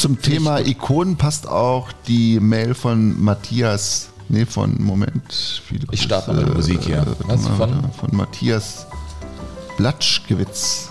[0.00, 4.08] Zum Thema Ikonen passt auch die Mail von Matthias.
[4.30, 5.60] Nee, von Moment.
[5.68, 7.00] Viele Ich starte mal mit Musik hier.
[7.02, 7.84] äh, Was, von?
[7.92, 8.16] von?
[8.16, 8.86] Matthias
[9.76, 10.88] Blatschgewitz.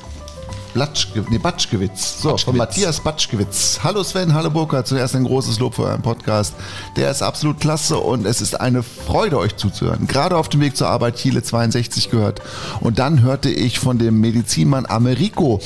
[0.75, 2.21] Blatschge nee, Batschgewitz.
[2.21, 3.79] So, von Matthias Batschgewitz.
[3.81, 4.85] Hallo Sven, hallo Burkhard.
[4.85, 6.53] Zuerst ein großes Lob für euren Podcast.
[6.95, 10.05] Der ist absolut klasse und es ist eine Freude, euch zuzuhören.
[10.05, 12.43] Gerade auf dem Weg zur Arbeit Chile 62 gehört.
[12.79, 15.59] Und dann hörte ich von dem Medizinmann Americo.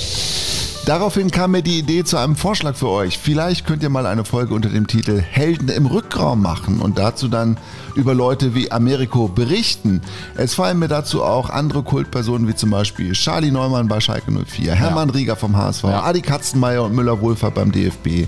[0.86, 3.18] Daraufhin kam mir die Idee zu einem Vorschlag für euch.
[3.18, 7.30] Vielleicht könnt ihr mal eine Folge unter dem Titel Helden im Rückraum machen und dazu
[7.30, 7.58] dann
[7.96, 10.02] über Leute wie Americo berichten.
[10.36, 14.76] Es fallen mir dazu auch andere Kultpersonen wie zum Beispiel Charlie Neumann bei Schalke 04,
[14.76, 18.28] Hermann Rieger vom HSV, Adi Katzenmeier und Müller-Wohlfahrt beim DFB.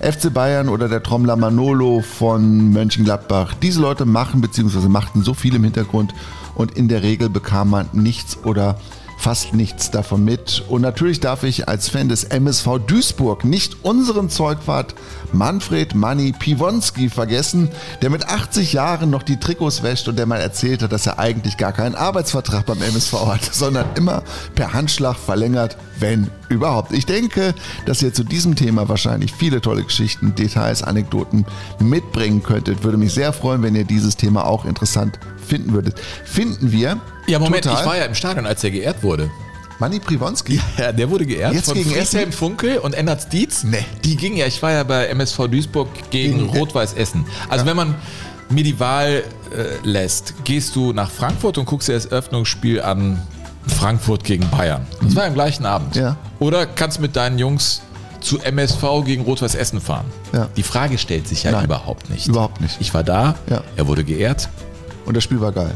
[0.00, 3.54] FC Bayern oder der Trommler Manolo von Mönchengladbach.
[3.62, 4.88] Diese Leute machen bzw.
[4.88, 6.12] machten so viel im Hintergrund
[6.56, 8.78] und in der Regel bekam man nichts oder
[9.18, 10.64] fast nichts davon mit.
[10.68, 14.94] Und natürlich darf ich als Fan des MSV Duisburg nicht unseren Zeugwart
[15.32, 17.70] Manfred Manni Piwonski vergessen,
[18.02, 21.18] der mit 80 Jahren noch die Trikots wäscht und der mal erzählt hat, dass er
[21.18, 24.22] eigentlich gar keinen Arbeitsvertrag beim MSV hat, sondern immer
[24.54, 26.92] per Handschlag verlängert, wenn überhaupt.
[26.92, 27.54] Ich denke,
[27.86, 31.46] dass ihr zu diesem Thema wahrscheinlich viele tolle Geschichten, Details, Anekdoten
[31.78, 32.84] mitbringen könntet.
[32.84, 36.00] Würde mich sehr freuen, wenn ihr dieses Thema auch interessant finden würdet.
[36.24, 36.98] Finden wir.
[37.26, 37.80] Ja, Moment, total.
[37.80, 39.30] ich war ja im Stadion, als er geehrt wurde.
[39.78, 40.60] Manni Priwonski?
[40.78, 43.64] Ja, der wurde geehrt Jetzt von gegen Friedhelm Funkel und Ennard Dietz.
[43.64, 43.84] Nee.
[44.04, 47.26] Die gingen ja, ich war ja bei MSV Duisburg gegen Gegen- Rot-Weiß Essen.
[47.48, 47.94] Also wenn man
[48.50, 53.20] mir die Wahl äh, lässt, gehst du nach Frankfurt und guckst dir das Eröffnungsspiel an
[53.66, 54.86] Frankfurt gegen Bayern.
[55.02, 55.96] Das war am gleichen Abend.
[55.96, 56.16] Ja.
[56.38, 57.80] Oder kannst mit deinen Jungs
[58.20, 60.06] zu MSV gegen Rot-Weiß Essen fahren.
[60.32, 60.48] Ja.
[60.56, 61.64] Die Frage stellt sich ja Nein.
[61.64, 62.28] überhaupt nicht.
[62.28, 62.76] Überhaupt nicht.
[62.80, 63.62] Ich war da, Ja.
[63.76, 64.48] er wurde geehrt.
[65.04, 65.74] Und das Spiel war geil.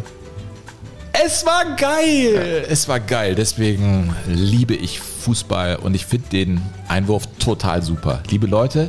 [1.12, 2.66] Es war geil.
[2.68, 3.34] Es war geil.
[3.34, 8.22] Deswegen liebe ich Fußball und ich finde den Einwurf total super.
[8.30, 8.88] Liebe Leute,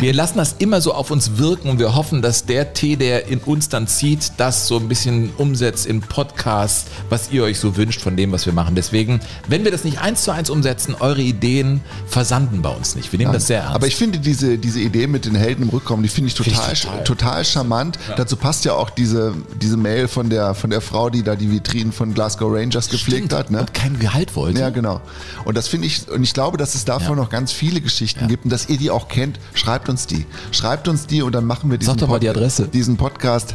[0.00, 3.26] wir lassen das immer so auf uns wirken und wir hoffen, dass der Tee, der
[3.26, 7.76] in uns dann zieht, das so ein bisschen umsetzt in Podcasts, was ihr euch so
[7.76, 8.76] wünscht von dem, was wir machen.
[8.76, 13.10] Deswegen, wenn wir das nicht eins zu eins umsetzen, eure Ideen versanden bei uns nicht.
[13.10, 13.40] Wir nehmen Nein.
[13.40, 13.74] das sehr ernst.
[13.74, 16.74] Aber ich finde diese, diese Idee mit den Helden im Rückraum, die finde ich total,
[16.74, 17.04] total.
[17.04, 17.44] total.
[17.44, 17.98] charmant.
[18.16, 21.50] Dazu passt ja auch diese, diese Mail von der, von der Frau, die da die
[21.50, 23.50] Vitrinen von Glasgow Rangers gepflegt hat.
[23.50, 23.60] Ne?
[23.60, 24.60] Und kein Gehalt wollte.
[24.60, 25.00] Ja, genau.
[25.44, 28.44] Und das finde ich, und ich glaube, dass es davon noch ganz viele Geschichten gibt
[28.44, 29.40] und dass ihr die auch kennt.
[29.54, 30.24] Schreibt uns die.
[30.52, 32.68] Schreibt uns die und dann machen wir diesen, Sag doch mal die Adresse.
[32.68, 33.54] diesen Podcast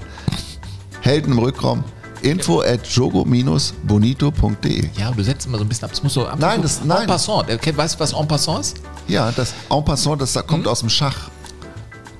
[1.01, 1.83] Helden im Rückraum.
[2.21, 4.89] Info at jogo-bonito.de.
[4.97, 5.91] Ja, du setzt immer so ein bisschen ab.
[5.91, 6.37] Das muss so ab.
[6.39, 7.01] Nein, das- nein.
[7.01, 7.47] En passant.
[7.49, 8.77] Weißt du, was en passant ist?
[9.07, 10.47] Ja, das En passant, das da Hm?
[10.47, 11.29] kommt aus dem Schach.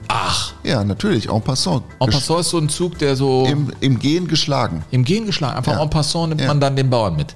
[0.10, 0.53] Ach.
[0.64, 1.84] Ja, natürlich, En passant.
[2.00, 4.84] En passant ist so ein Zug, der so Im, Im Gehen geschlagen.
[4.92, 5.58] im Gehen geschlagen.
[5.58, 5.84] Einfach Ja.
[5.84, 6.48] en passant nimmt Ja.
[6.48, 7.36] man dann den Bauern mit.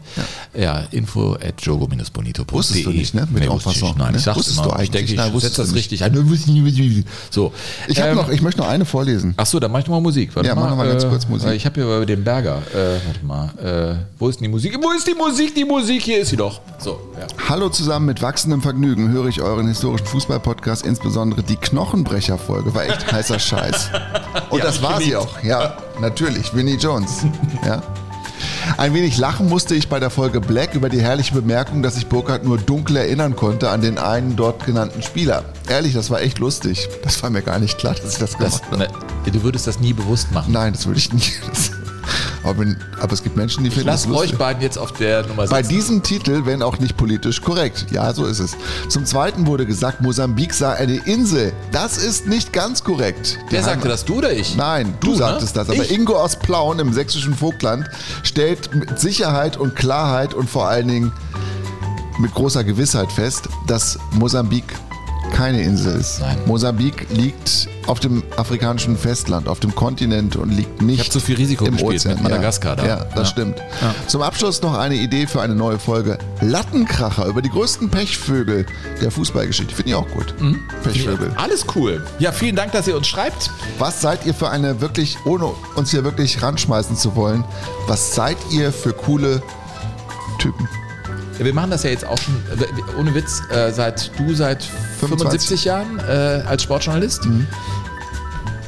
[0.54, 2.46] Ja, info at jogo-bonito.de.
[2.50, 3.28] Wusstest du nicht, ne?
[3.30, 3.98] Mit nee, en ich passant, nicht.
[3.98, 4.18] Nein, ne?
[4.18, 4.68] ich sag's Wusstest immer.
[4.68, 4.92] du ich eigentlich?
[4.92, 5.92] denke, ich Nein, wusstest setze das nicht.
[5.92, 6.14] richtig ein.
[6.68, 7.06] Ich ich.
[7.30, 7.52] So.
[7.88, 9.34] Ich, Ähm, noch, ich möchte noch eine vorlesen.
[9.38, 10.34] Ach so, dann mach ich noch mal Musik.
[10.36, 11.50] Warte Ja, mach noch mal ganz kurz Musik.
[11.50, 12.62] äh, Ich habe hier über den Berger.
[12.74, 13.50] Äh, warte mal.
[13.62, 14.78] Äh, wo ist denn die Musik?
[14.82, 15.54] Wo ist die Musik?
[15.54, 16.62] Die Musik, hier ist sie doch.
[16.80, 17.00] So.
[17.50, 22.74] Hallo zusammen mit wachsendem Vergnügen höre ich euren historischen Fußball-Podcast, insbesondere die Knochenbrecher-Folge.
[22.74, 23.90] War echt heißer Scheiß.
[24.50, 25.44] Und Ja, das war sie auch.
[25.44, 26.54] Ja, natürlich.
[26.54, 27.26] Winnie Jones.
[27.66, 27.82] Ja.
[28.78, 32.08] Ein wenig lachen musste ich bei der Folge Black über die herrliche Bemerkung, dass sich
[32.08, 35.44] Burkhardt nur dunkel erinnern konnte an den einen dort genannten Spieler.
[35.68, 36.88] Ehrlich, das war echt lustig.
[37.04, 38.78] Das war mir gar nicht klar, dass ich das gemacht habe.
[38.78, 38.88] Ne,
[39.32, 40.52] du würdest das nie bewusst machen.
[40.54, 41.34] Nein, das würde ich nicht.
[41.50, 41.72] Das,
[42.50, 42.66] aber,
[43.00, 44.38] aber es gibt Menschen, die Ich finden das euch lustig.
[44.38, 45.70] beiden jetzt auf der Nummer Bei sitzen.
[45.76, 47.86] diesem Titel, wenn auch nicht politisch korrekt.
[47.92, 48.56] Ja, so ist es.
[48.90, 51.54] Zum Zweiten wurde gesagt, Mosambik sei eine Insel.
[51.72, 53.38] Das ist nicht ganz korrekt.
[53.50, 54.56] Die Wer sagte das, du oder ich?
[54.56, 55.18] Nein, du, Du, ne?
[55.20, 55.70] sagtest das.
[55.70, 55.92] Aber Ich?
[55.92, 57.90] Ingo aus Plauen im sächsischen Vogtland
[58.24, 61.12] stellt mit Sicherheit und Klarheit und vor allen Dingen
[62.20, 64.64] mit großer Gewissheit fest, dass Mosambik
[65.34, 66.22] keine Insel ist.
[66.46, 71.20] Mosambik liegt auf dem afrikanischen Festland, auf dem Kontinent und liegt nicht Ich hab zu
[71.20, 72.14] viel Risiko im gespielt Ozean.
[72.16, 72.88] mit Madagaskar ja, da.
[72.88, 73.26] Ja, das Ja.
[73.26, 73.58] stimmt.
[73.82, 73.96] Ja.
[74.08, 76.18] Zum Abschluss noch eine Idee für eine neue Folge.
[76.42, 78.66] Lattenkracher über die größten Pechvögel
[79.02, 79.74] der Fußballgeschichte.
[79.74, 80.34] Finde ich auch gut.
[80.84, 81.32] Pechvögel.
[81.38, 82.04] Alles cool.
[82.20, 83.50] Ja, vielen Dank, dass ihr uns schreibt.
[83.80, 85.46] Was seid ihr für eine wirklich, ohne
[85.76, 87.44] uns hier wirklich ranschmeißen zu wollen,
[87.88, 89.42] was seid ihr für coole
[90.40, 90.68] Typen?
[91.40, 94.64] Ja, wir machen das ja jetzt auch schon, äh, ohne Witz, äh, seit du seit
[95.00, 97.28] 75 Jahren äh, als Sportjournalist.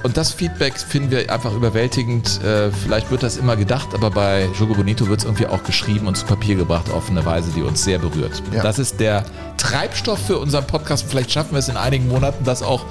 [0.02, 2.42] Und das Feedback finden wir einfach überwältigend.
[2.44, 6.08] Äh, vielleicht wird das immer gedacht, aber bei Jogo Bonito wird es irgendwie auch geschrieben
[6.08, 8.42] und zu Papier gebracht auf eine Weise, die uns sehr berührt.
[8.54, 8.64] Ja.
[8.64, 9.26] Das ist der
[9.58, 11.06] Treibstoff für unseren Podcast.
[11.10, 12.86] Vielleicht schaffen wir es in einigen Monaten, das auch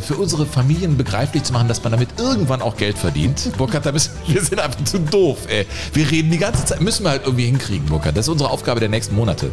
[0.00, 3.50] für unsere Familien begreiflich zu machen, dass man damit irgendwann auch Geld verdient.
[3.58, 5.66] Burkhard, da müssen, wir sind einfach zu doof, ey.
[5.92, 8.16] Wir reden die ganze Zeit, müssen wir halt irgendwie hinkriegen, Burkhard.
[8.16, 9.52] Das ist unsere Aufgabe der nächsten Monate.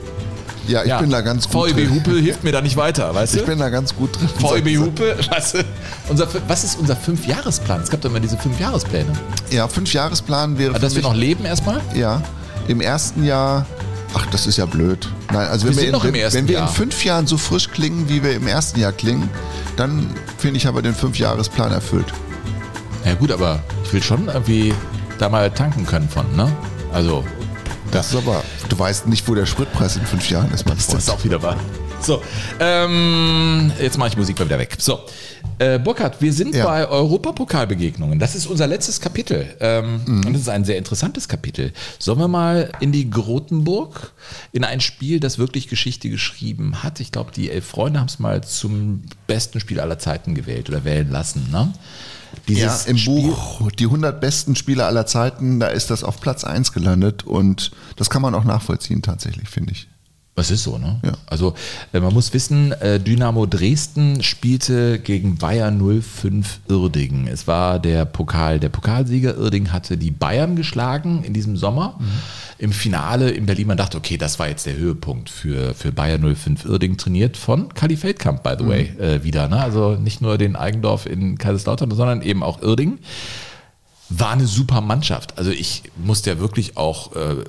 [0.69, 1.95] Ja, ich bin da ganz gut VEB drin.
[1.95, 3.39] Hupe hilft mir da nicht weiter, weißt du?
[3.39, 4.29] Ich bin da ganz gut drin.
[4.37, 5.65] VEB Hupe, weißt du?
[6.09, 7.81] Unser, was ist unser Fünfjahresplan?
[7.81, 9.11] Es gab doch immer diese Fünfjahrespläne.
[9.49, 10.75] Ja, Fünfjahresplan wäre.
[10.75, 11.81] Ah, Dass wir noch leben erstmal?
[11.95, 12.21] Ja,
[12.67, 13.65] im ersten Jahr.
[14.13, 15.07] Ach, das ist ja blöd.
[15.31, 18.09] Nein, also Wir wenn wir, in, wenn, wenn wir in fünf Jahren so frisch klingen,
[18.09, 19.29] wie wir im ersten Jahr klingen,
[19.77, 22.07] dann finde ich, haben wir den Fünfjahresplan erfüllt.
[23.05, 24.73] Ja gut, aber ich will schon irgendwie
[25.19, 26.51] da mal tanken können von, ne?
[26.91, 27.23] Also,
[27.91, 30.85] Das ist aber, du weißt nicht, wo der Spritpreis in fünf Jahren ist, mein das
[30.87, 30.99] Freund.
[30.99, 31.57] ist auch wieder wahr.
[32.01, 32.21] So,
[32.59, 34.75] ähm, jetzt mache ich Musik mal wieder weg.
[34.79, 34.99] So,
[35.59, 36.65] äh, Burkhard, wir sind Ja.
[36.65, 38.19] bei Europapokalbegegnungen.
[38.19, 39.45] Das ist unser letztes Kapitel.
[39.59, 40.25] Ähm, Mhm.
[40.25, 41.73] Und das ist ein sehr interessantes Kapitel.
[41.99, 44.13] Sollen wir mal in die Grotenburg,
[44.51, 46.99] in ein Spiel, das wirklich Geschichte geschrieben hat?
[46.99, 50.83] Ich glaube, die Elf Freunde haben es mal zum besten Spiel aller Zeiten gewählt oder
[50.83, 51.49] wählen lassen.
[51.51, 51.73] Ne?
[52.47, 56.73] Ja, im Buch Die 100 besten Spieler aller Zeiten, da ist das auf Platz 1
[56.73, 59.87] gelandet und das kann man auch nachvollziehen tatsächlich, finde ich.
[60.35, 61.01] Es ist so, ne?
[61.03, 61.11] Ja.
[61.27, 61.53] Also
[61.91, 67.27] äh, man muss wissen, äh, Dynamo Dresden spielte gegen Bayer 05 Uerdingen.
[67.27, 68.57] Es war der Pokal.
[68.61, 71.95] Der Pokalsieger Uerdingen hatte die Bayern geschlagen in diesem Sommer.
[71.99, 72.05] Mhm.
[72.57, 76.19] Im Finale in Berlin, man dachte, okay, das war jetzt der Höhepunkt für, für Bayer
[76.19, 78.69] 05 Uerdingen, trainiert von Kali Feldkamp, by the Mhm.
[78.69, 79.49] way, äh, wieder.
[79.49, 79.59] Ne?
[79.61, 82.99] Also nicht nur den Eigendorf in Kaiserslautern, sondern eben auch Uerdingen
[84.09, 85.37] war eine super Mannschaft.
[85.37, 87.43] Also ich musste ja wirklich auch äh,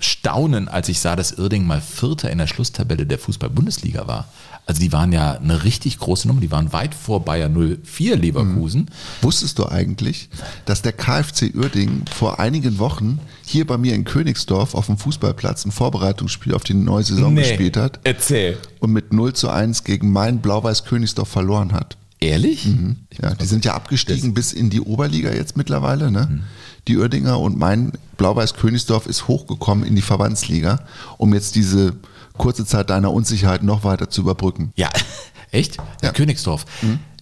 [0.00, 4.26] staunen, als ich sah, dass Irding mal Vierter in der Schlusstabelle der Fußball-Bundesliga war.
[4.64, 6.40] Also die waren ja eine richtig große Nummer.
[6.40, 8.90] Die waren weit vor Bayer 04 Leverkusen.
[9.22, 10.28] Wusstest du eigentlich,
[10.64, 15.64] dass der KfC Uerdingen vor einigen Wochen hier bei mir in Königsdorf auf dem Fußballplatz
[15.66, 17.42] ein Vorbereitungsspiel auf die neue Saison Nee.
[17.42, 18.58] gespielt hat Erzähl.
[18.80, 21.96] und mit 0 zu 1 gegen mein Blau-Weiß Königsdorf verloren hat?
[22.20, 22.66] Ehrlich?
[22.66, 22.96] Mhm.
[23.20, 26.42] Ja, die sind ja abgestiegen bis in die Oberliga jetzt mittlerweile, ne?
[26.88, 30.80] Die Uerdinger und mein Blau-Weiß Königsdorf ist hochgekommen in die Verbandsliga,
[31.18, 31.94] um jetzt diese
[32.38, 34.72] kurze Zeit deiner Unsicherheit noch weiter zu überbrücken.
[34.76, 34.88] Ja,
[35.50, 35.76] echt?
[36.02, 36.12] Ja.
[36.12, 36.64] Königsdorf.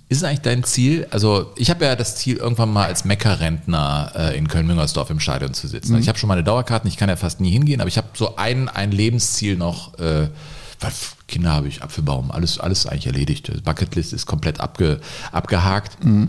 [0.08, 1.06] Ist es eigentlich dein Ziel?
[1.10, 5.54] Also, ich habe ja das Ziel, irgendwann mal als Meckerrentner äh, in Köln-Müngersdorf im Stadion
[5.54, 5.94] zu sitzen.
[5.94, 6.00] Mhm.
[6.00, 8.36] Ich habe schon meine Dauerkarten, ich kann ja fast nie hingehen, aber ich habe so
[8.36, 9.98] ein, ein Lebensziel noch.
[9.98, 10.28] Äh,
[11.28, 13.48] Kinder habe ich, Apfelbaum, alles, alles eigentlich erledigt.
[13.48, 15.00] Die Bucketlist ist komplett abge,
[15.32, 16.04] abgehakt.
[16.04, 16.28] Mhm.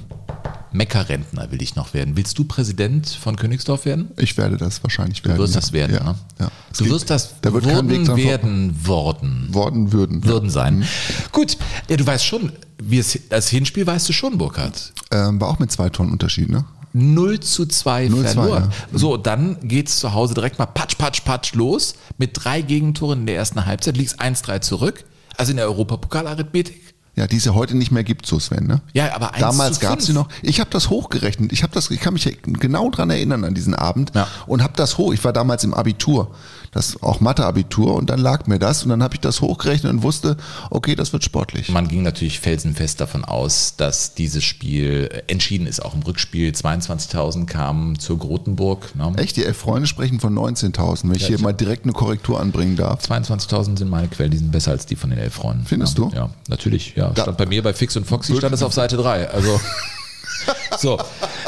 [0.72, 2.18] Meckerrentner will ich noch werden.
[2.18, 4.12] Willst du Präsident von Königsdorf werden?
[4.18, 5.38] Ich werde das wahrscheinlich werden.
[5.38, 5.62] Du wirst ja.
[5.62, 6.04] das werden, ja.
[6.04, 6.16] ne?
[6.40, 6.52] Ja.
[6.78, 7.88] Du geht- wirst das da wird vor-
[8.18, 9.48] werden worden.
[9.54, 10.24] worden würden.
[10.26, 10.86] Würden sein.
[11.32, 11.58] Gut,
[11.90, 14.92] ja, du weißt schon, wie es, das Hinspiel weißt du schon, Burkhard.
[15.12, 16.66] Ähm, war auch mit zwei Tonnen Unterschied, ne?
[16.96, 18.72] 0 zu 2 0 zu 2, verloren.
[18.92, 18.98] ja.
[18.98, 23.26] So, dann geht's zu Hause direkt mal patsch, patsch, patsch los mit drei Gegentoren in
[23.26, 25.04] der ersten Halbzeit, liegst 1-3 zurück.
[25.38, 26.96] Also in der Europapokalarithmetik.
[27.18, 28.82] Ja, die es ja heute nicht mehr gibt, so Sven, ne?
[28.94, 30.28] Ja, aber 1 Damals gab es sie 5.
[30.28, 30.30] noch.
[30.42, 31.54] Ich habe das hochgerechnet.
[31.54, 34.12] Ich habe das, ich kann mich genau dran erinnern an diesen Abend
[34.48, 35.14] und habe das hoch.
[35.14, 36.36] Ich war damals im Abitur.
[36.76, 40.04] Das auch Mathe-Abitur und dann lag mir das und dann habe ich das hochgerechnet und
[40.04, 40.36] wusste,
[40.70, 41.70] okay, das wird sportlich.
[41.70, 46.52] Man ging natürlich felsenfest davon aus, dass dieses Spiel entschieden ist, auch im Rückspiel.
[46.52, 48.94] 22.000 kamen zur Grotenburg.
[48.94, 49.14] Ne?
[49.16, 51.94] Echt, die elf Freunde sprechen von 19.000, wenn ich Ja, hier ich- mal direkt eine
[51.94, 53.02] Korrektur anbringen darf.
[53.10, 55.66] 22.000 sind meine Quellen, die sind besser als die von den elf Freunden.
[55.66, 56.16] Findest ja, du?
[56.16, 56.94] Ja, natürlich.
[56.98, 59.30] Ja, stand bei mir bei Fix und Foxy stand es auf Seite 3.
[59.30, 59.62] Also
[60.78, 61.00] so,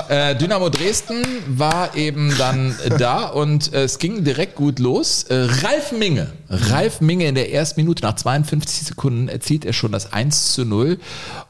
[0.10, 5.24] äh, Dynamo Dresden war eben dann da und äh, es ging direkt gut los.
[5.24, 9.92] Äh, Ralf Minge, Ralf Minge in der ersten Minute nach 52 Sekunden erzielt er schon
[9.92, 11.00] das 1 zu 0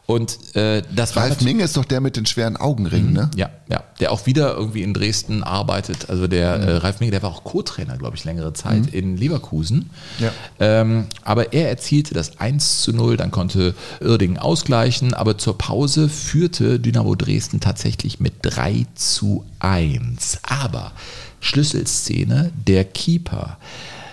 [0.07, 3.29] und äh, das war Ralf Minge ist doch der mit den schweren Augenringen, ne?
[3.35, 6.09] ja, ja, der auch wieder irgendwie in Dresden arbeitet.
[6.09, 8.93] Also der äh, Ralf Minge, der war auch Co-Trainer, glaube ich, längere Zeit Mhm.
[8.93, 9.89] in Leverkusen.
[10.19, 10.31] Ja.
[10.59, 16.07] Ähm, aber er erzielte das 1 zu 0, dann konnte Uerdingen ausgleichen, aber zur Pause
[16.09, 20.39] führte Dynamo Dresden tatsächlich mit 3 zu 1.
[20.43, 20.93] Aber
[21.41, 23.57] Schlüsselszene, der Keeper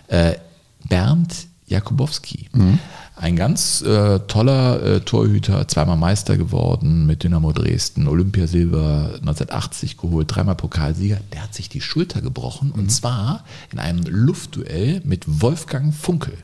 [0.09, 0.33] äh,
[0.89, 2.49] Bernd Jakubowski.
[3.25, 10.27] Ein ganz äh, toller äh, Torhüter, zweimal Meister geworden mit Dynamo Dresden, Olympiasilber 1980 geholt,
[10.29, 11.21] dreimal Pokalsieger.
[11.33, 13.43] Der hat sich die Schulter gebrochen und zwar
[13.73, 16.37] in einem Luftduell mit Wolfgang Funkel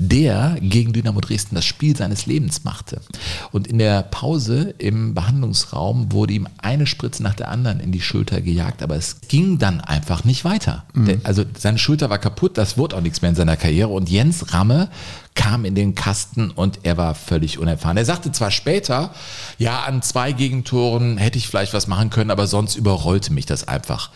[0.00, 3.00] der gegen Dynamo Dresden das Spiel seines Lebens machte.
[3.50, 8.00] Und in der Pause im Behandlungsraum wurde ihm eine Spritze nach der anderen in die
[8.00, 10.84] Schulter gejagt, aber es ging dann einfach nicht weiter.
[10.94, 14.08] Der, also seine Schulter war kaputt, das wurde auch nichts mehr in seiner Karriere und
[14.08, 14.88] Jens Ramme
[15.34, 17.96] kam in den Kasten und er war völlig unerfahren.
[17.96, 19.12] Er sagte zwar später,
[19.58, 23.66] ja, an zwei Gegentoren hätte ich vielleicht was machen können, aber sonst überrollte mich das
[23.66, 24.10] einfach.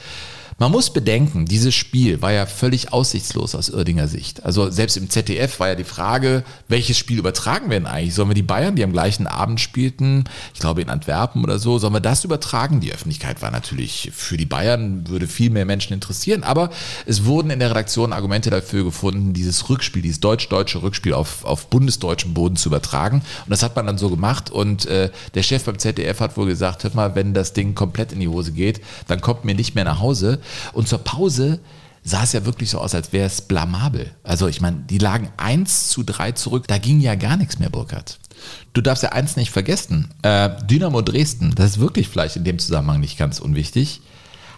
[0.63, 4.45] Man muss bedenken, dieses Spiel war ja völlig aussichtslos aus Irdinger Sicht.
[4.45, 8.15] Also selbst im ZDF war ja die Frage, welches Spiel übertragen wir denn eigentlich?
[8.15, 10.23] Sollen wir die Bayern, die am gleichen Abend spielten,
[10.55, 12.79] ich glaube in Antwerpen oder so, sollen wir das übertragen?
[12.79, 16.71] Die Öffentlichkeit war natürlich für die Bayern, würde viel mehr Menschen interessieren, aber
[17.07, 21.71] es wurden in der Redaktion Argumente dafür gefunden, dieses Rückspiel, dieses deutsch-deutsche Rückspiel auf, auf
[21.71, 23.17] bundesdeutschem Boden zu übertragen.
[23.17, 26.47] Und das hat man dann so gemacht und äh, der Chef beim ZDF hat wohl
[26.47, 29.75] gesagt, hört mal, wenn das Ding komplett in die Hose geht, dann kommt mir nicht
[29.75, 30.39] mehr nach Hause.
[30.73, 31.61] Und zur Pause
[32.05, 34.11] sah es ja wirklich so aus, als wäre es blamabel.
[34.23, 37.71] Also ich meine, die lagen 1 zu 3 zurück, da ging ja gar nichts mehr,
[37.71, 38.19] Burkhard.
[38.73, 42.59] Du darfst ja eins nicht vergessen, äh, Dynamo Dresden, das ist wirklich vielleicht in dem
[42.59, 44.01] Zusammenhang nicht ganz unwichtig,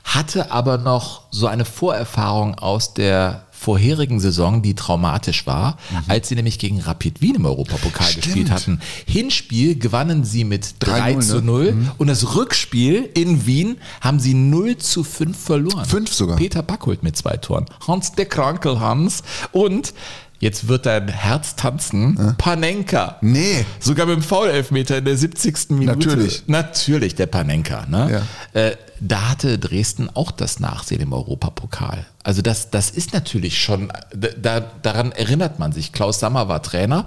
[0.04, 6.34] hatte aber noch so eine Vorerfahrung aus der vorherigen Saison, die traumatisch war, als sie
[6.34, 8.24] nämlich gegen Rapid Wien im Europapokal Stimmt.
[8.24, 8.80] gespielt hatten.
[9.06, 11.42] Hinspiel gewannen sie mit 3 3-0, zu ne?
[11.42, 15.86] 0 und das Rückspiel in Wien haben sie 0 zu 5 verloren.
[15.86, 16.36] Fünf sogar.
[16.36, 17.64] Peter Backholt mit zwei Toren.
[17.86, 19.22] Hans der Krankel Hans
[19.52, 19.94] und
[20.44, 22.34] Jetzt wird dein Herz tanzen.
[22.36, 23.16] Panenka.
[23.22, 23.64] Nee.
[23.80, 25.70] Sogar mit dem Foul-Elfmeter in der 70.
[25.70, 25.98] Minute.
[25.98, 26.42] Natürlich.
[26.48, 27.86] Natürlich, der Panenka.
[27.86, 28.20] Ne?
[28.52, 32.04] Äh, da hatte Dresden auch das Nachsehen im Europapokal.
[32.24, 35.94] Also das, das ist natürlich schon, da, daran erinnert man sich.
[35.94, 37.06] Klaus Sammer war Trainer.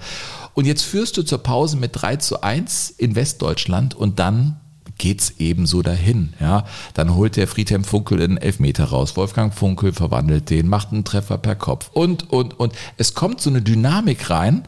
[0.56, 4.60] Und jetzt führst du zur Pause mit 3 zu 1 in Westdeutschland und dann
[4.98, 6.34] geht's eben so dahin.
[6.40, 9.16] Ja, dann holt der Friedhelm Funkel den Elfmeter raus.
[9.16, 12.74] Wolfgang Funkel verwandelt den, macht einen Treffer per Kopf und und und.
[12.98, 14.64] Es kommt so eine Dynamik rein,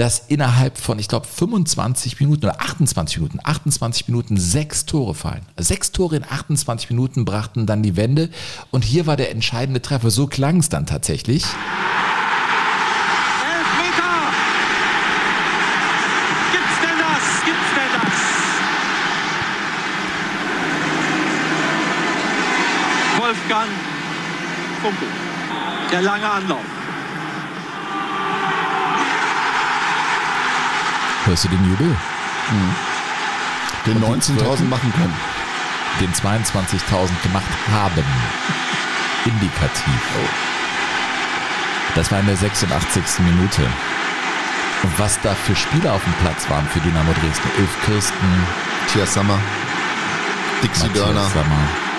[0.00, 5.42] dass innerhalb von, ich glaube, 25 Minuten oder 28 Minuten, 28 Minuten sechs Tore fallen.
[5.58, 8.30] Sechs Tore in 28 Minuten brachten dann die Wende
[8.70, 10.10] und hier war der entscheidende Treffer.
[10.10, 11.44] So klang es dann tatsächlich.
[13.44, 14.32] Elfmeter!
[16.50, 17.44] Gibt's denn das?
[17.44, 18.20] Gibt's denn das?
[23.20, 23.70] Wolfgang
[24.82, 25.08] Funkel.
[25.90, 26.64] Der lange Anlauf.
[31.24, 31.96] Hörst du den Jubel?
[33.86, 34.68] Den Und die 19.000 Wirken?
[34.68, 35.16] machen können.
[36.00, 38.04] Den 22.000 gemacht haben.
[39.24, 40.00] Indikativ.
[41.94, 43.02] Das war in der 86.
[43.20, 43.62] Minute.
[44.82, 47.50] Und was da für Spieler auf dem Platz waren für Dynamo Dresden.
[47.58, 48.46] Ulf Kirsten,
[48.90, 49.38] Matthias Sammer,
[50.64, 51.22] Dixie Dörner.
[51.28, 51.89] Sammer.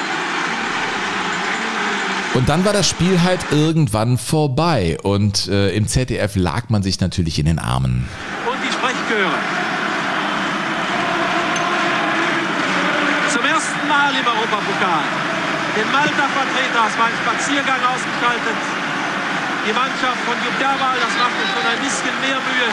[2.33, 7.01] Und dann war das Spiel halt irgendwann vorbei und äh, im ZDF lag man sich
[7.01, 8.07] natürlich in den Armen.
[8.47, 9.35] Und die Sprechchöre.
[13.35, 15.03] Zum ersten Mal im Europapokal.
[15.75, 18.59] Den Malta Vertreter, es war ein Spaziergang ausgestaltet.
[19.67, 22.69] Die Mannschaft von Jupp Derwal, das macht uns schon ein bisschen mehr Mühe.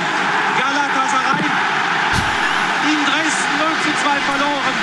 [0.54, 1.50] Galatasaray
[2.94, 4.74] in Dresden 0 zu 2 verloren.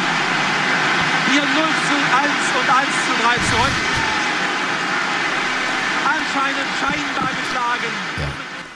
[1.32, 2.28] Hier 0 zu 1
[2.60, 3.95] und 1 zu 3 zurück.
[6.36, 7.94] Anscheinend scheinbar geschlagen.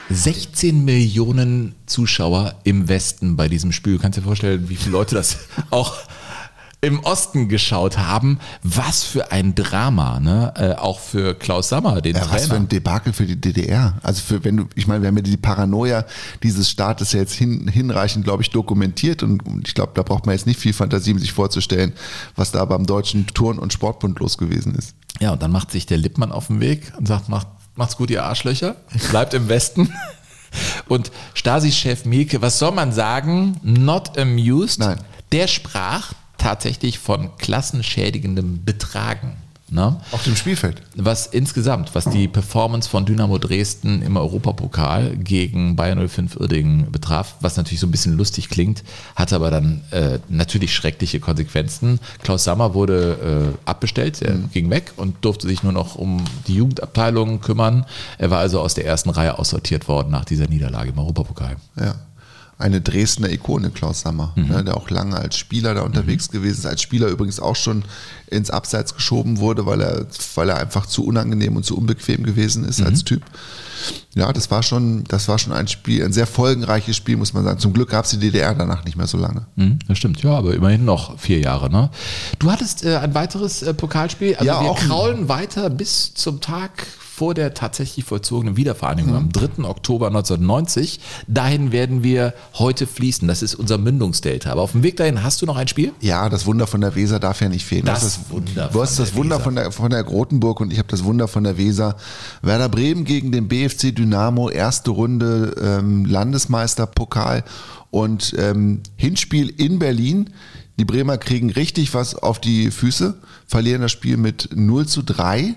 [0.08, 3.96] 16 Millionen Zuschauer im Westen bei diesem Spiel.
[3.96, 5.36] Du kannst dir vorstellen, wie viele Leute das
[5.70, 5.94] auch
[6.80, 8.38] im Osten geschaut haben.
[8.62, 10.54] Was für ein Drama, ne?
[10.56, 12.34] Äh, auch für Klaus Sammer, den Ja, Trainer.
[12.34, 13.98] was für ein Debakel für die DDR.
[14.02, 16.06] Also für wenn du, ich meine, wir haben ja die Paranoia
[16.42, 20.24] dieses Staates ja jetzt hin, hinreichend, glaube ich, dokumentiert und und ich glaube, da braucht
[20.24, 21.92] man jetzt nicht viel Fantasie, um sich vorzustellen,
[22.34, 24.94] was da beim deutschen Turn- und Sportbund los gewesen ist.
[25.20, 28.10] Ja, und dann macht sich der Lippmann auf den Weg und sagt, macht, macht's gut,
[28.10, 28.76] ihr Arschlöcher,
[29.10, 29.92] bleibt im Westen.
[30.88, 33.60] Und Stasi-Chef Mielke, was soll man sagen?
[33.62, 34.80] Not amused.
[34.80, 34.98] Nein.
[35.30, 39.36] Der sprach tatsächlich von klassenschädigendem Betragen.
[39.70, 40.00] Ne?
[40.10, 40.82] Auf dem Spielfeld.
[40.96, 47.36] Was insgesamt, was die Performance von Dynamo Dresden im Europapokal gegen Bayern 05 Uerdingen betraf,
[47.40, 48.82] was natürlich so ein bisschen lustig klingt,
[49.14, 52.00] hatte aber dann äh, natürlich schreckliche Konsequenzen.
[52.22, 56.56] Klaus Sammer wurde äh, abbestellt, er ging weg und durfte sich nur noch um die
[56.56, 57.86] Jugendabteilung kümmern.
[58.18, 61.56] Er war also aus der ersten Reihe aussortiert worden nach dieser Niederlage im Europapokal.
[61.76, 61.94] Ja.
[62.60, 64.48] Eine Dresdner Ikone, Klaus Sammer, Mhm.
[64.48, 67.84] ne, der auch lange als Spieler da unterwegs gewesen ist, als Spieler übrigens auch schon
[68.28, 72.64] ins Abseits geschoben wurde, weil er, weil er einfach zu unangenehm und zu unbequem gewesen
[72.64, 72.86] ist Mhm.
[72.86, 73.22] als Typ.
[74.14, 77.44] Ja, das war schon, das war schon ein Spiel, ein sehr folgenreiches Spiel, muss man
[77.44, 77.58] sagen.
[77.60, 79.46] Zum Glück gab es die DDR danach nicht mehr so lange.
[79.56, 81.70] Mhm, das stimmt, ja, aber immerhin noch vier Jahre.
[81.70, 81.90] Ne?
[82.38, 84.34] Du hattest äh, ein weiteres äh, Pokalspiel.
[84.34, 86.86] Also Ja, wir kraulen weiter bis zum Tag
[87.20, 89.16] vor der tatsächlich vollzogenen Wiedervereinigung Mhm.
[89.18, 89.64] am 3.
[89.68, 91.00] Oktober 1990.
[91.28, 93.28] Dahin werden wir heute fließen.
[93.28, 94.50] Das ist unser Mündungsdelta.
[94.50, 95.92] Aber auf dem Weg dahin hast du noch ein Spiel?
[96.00, 97.84] Ja, das Wunder von der Weser darf ja nicht fehlen.
[97.84, 99.44] Das Du hast Wunder Du hast das der Wunder Weser.
[99.44, 101.96] von der, von der Grotenburg und ich habe das Wunder von der Weser.
[102.40, 107.44] Werder Bremen gegen den BFC Dynamo, erste Runde ähm, Landesmeisterpokal
[107.90, 110.30] und ähm, Hinspiel in Berlin.
[110.78, 115.54] Die Bremer kriegen richtig was auf die Füße, verlieren das Spiel mit 0 zu 3.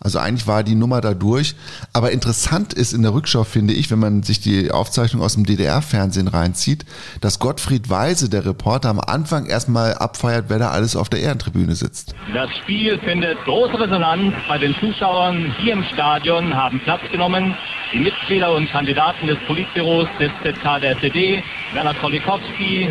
[0.00, 1.54] Also eigentlich war die Nummer da durch.
[1.92, 5.44] Aber interessant ist in der Rückschau, finde ich, wenn man sich die Aufzeichnung aus dem
[5.44, 6.84] DDR-Fernsehen reinzieht,
[7.20, 11.74] dass Gottfried Weise, der Reporter, am Anfang erstmal abfeiert, wer da alles auf der Ehrentribüne
[11.74, 12.14] sitzt.
[12.32, 17.56] Das Spiel findet große Resonanz bei den Zuschauern hier im Stadion, haben Platz genommen.
[17.92, 21.42] Die Mitglieder und Kandidaten des Politbüros des ZK der SED,
[21.72, 22.90] Werner Kolikowski,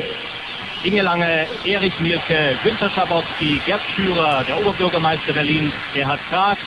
[0.84, 6.58] Inge Lange, Erich Mielke, Günter Schabowski, Gerd Schürer, der Oberbürgermeister Berlins, Gerhard Krag.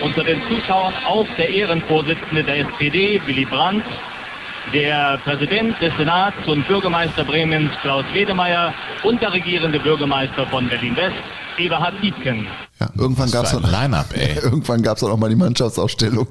[0.00, 3.84] Unter den Zuschauern auch der Ehrenvorsitzende der SPD, Willy Brandt,
[4.72, 11.16] der Präsident des Senats und Bürgermeister Bremens, Klaus Wedemeyer, und der regierende Bürgermeister von Berlin-West,
[11.58, 12.46] Eberhard Dietken.
[12.80, 14.36] Ja, irgendwann gab es ein Line-Up, ey.
[14.42, 16.28] irgendwann gab's auch noch mal die Mannschaftsausstellung.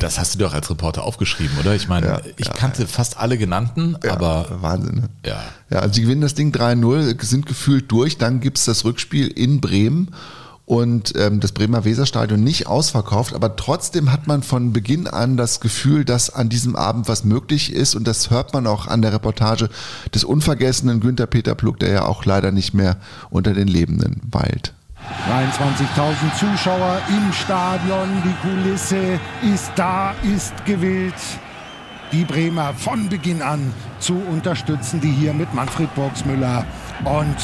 [0.00, 1.74] Das hast du doch als Reporter aufgeschrieben, oder?
[1.74, 4.94] Ich meine, ich kannte fast alle genannten, aber Wahnsinn.
[4.96, 5.08] Ne?
[5.26, 5.42] ja.
[5.70, 8.18] Ja, also sie gewinnen das Ding 3-0, sind gefühlt durch.
[8.18, 10.14] Dann gibt's das Rückspiel in Bremen
[10.66, 13.34] und ähm, das Bremer Weserstadion nicht ausverkauft.
[13.34, 17.72] Aber trotzdem hat man von Beginn an das Gefühl, dass an diesem Abend was möglich
[17.72, 17.94] ist.
[17.94, 19.68] Und das hört man auch an der Reportage
[20.14, 22.96] des unvergessenen Günther Peter Pluck, der ja auch leider nicht mehr
[23.30, 24.72] unter den Lebenden weilt.
[25.28, 28.22] 23.000 Zuschauer im Stadion.
[28.24, 31.14] Die Kulisse ist da, ist gewillt.
[32.12, 36.64] Die Bremer von Beginn an zu unterstützen, die hier mit Manfred Burgsmüller
[37.04, 37.36] und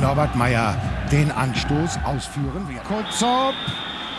[0.00, 0.76] Norbert Meyer
[1.10, 2.86] den Anstoß ausführen werden.
[2.86, 3.54] Kurzop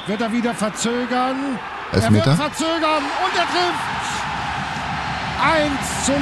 [0.08, 1.58] wird er wieder verzögern.
[1.92, 2.32] Elfmeter?
[2.32, 4.00] Er wird verzögern und er trifft.
[5.42, 6.20] 1 zu 0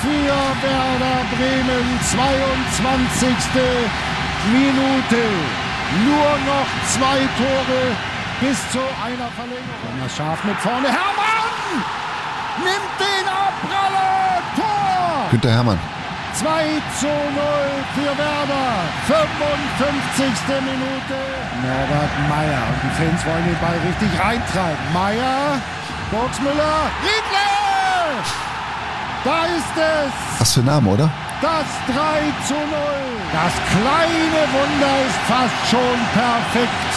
[0.00, 0.34] für
[0.66, 2.00] Werder Bremen.
[2.02, 3.28] 22.
[4.52, 5.63] Minute.
[6.04, 7.82] Nur noch zwei Tore
[8.40, 9.84] bis zu einer Verlängerung.
[9.84, 10.88] Thomas Schaf mit vorne.
[10.88, 11.44] Hermann
[12.58, 14.42] nimmt den Abpraller.
[14.56, 15.30] Tor.
[15.30, 15.78] Günther Hermann.
[16.34, 17.14] 2 zu 0
[17.94, 18.66] für Werder.
[19.06, 20.26] 55.
[20.66, 21.16] Minute.
[21.62, 22.62] Norbert Meyer.
[22.70, 24.92] Und die Fans wollen den Ball richtig reintreiben.
[24.92, 25.60] Meyer,
[26.10, 27.44] Burgsmüller, Riedle!
[29.24, 30.40] Da ist es.
[30.40, 31.10] Was für ein Name, oder?
[31.44, 31.92] Das 3
[32.48, 32.64] zu 0.
[33.36, 36.92] Das kleine Wunder ist fast schon perfekt.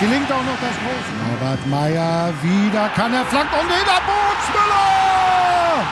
[0.00, 1.12] Gelingt auch noch das große.
[1.20, 5.84] Norbert Meyer, wieder kann er flanken und wieder Bootsmüller.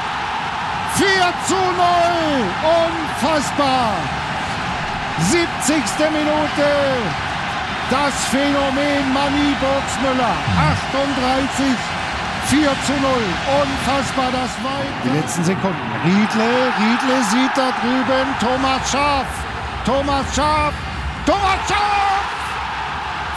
[0.94, 1.04] 4
[1.48, 1.68] zu 0.
[2.80, 3.92] Unfassbar.
[5.28, 5.76] 70.
[6.16, 6.68] Minute.
[7.90, 10.34] Das Phänomen Manni Burgsmüller.
[10.56, 11.91] 38
[12.52, 13.08] 4 zu 0.
[13.64, 14.96] Unfassbar das weit.
[15.04, 15.88] Die letzten Sekunden.
[16.04, 16.52] Riedle,
[16.84, 19.24] Riedle sieht da drüben Thomas Schaf.
[19.86, 20.74] Thomas Schaf.
[21.24, 22.24] Thomas Schaf.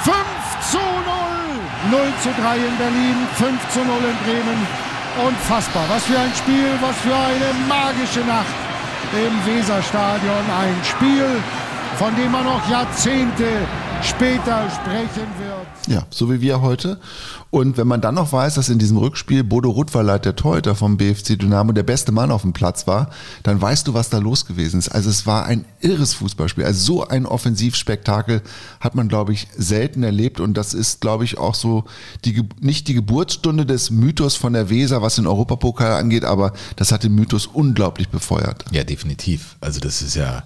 [0.03, 0.15] 5
[0.69, 2.03] zu 0.
[2.03, 4.67] 0 zu 3 in Berlin, 5 zu 0 in Bremen.
[5.25, 5.85] Unfassbar.
[5.87, 8.55] Was für ein Spiel, was für eine magische Nacht
[9.13, 10.43] im Weserstadion.
[10.59, 11.41] Ein Spiel,
[11.97, 13.47] von dem man noch Jahrzehnte
[14.01, 15.54] später sprechen wird.
[15.87, 16.99] Ja, so wie wir heute.
[17.51, 20.97] Und wenn man dann noch weiß, dass in diesem Rückspiel Bodo Ruttweiler, der Torhüter vom
[20.97, 23.11] BFC Dynamo, der beste Mann auf dem Platz war,
[23.43, 24.89] dann weißt du, was da los gewesen ist.
[24.89, 26.65] Also es war ein irres Fußballspiel.
[26.65, 28.41] Also so ein Offensivspektakel
[28.79, 30.39] hat man, glaube ich, selten erlebt.
[30.39, 31.85] Und das ist, glaube ich, auch so
[32.25, 36.91] die, nicht die Geburtsstunde des Mythos von der Weser, was den Europapokal angeht, aber das
[36.91, 38.65] hat den Mythos unglaublich befeuert.
[38.71, 39.55] Ja, definitiv.
[39.61, 40.43] Also das ist ja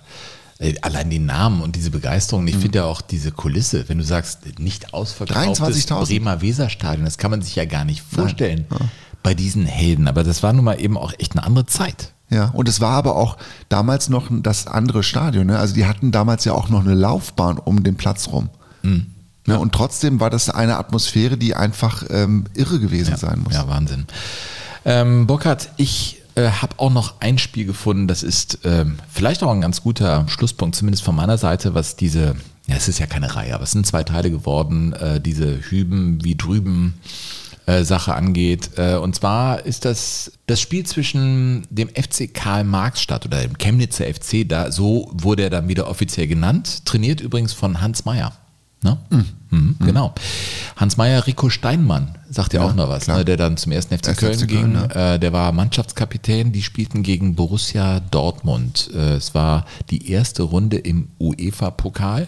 [0.82, 2.46] allein die Namen und diese Begeisterung.
[2.48, 6.06] Ich finde ja auch diese Kulisse, wenn du sagst, nicht ausverkauftes 23.000.
[6.06, 8.66] Bremer Weserstadion, das kann man sich ja gar nicht vorstellen
[9.24, 10.08] bei diesen Helden.
[10.08, 12.14] Aber das war nun mal eben auch echt eine andere Zeit.
[12.30, 13.38] Ja, und es war aber auch
[13.70, 15.48] damals noch das andere Stadion.
[15.48, 15.58] Ne?
[15.58, 18.50] Also die hatten damals ja auch noch eine Laufbahn um den Platz rum.
[19.48, 19.60] Ne?
[19.60, 23.54] Und trotzdem war das eine Atmosphäre, die einfach ähm, irre gewesen sein muss.
[23.54, 24.06] Ja, Wahnsinn.
[24.86, 29.52] Ähm, Burkhard, ich äh, habe auch noch ein Spiel gefunden, das ist ähm, vielleicht auch
[29.52, 32.36] ein ganz guter Schlusspunkt, zumindest von meiner Seite, was diese,
[32.68, 36.24] ja, es ist ja keine Reihe, aber es sind zwei Teile geworden, äh, diese Hüben
[36.24, 36.96] wie drüben.
[37.66, 38.72] äh, Sache angeht.
[38.78, 44.06] Äh, Und zwar ist das das Spiel zwischen dem FC Karl Marx-Stadt oder dem Chemnitzer
[44.06, 48.32] FC, da so wurde er dann wieder offiziell genannt, trainiert übrigens von Hans Meyer.
[48.82, 48.98] Ne?
[49.52, 50.14] Mhm, Genau.
[50.78, 53.98] Hans Meyer, Rico Steinmann, sagt ja, Ja, auch noch was, ne, der dann zum ersten
[53.98, 54.74] FC Köln FC ging.
[54.74, 58.90] Köln, äh, der war Mannschaftskapitän, die spielten gegen Borussia Dortmund.
[58.94, 62.28] Äh, es war die erste Runde im UEFA-Pokal.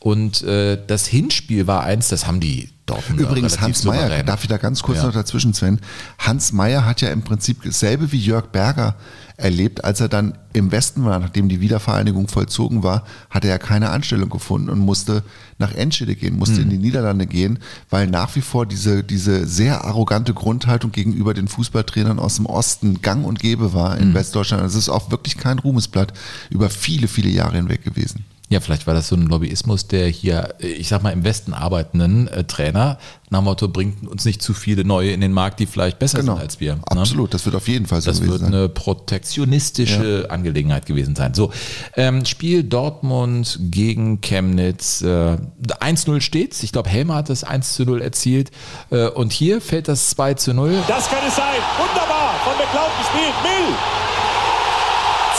[0.00, 4.48] Und äh, das Hinspiel war eins, das haben die Dortmunder Übrigens, Hans Meyer, darf ich
[4.48, 5.04] da ganz kurz Ja.
[5.06, 5.78] noch dazwischen, Sven?
[6.18, 8.96] Hans Meyer hat ja im Prinzip dasselbe wie Jörg Berger
[9.40, 13.90] erlebt, als er dann im Westen war, nachdem die Wiedervereinigung vollzogen war, hat er keine
[13.90, 15.22] Anstellung gefunden und musste
[15.58, 16.62] nach Enschede gehen, musste Mhm.
[16.62, 17.58] in die Niederlande gehen,
[17.90, 23.02] weil nach wie vor diese, diese sehr arrogante Grundhaltung gegenüber den Fußballtrainern aus dem Osten
[23.02, 24.14] gang und gäbe war in Mhm.
[24.14, 24.62] Westdeutschland.
[24.64, 26.12] Das ist auch wirklich kein Ruhmesblatt
[26.50, 28.24] über viele, viele Jahre hinweg gewesen.
[28.50, 32.26] Ja, vielleicht war das so ein Lobbyismus der hier, ich sag mal, im Westen arbeitenden
[32.26, 32.98] äh, Trainer.
[33.30, 36.18] Nach dem Motto, bringt uns nicht zu viele neue in den Markt, die vielleicht besser
[36.18, 36.32] Genau.
[36.34, 36.74] sind als wir.
[36.74, 36.80] ne?
[36.88, 38.52] Absolut, das wird auf jeden Fall so Das gewesen wird sein.
[38.52, 41.32] eine protektionistische Angelegenheit gewesen sein.
[41.32, 41.52] So,
[41.96, 45.00] ähm, Spiel Dortmund gegen Chemnitz.
[45.02, 45.36] Äh,
[45.80, 46.64] 1-0 steht's.
[46.64, 48.50] Ich glaube, Helmer hat das 1-0 erzielt.
[48.90, 50.72] Äh, und hier fällt das 2-0.
[50.88, 51.44] Das kann es sein.
[51.78, 52.34] Wunderbar.
[52.42, 53.34] Von McLeod gespielt.
[53.44, 53.76] Mill.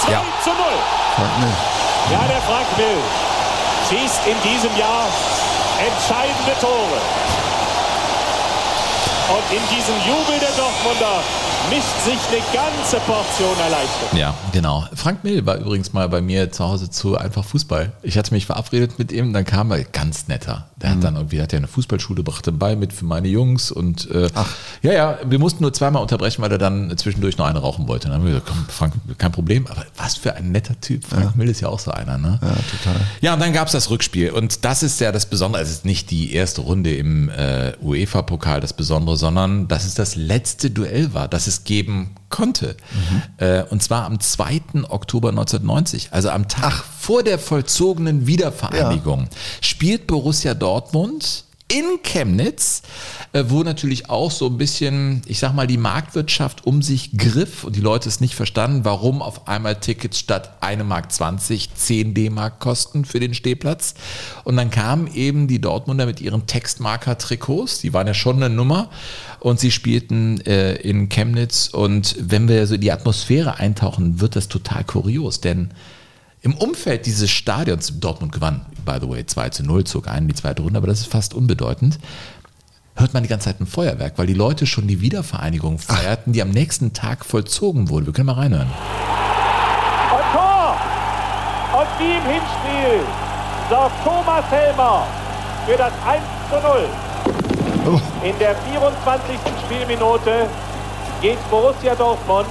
[0.05, 0.23] 2 Ja.
[2.07, 2.19] Zu 0.
[2.19, 2.98] Ja, der Frank Mill
[3.90, 5.07] schießt in diesem Jahr
[5.80, 7.02] entscheidende Tore.
[9.30, 11.23] Und in diesem Jubel der Dortmunder
[11.69, 14.17] mischt sich eine ganze Portion Erleichterung.
[14.17, 14.85] Ja, genau.
[14.95, 17.91] Frank Mill war übrigens mal bei mir zu Hause zu einfach Fußball.
[18.01, 20.67] Ich hatte mich verabredet mit ihm, dann kam er ganz netter.
[20.81, 20.93] Der Mhm.
[20.95, 24.29] hat dann irgendwie, hat ja eine Fußballschule, brachte bei mit für meine Jungs und äh,
[24.81, 28.07] ja, ja, wir mussten nur zweimal unterbrechen, weil er dann zwischendurch noch eine rauchen wollte.
[28.07, 29.67] Dann haben wir gesagt, komm, Frank, kein Problem.
[29.67, 31.05] Aber was für ein netter Typ.
[31.05, 32.39] Frank Mill ist ja auch so einer, ne?
[32.41, 33.01] Ja, total.
[33.21, 34.31] Ja, und dann gab es das Rückspiel.
[34.31, 35.61] Und das ist ja das Besondere.
[35.61, 40.15] Es ist nicht die erste Runde im äh, UEFA-Pokal das Besondere, sondern dass es das
[40.15, 42.78] letzte Duell war, das es geben konnte.
[43.38, 44.61] Äh, und zwar am 2.
[44.90, 49.28] Oktober 1990, also am Tag vor der vollzogenen Wiedervereinigung,
[49.61, 52.81] spielt Borussia Dortmund in Chemnitz,
[53.31, 57.64] äh, wo natürlich auch so ein bisschen, ich sag mal, die Marktwirtschaft um sich griff
[57.64, 62.14] und die Leute es nicht verstanden, warum auf einmal Tickets statt 1 Mark 20 10
[62.14, 63.93] D-Mark kosten für den Stehplatz.
[64.43, 68.89] Und dann kamen eben die Dortmunder mit ihren Textmarker-Trikots, die waren ja schon eine Nummer
[69.39, 74.35] und sie spielten äh, in Chemnitz und wenn wir so in die Atmosphäre eintauchen, wird
[74.35, 75.69] das total kurios, denn
[76.43, 80.27] im Umfeld dieses Stadions, Dortmund gewann, by the way, 2 zu 0, zog ein in
[80.29, 81.99] die zweite Runde, aber das ist fast unbedeutend,
[82.95, 86.41] hört man die ganze Zeit ein Feuerwerk, weil die Leute schon die Wiedervereinigung feierten, die
[86.41, 88.07] am nächsten Tag vollzogen wurde.
[88.07, 88.67] Wir können mal reinhören.
[88.67, 90.77] Und Tor!
[91.79, 93.05] Und wie im Hinspiel
[93.69, 95.07] sorgt Thomas Helmer
[95.65, 96.89] für das 1 zu 0.
[98.23, 99.35] In der 24.
[99.65, 100.47] Spielminute
[101.21, 102.47] geht Borussia Dortmund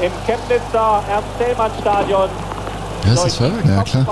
[0.00, 2.28] im Chemnitzer Ernst-Thälmann-Stadion
[3.04, 4.06] Du durch das den Ja, klar.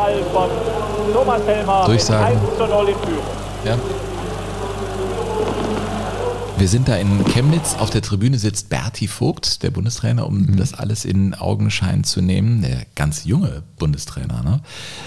[1.87, 2.41] Durchsagen.
[2.41, 3.25] mit 1 zu 0 in Führung.
[3.65, 3.79] Ja.
[6.59, 7.75] Wir sind da in Chemnitz.
[7.77, 12.63] Auf der Tribüne sitzt Berti Vogt, der Bundestrainer, um das alles in Augenschein zu nehmen.
[12.63, 14.61] Der ganz junge Bundestrainer, ne?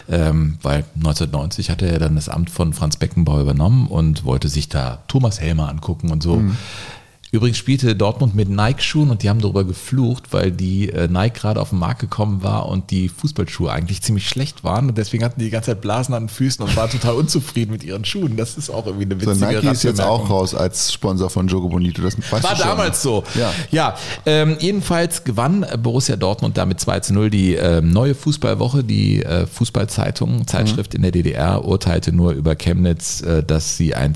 [0.09, 4.49] Ähm, weil 1990 hat er ja dann das Amt von Franz Beckenbauer übernommen und wollte
[4.49, 6.37] sich da Thomas Helmer angucken und so.
[6.37, 6.57] Mhm.
[7.35, 11.59] Übrigens spielte Dortmund mit Nike-Schuhen und die haben darüber geflucht, weil die äh, Nike gerade
[11.61, 15.39] auf den Markt gekommen war und die Fußballschuhe eigentlich ziemlich schlecht waren und deswegen hatten
[15.39, 18.37] die die ganze Zeit Blasen an den Füßen und waren total unzufrieden mit ihren Schuhen.
[18.37, 20.25] Das ist auch irgendwie eine So, witzige Nike ist jetzt Randbemerkung.
[20.25, 22.01] auch raus als Sponsor von Jogo Bonito.
[22.01, 23.23] Das War damals so.
[23.35, 23.51] Ja.
[23.71, 23.95] Ja,
[24.25, 29.23] ähm, jedenfalls gewann äh, Borussia Dortmund damit 2 zu 0 die ähm, neue Fußballwoche, die
[29.23, 30.97] äh, Fußballzeitung, Zeitschrift Mhm.
[30.97, 34.15] in der DDR, urteilte nur über Chemnitz, äh, dass sie ein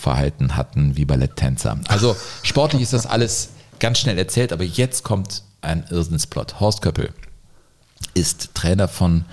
[0.00, 1.78] Zweikampfverhalten hatten wie Balletttänzer.
[1.88, 6.60] Also sportlich ist das alles ganz schnell erzählt, aber jetzt kommt ein Irrsinnsplot.
[6.60, 7.10] Horst Köppel
[8.14, 9.24] ist Trainer von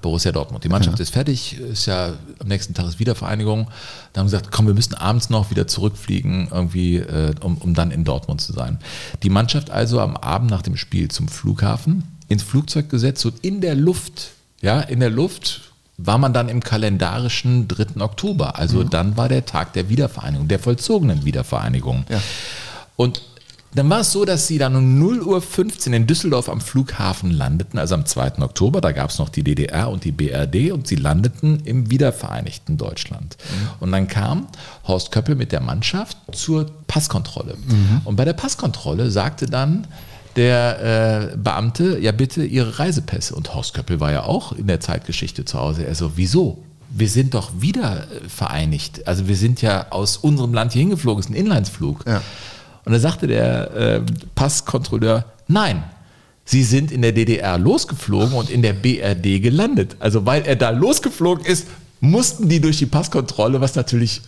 [0.00, 0.64] Borussia Dortmund.
[0.64, 3.68] Die Mannschaft ist fertig, ist ja am nächsten Tag ist Wiedervereinigung.
[4.12, 7.90] Da haben gesagt, komm, wir müssen abends noch wieder zurückfliegen, irgendwie, äh, um, um dann
[7.90, 8.78] in Dortmund zu sein.
[9.22, 13.60] Die Mannschaft also am Abend nach dem Spiel zum Flughafen ins Flugzeug gesetzt und in
[13.60, 14.32] der Luft,
[14.62, 18.00] ja, in der Luft war man dann im kalendarischen 3.
[18.00, 18.58] Oktober.
[18.58, 22.04] Also dann war der Tag der Wiedervereinigung, der vollzogenen Wiedervereinigung.
[22.96, 23.22] Und
[23.76, 27.32] dann war es so, dass sie dann um 0 Uhr 15 in Düsseldorf am Flughafen
[27.32, 28.38] landeten, also am 2.
[28.38, 28.80] Oktober.
[28.80, 33.36] Da gab es noch die DDR und die BRD und sie landeten im wiedervereinigten Deutschland.
[33.80, 34.46] Und dann kam
[34.86, 37.56] Horst Köppel mit der Mannschaft zur Passkontrolle.
[38.04, 39.88] Und bei der Passkontrolle sagte dann
[40.36, 43.34] der äh, Beamte, ja bitte Ihre Reisepässe.
[43.34, 45.86] Und Horst Köppel war ja auch in der Zeitgeschichte zu Hause.
[45.86, 46.62] Er so, wieso?
[46.90, 49.06] Wir sind doch wieder äh, vereinigt.
[49.06, 52.04] Also wir sind ja aus unserem Land hier hingeflogen, es ist ein Inlandsflug.
[52.84, 54.00] Und da sagte der äh,
[54.34, 55.84] Passkontrolleur, nein,
[56.44, 59.96] Sie sind in der DDR losgeflogen und in der BRD gelandet.
[59.98, 61.66] Also weil er da losgeflogen ist,
[62.00, 64.20] mussten die durch die Passkontrolle, was natürlich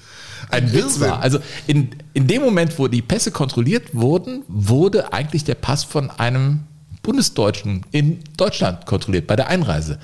[0.50, 1.20] ein Witz war.
[1.20, 6.10] Also in, in dem Moment, wo die Pässe kontrolliert wurden, wurde eigentlich der Pass von
[6.10, 6.64] einem
[7.06, 9.98] Bundesdeutschen in Deutschland kontrolliert bei der Einreise.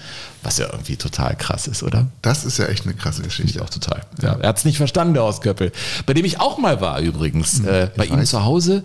[0.45, 2.07] Was ja irgendwie total krass ist, oder?
[2.23, 3.51] Das ist ja echt eine krasse Geschichte.
[3.51, 4.03] Ich auch total.
[4.23, 5.73] Ja, er hat es nicht verstanden, der Horst Köppel.
[6.07, 7.59] Bei dem ich auch mal war übrigens.
[7.61, 8.31] äh, bei ihm weiß.
[8.31, 8.85] zu Hause.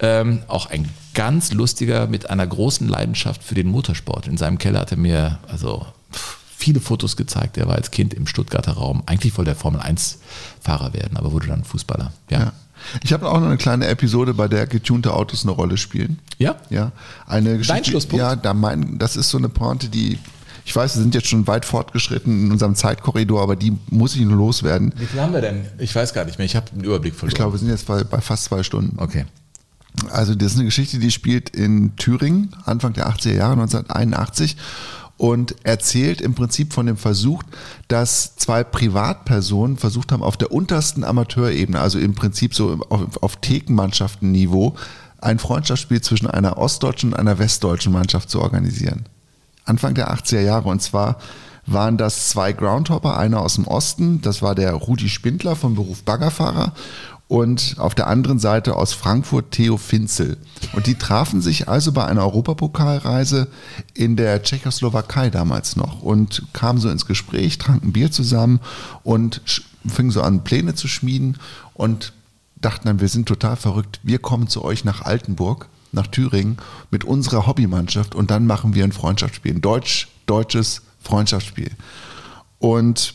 [0.00, 4.26] Ähm, auch ein ganz lustiger mit einer großen Leidenschaft für den Motorsport.
[4.26, 7.56] In seinem Keller hat er mir also pff, viele Fotos gezeigt.
[7.56, 9.02] Er war als Kind im Stuttgarter Raum.
[9.06, 12.12] Eigentlich wollte er Formel-1-Fahrer werden, aber wurde dann Fußballer.
[12.30, 12.40] Ja.
[12.40, 12.52] Ja.
[13.02, 16.18] Ich habe auch noch eine kleine Episode, bei der getunte Autos eine Rolle spielen.
[16.38, 16.56] Ja?
[16.70, 16.92] Ja.
[17.26, 18.18] Eine Geschichte, Schlusspunkt?
[18.18, 20.18] Ja, da mein, das ist so eine Pointe, die,
[20.64, 24.22] ich weiß, wir sind jetzt schon weit fortgeschritten in unserem Zeitkorridor, aber die muss ich
[24.22, 24.92] nur loswerden.
[24.96, 25.64] Wie viel haben wir denn?
[25.78, 26.44] Ich weiß gar nicht mehr.
[26.44, 27.32] Ich habe den Überblick verloren.
[27.32, 28.98] Ich glaube, wir sind jetzt bei, bei fast zwei Stunden.
[28.98, 29.26] Okay.
[30.10, 34.56] Also das ist eine Geschichte, die spielt in Thüringen, Anfang der 80er Jahre, 1981
[35.22, 37.44] und erzählt im Prinzip von dem Versuch,
[37.86, 43.36] dass zwei Privatpersonen versucht haben, auf der untersten Amateurebene, also im Prinzip so auf, auf
[43.36, 44.74] Thekenmannschaftenniveau,
[45.20, 49.06] ein Freundschaftsspiel zwischen einer ostdeutschen und einer westdeutschen Mannschaft zu organisieren.
[49.64, 51.18] Anfang der 80er Jahre und zwar
[51.66, 56.02] waren das zwei Groundhopper, einer aus dem Osten, das war der Rudi Spindler vom Beruf
[56.02, 56.72] Baggerfahrer
[57.28, 60.36] und auf der anderen Seite aus Frankfurt Theo Finzel.
[60.74, 63.48] Und die trafen sich also bei einer Europapokalreise
[63.94, 68.60] in der Tschechoslowakei damals noch und kamen so ins Gespräch, tranken Bier zusammen
[69.02, 69.40] und
[69.86, 71.38] fingen so an, Pläne zu schmieden
[71.74, 72.12] und
[72.60, 76.58] dachten dann, wir sind total verrückt, wir kommen zu euch nach Altenburg, nach Thüringen
[76.90, 81.70] mit unserer Hobbymannschaft und dann machen wir ein Freundschaftsspiel, ein deutsch-deutsches Freundschaftsspiel.
[82.58, 83.14] Und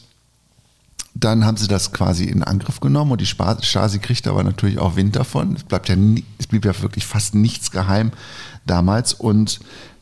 [1.20, 4.96] dann haben sie das quasi in Angriff genommen und die Stasi kriegt aber natürlich auch
[4.96, 5.56] Wind davon.
[5.56, 8.12] Es bleibt ja, nie, es blieb ja wirklich fast nichts geheim
[8.66, 9.60] damals und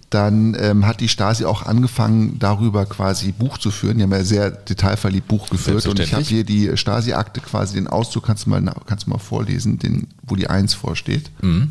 [0.09, 3.97] dann ähm, hat die Stasi auch angefangen, darüber quasi Buch zu führen.
[3.97, 7.87] Die haben ja sehr detailverliebt Buch geführt und ich habe hier die Stasi-Akte quasi, den
[7.87, 11.31] Auszug, kannst du mal, kannst du mal vorlesen, den, wo die Eins vorsteht.
[11.41, 11.69] Mhm.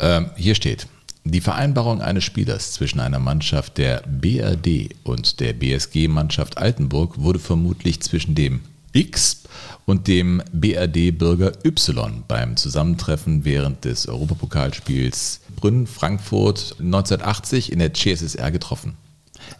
[0.00, 0.86] Ähm, hier steht,
[1.24, 8.00] die Vereinbarung eines Spielers zwischen einer Mannschaft der BRD und der BSG-Mannschaft Altenburg wurde vermutlich
[8.00, 8.60] zwischen dem
[8.92, 9.42] X
[9.86, 18.96] und dem BRD-Bürger Y beim Zusammentreffen während des Europapokalspiels Brünn-Frankfurt 1980 in der CSSR getroffen.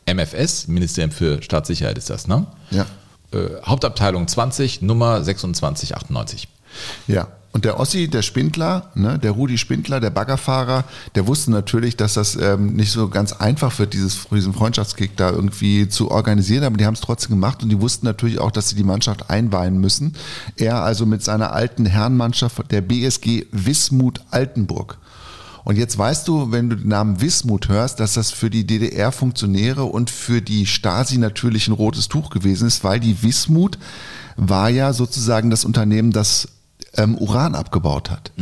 [0.06, 2.46] MFS, Ministerium für Staatssicherheit ist das, ne?
[2.70, 2.86] Ja.
[3.32, 6.48] Äh, Hauptabteilung 20, Nummer 2698.
[7.06, 7.28] Ja.
[7.50, 10.84] Und der Ossi, der Spindler, ne, der Rudi Spindler, der Baggerfahrer,
[11.14, 15.30] der wusste natürlich, dass das ähm, nicht so ganz einfach wird, dieses, diesen Freundschaftskick da
[15.30, 18.68] irgendwie zu organisieren, aber die haben es trotzdem gemacht und die wussten natürlich auch, dass
[18.68, 20.12] sie die Mannschaft einweihen müssen.
[20.56, 24.98] Er also mit seiner alten Herrenmannschaft der BSG Wismut Altenburg.
[25.64, 29.84] Und jetzt weißt du, wenn du den Namen Wismut hörst, dass das für die DDR-Funktionäre
[29.84, 33.78] und für die Stasi natürlich ein rotes Tuch gewesen ist, weil die Wismut
[34.36, 36.48] war ja sozusagen das Unternehmen, das
[36.98, 38.32] ähm, Uran abgebaut hat.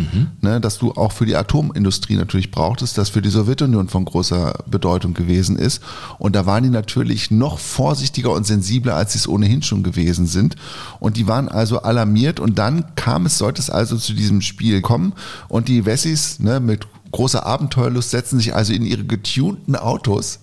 [0.40, 4.64] Ne, dass du auch für die Atomindustrie natürlich brauchtest, das für die Sowjetunion von großer
[4.66, 5.82] Bedeutung gewesen ist.
[6.18, 10.26] Und da waren die natürlich noch vorsichtiger und sensibler, als sie es ohnehin schon gewesen
[10.26, 10.56] sind.
[10.98, 14.80] Und die waren also alarmiert und dann kam es, sollte es also zu diesem Spiel
[14.80, 15.12] kommen
[15.48, 20.40] und die Wessis ne, mit großer Abenteuerlust setzen sich also in ihre getunten Autos,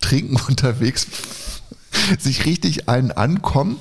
[0.00, 1.06] trinken unterwegs
[2.18, 3.76] sich richtig einen ankommen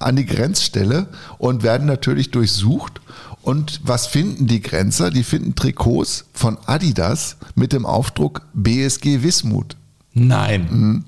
[0.00, 1.06] an die Grenzstelle
[1.38, 3.00] und werden natürlich durchsucht.
[3.42, 5.10] Und was finden die Grenzer?
[5.10, 9.76] Die finden Trikots von Adidas mit dem Aufdruck BSG Wismut.
[10.12, 10.68] Nein.
[10.70, 11.04] Mhm.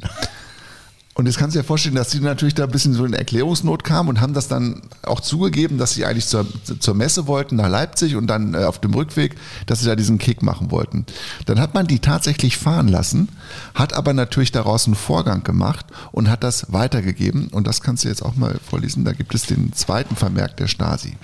[1.14, 3.84] Und jetzt kannst du dir vorstellen, dass sie natürlich da ein bisschen so in Erklärungsnot
[3.84, 6.46] kamen und haben das dann auch zugegeben, dass sie eigentlich zur,
[6.78, 9.36] zur Messe wollten nach Leipzig und dann äh, auf dem Rückweg,
[9.66, 11.04] dass sie da diesen Kick machen wollten.
[11.44, 13.28] Dann hat man die tatsächlich fahren lassen,
[13.74, 17.48] hat aber natürlich daraus einen Vorgang gemacht und hat das weitergegeben.
[17.48, 19.04] Und das kannst du jetzt auch mal vorlesen.
[19.04, 21.16] Da gibt es den zweiten Vermerk der Stasi.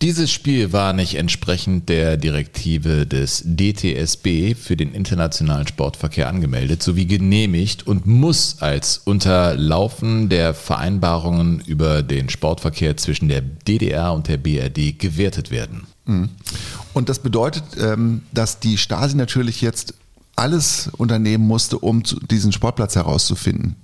[0.00, 7.06] Dieses Spiel war nicht entsprechend der Direktive des DTSB für den internationalen Sportverkehr angemeldet sowie
[7.06, 14.36] genehmigt und muss als Unterlaufen der Vereinbarungen über den Sportverkehr zwischen der DDR und der
[14.36, 15.88] BRD gewertet werden.
[16.04, 16.28] Mhm.
[16.94, 19.94] Und das bedeutet, ähm, dass die Stasi natürlich jetzt
[20.36, 23.74] alles unternehmen musste, um diesen Sportplatz herauszufinden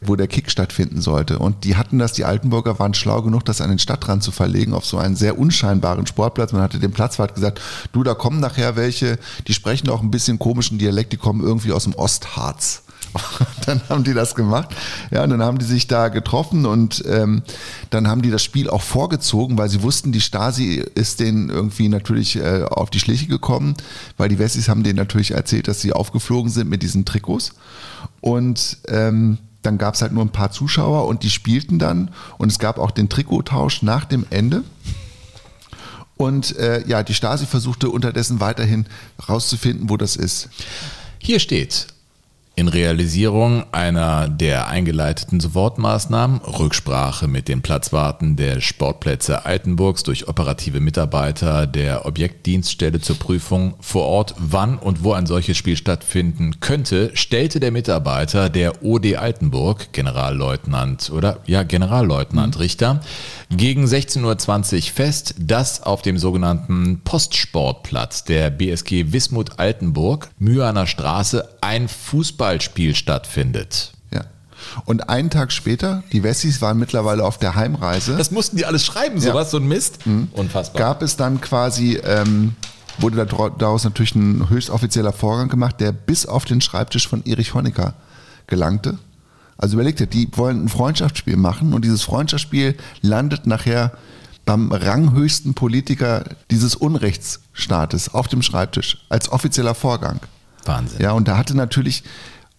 [0.00, 1.38] wo der Kick stattfinden sollte.
[1.38, 4.72] Und die hatten das, die Altenburger waren schlau genug, das an den Stadtrand zu verlegen,
[4.72, 6.52] auf so einen sehr unscheinbaren Sportplatz.
[6.52, 7.60] Man hatte dem Platzwart gesagt,
[7.92, 11.72] du, da kommen nachher welche, die sprechen auch ein bisschen komischen Dialekt, die kommen irgendwie
[11.72, 12.82] aus dem Ostharz.
[13.66, 14.68] dann haben die das gemacht.
[15.10, 17.42] Ja, und dann haben die sich da getroffen und ähm,
[17.90, 21.88] dann haben die das Spiel auch vorgezogen, weil sie wussten, die Stasi ist denen irgendwie
[21.88, 23.74] natürlich äh, auf die Schliche gekommen,
[24.16, 27.52] weil die Wessis haben denen natürlich erzählt, dass sie aufgeflogen sind mit diesen Trikots.
[28.20, 32.50] Und ähm, dann gab es halt nur ein paar Zuschauer und die spielten dann und
[32.50, 34.64] es gab auch den Trikottausch nach dem Ende.
[36.16, 38.86] Und äh, ja, die Stasi versuchte unterdessen weiterhin
[39.28, 40.50] rauszufinden, wo das ist.
[41.18, 41.86] Hier steht,
[42.60, 50.78] in Realisierung einer der eingeleiteten Sofortmaßnahmen, Rücksprache mit den Platzwarten der Sportplätze Altenburgs durch operative
[50.78, 57.12] Mitarbeiter der Objektdienststelle zur Prüfung vor Ort, wann und wo ein solches Spiel stattfinden könnte,
[57.14, 62.60] stellte der Mitarbeiter der OD Altenburg, Generalleutnant oder ja, Generalleutnant mhm.
[62.60, 63.00] Richter,
[63.50, 71.48] gegen 16.20 Uhr fest, dass auf dem sogenannten Postsportplatz der BSG Wismut Altenburg, Mühaner Straße,
[71.60, 73.92] ein Fußballspiel stattfindet.
[74.12, 74.22] Ja.
[74.84, 78.16] Und einen Tag später, die Wessis waren mittlerweile auf der Heimreise.
[78.16, 79.50] Das mussten die alles schreiben, sowas, ja.
[79.50, 80.06] so ein Mist.
[80.06, 80.28] Mhm.
[80.32, 80.80] Unfassbar.
[80.80, 82.54] Gab es dann quasi, ähm,
[82.98, 87.52] wurde daraus natürlich ein höchst offizieller Vorgang gemacht, der bis auf den Schreibtisch von Erich
[87.54, 87.94] Honecker
[88.46, 88.98] gelangte.
[89.60, 93.92] Also überlegt ihr, die wollen ein Freundschaftsspiel machen und dieses Freundschaftsspiel landet nachher
[94.46, 100.20] beim ranghöchsten Politiker dieses Unrechtsstaates auf dem Schreibtisch als offizieller Vorgang.
[100.64, 101.02] Wahnsinn.
[101.02, 102.04] Ja, und da hatte natürlich,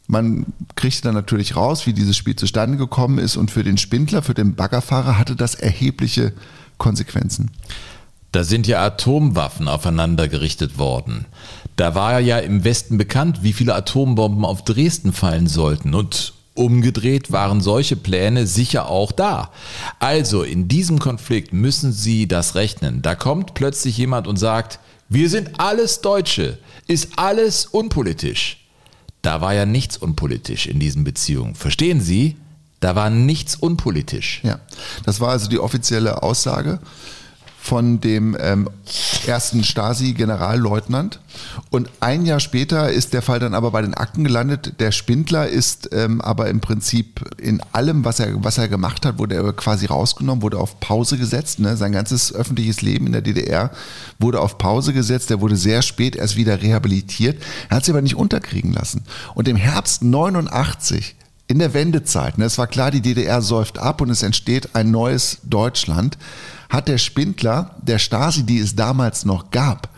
[0.05, 0.45] man
[0.75, 4.35] kriegte dann natürlich raus, wie dieses Spiel zustande gekommen ist und für den Spindler, für
[4.35, 6.33] den Baggerfahrer hatte das erhebliche
[6.77, 7.49] Konsequenzen.
[8.31, 11.25] Da sind ja Atomwaffen aufeinander gerichtet worden.
[11.77, 15.95] Da war ja im Westen bekannt, wie viele Atombomben auf Dresden fallen sollten.
[15.95, 19.51] Und Umgedreht waren solche Pläne sicher auch da.
[19.99, 23.01] Also in diesem Konflikt müssen Sie das rechnen.
[23.01, 26.57] Da kommt plötzlich jemand und sagt, wir sind alles Deutsche,
[26.87, 28.57] ist alles unpolitisch.
[29.21, 31.55] Da war ja nichts unpolitisch in diesen Beziehungen.
[31.55, 32.37] Verstehen Sie?
[32.79, 34.41] Da war nichts unpolitisch.
[34.43, 34.59] Ja,
[35.05, 36.79] das war also die offizielle Aussage
[37.61, 38.67] von dem ähm,
[39.27, 41.19] ersten Stasi-Generalleutnant.
[41.69, 44.79] Und ein Jahr später ist der Fall dann aber bei den Akten gelandet.
[44.79, 49.19] Der Spindler ist ähm, aber im Prinzip in allem, was er, was er gemacht hat,
[49.19, 51.59] wurde er quasi rausgenommen, wurde auf Pause gesetzt.
[51.59, 51.77] Ne?
[51.77, 53.69] Sein ganzes öffentliches Leben in der DDR
[54.17, 55.29] wurde auf Pause gesetzt.
[55.29, 57.41] Er wurde sehr spät erst wieder rehabilitiert.
[57.69, 59.03] Er hat sich aber nicht unterkriegen lassen.
[59.35, 61.15] Und im Herbst 89
[61.51, 64.89] in der Wendezeit, ne, es war klar, die DDR säuft ab und es entsteht ein
[64.89, 66.17] neues Deutschland,
[66.71, 69.89] hat der Spindler der Stasi, die es damals noch gab,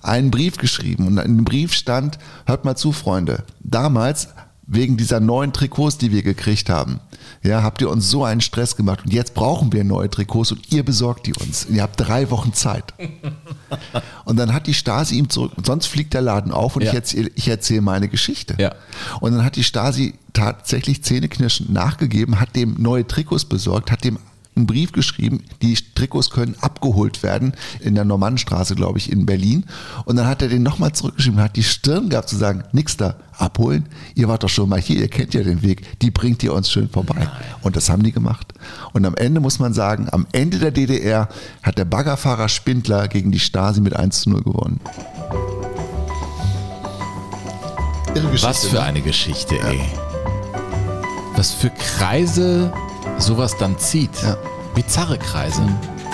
[0.00, 1.06] einen Brief geschrieben.
[1.06, 4.28] Und in dem Brief stand, hört mal zu, Freunde, damals
[4.66, 7.00] wegen dieser neuen Trikots, die wir gekriegt haben,
[7.42, 10.72] ja, habt ihr uns so einen Stress gemacht und jetzt brauchen wir neue Trikots und
[10.72, 11.64] ihr besorgt die uns.
[11.64, 12.94] Und ihr habt drei Wochen Zeit.
[14.24, 16.90] Und dann hat die Stasi ihm zurück, sonst fliegt der Laden auf und ja.
[16.90, 18.54] ich erzähle ich erzähl meine Geschichte.
[18.58, 18.74] Ja.
[19.20, 24.18] Und dann hat die Stasi tatsächlich zähneknirschend nachgegeben, hat dem neue Trikots besorgt, hat dem
[24.56, 29.64] einen Brief geschrieben, die Trikots können abgeholt werden in der Normannenstraße, glaube ich, in Berlin.
[30.04, 32.96] Und dann hat er den nochmal zurückgeschrieben und hat die Stirn gehabt zu sagen, nix
[32.96, 36.42] da, abholen, ihr wart doch schon mal hier, ihr kennt ja den Weg, die bringt
[36.42, 37.28] ihr uns schön vorbei.
[37.62, 38.52] Und das haben die gemacht.
[38.92, 41.28] Und am Ende muss man sagen, am Ende der DDR
[41.62, 44.80] hat der Baggerfahrer Spindler gegen die Stasi mit 1 zu 0 gewonnen.
[48.42, 48.82] Was für ne?
[48.82, 49.78] eine Geschichte, ey.
[49.78, 50.09] Ja.
[51.40, 52.70] Was für Kreise
[53.16, 54.10] sowas dann zieht.
[54.22, 54.36] Ja.
[54.74, 55.62] Bizarre Kreise.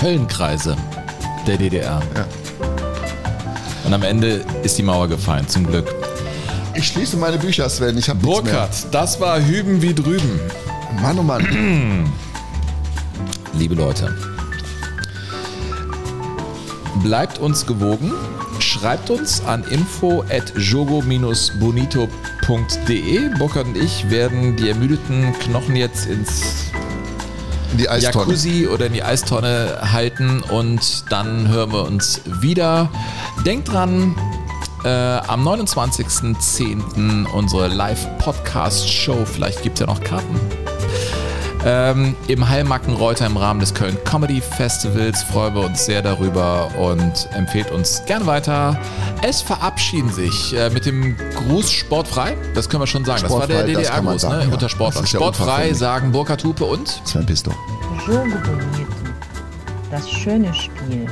[0.00, 0.76] Höllenkreise
[1.48, 2.00] der DDR.
[2.14, 2.26] Ja.
[3.84, 5.92] Und am Ende ist die Mauer gefallen, zum Glück.
[6.74, 7.98] Ich schließe meine Bücher, Sven.
[7.98, 10.38] Ich habe Burkhardt, das war Hüben wie drüben.
[11.02, 11.44] Mann, oh Mann.
[13.58, 14.16] Liebe Leute,
[17.02, 18.12] bleibt uns gewogen.
[18.58, 23.38] Schreibt uns an info at jogo-bonito.de.
[23.38, 26.70] Burkhard und ich werden die ermüdeten Knochen jetzt ins
[27.72, 28.26] in die Eistonne.
[28.26, 32.88] Jacuzzi oder in die Eistonne halten und dann hören wir uns wieder.
[33.44, 34.14] Denkt dran,
[34.84, 37.26] äh, am 29.10.
[37.26, 39.24] unsere Live-Podcast-Show.
[39.24, 40.40] Vielleicht gibt es ja noch Karten.
[41.68, 47.28] Ähm, Im Heilmackenreuter im Rahmen des Köln Comedy Festivals freuen wir uns sehr darüber und
[47.34, 48.78] empfehlt uns gerne weiter.
[49.22, 52.36] Es verabschieden sich äh, mit dem Gruß Sportfrei.
[52.54, 53.18] Das können wir schon sagen.
[53.18, 54.44] Sportfrei, das war der DDR-Gruß ne?
[54.46, 54.52] ja.
[54.52, 55.06] unter Sportlern.
[55.08, 57.50] Sportfrei sagen Burkhard Hupe und Sven Pisto.
[59.90, 61.06] Das schöne Spiel.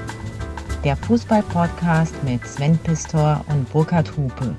[0.85, 4.55] Der Fußball-Podcast mit Sven Pistor und Burkhard Hupe.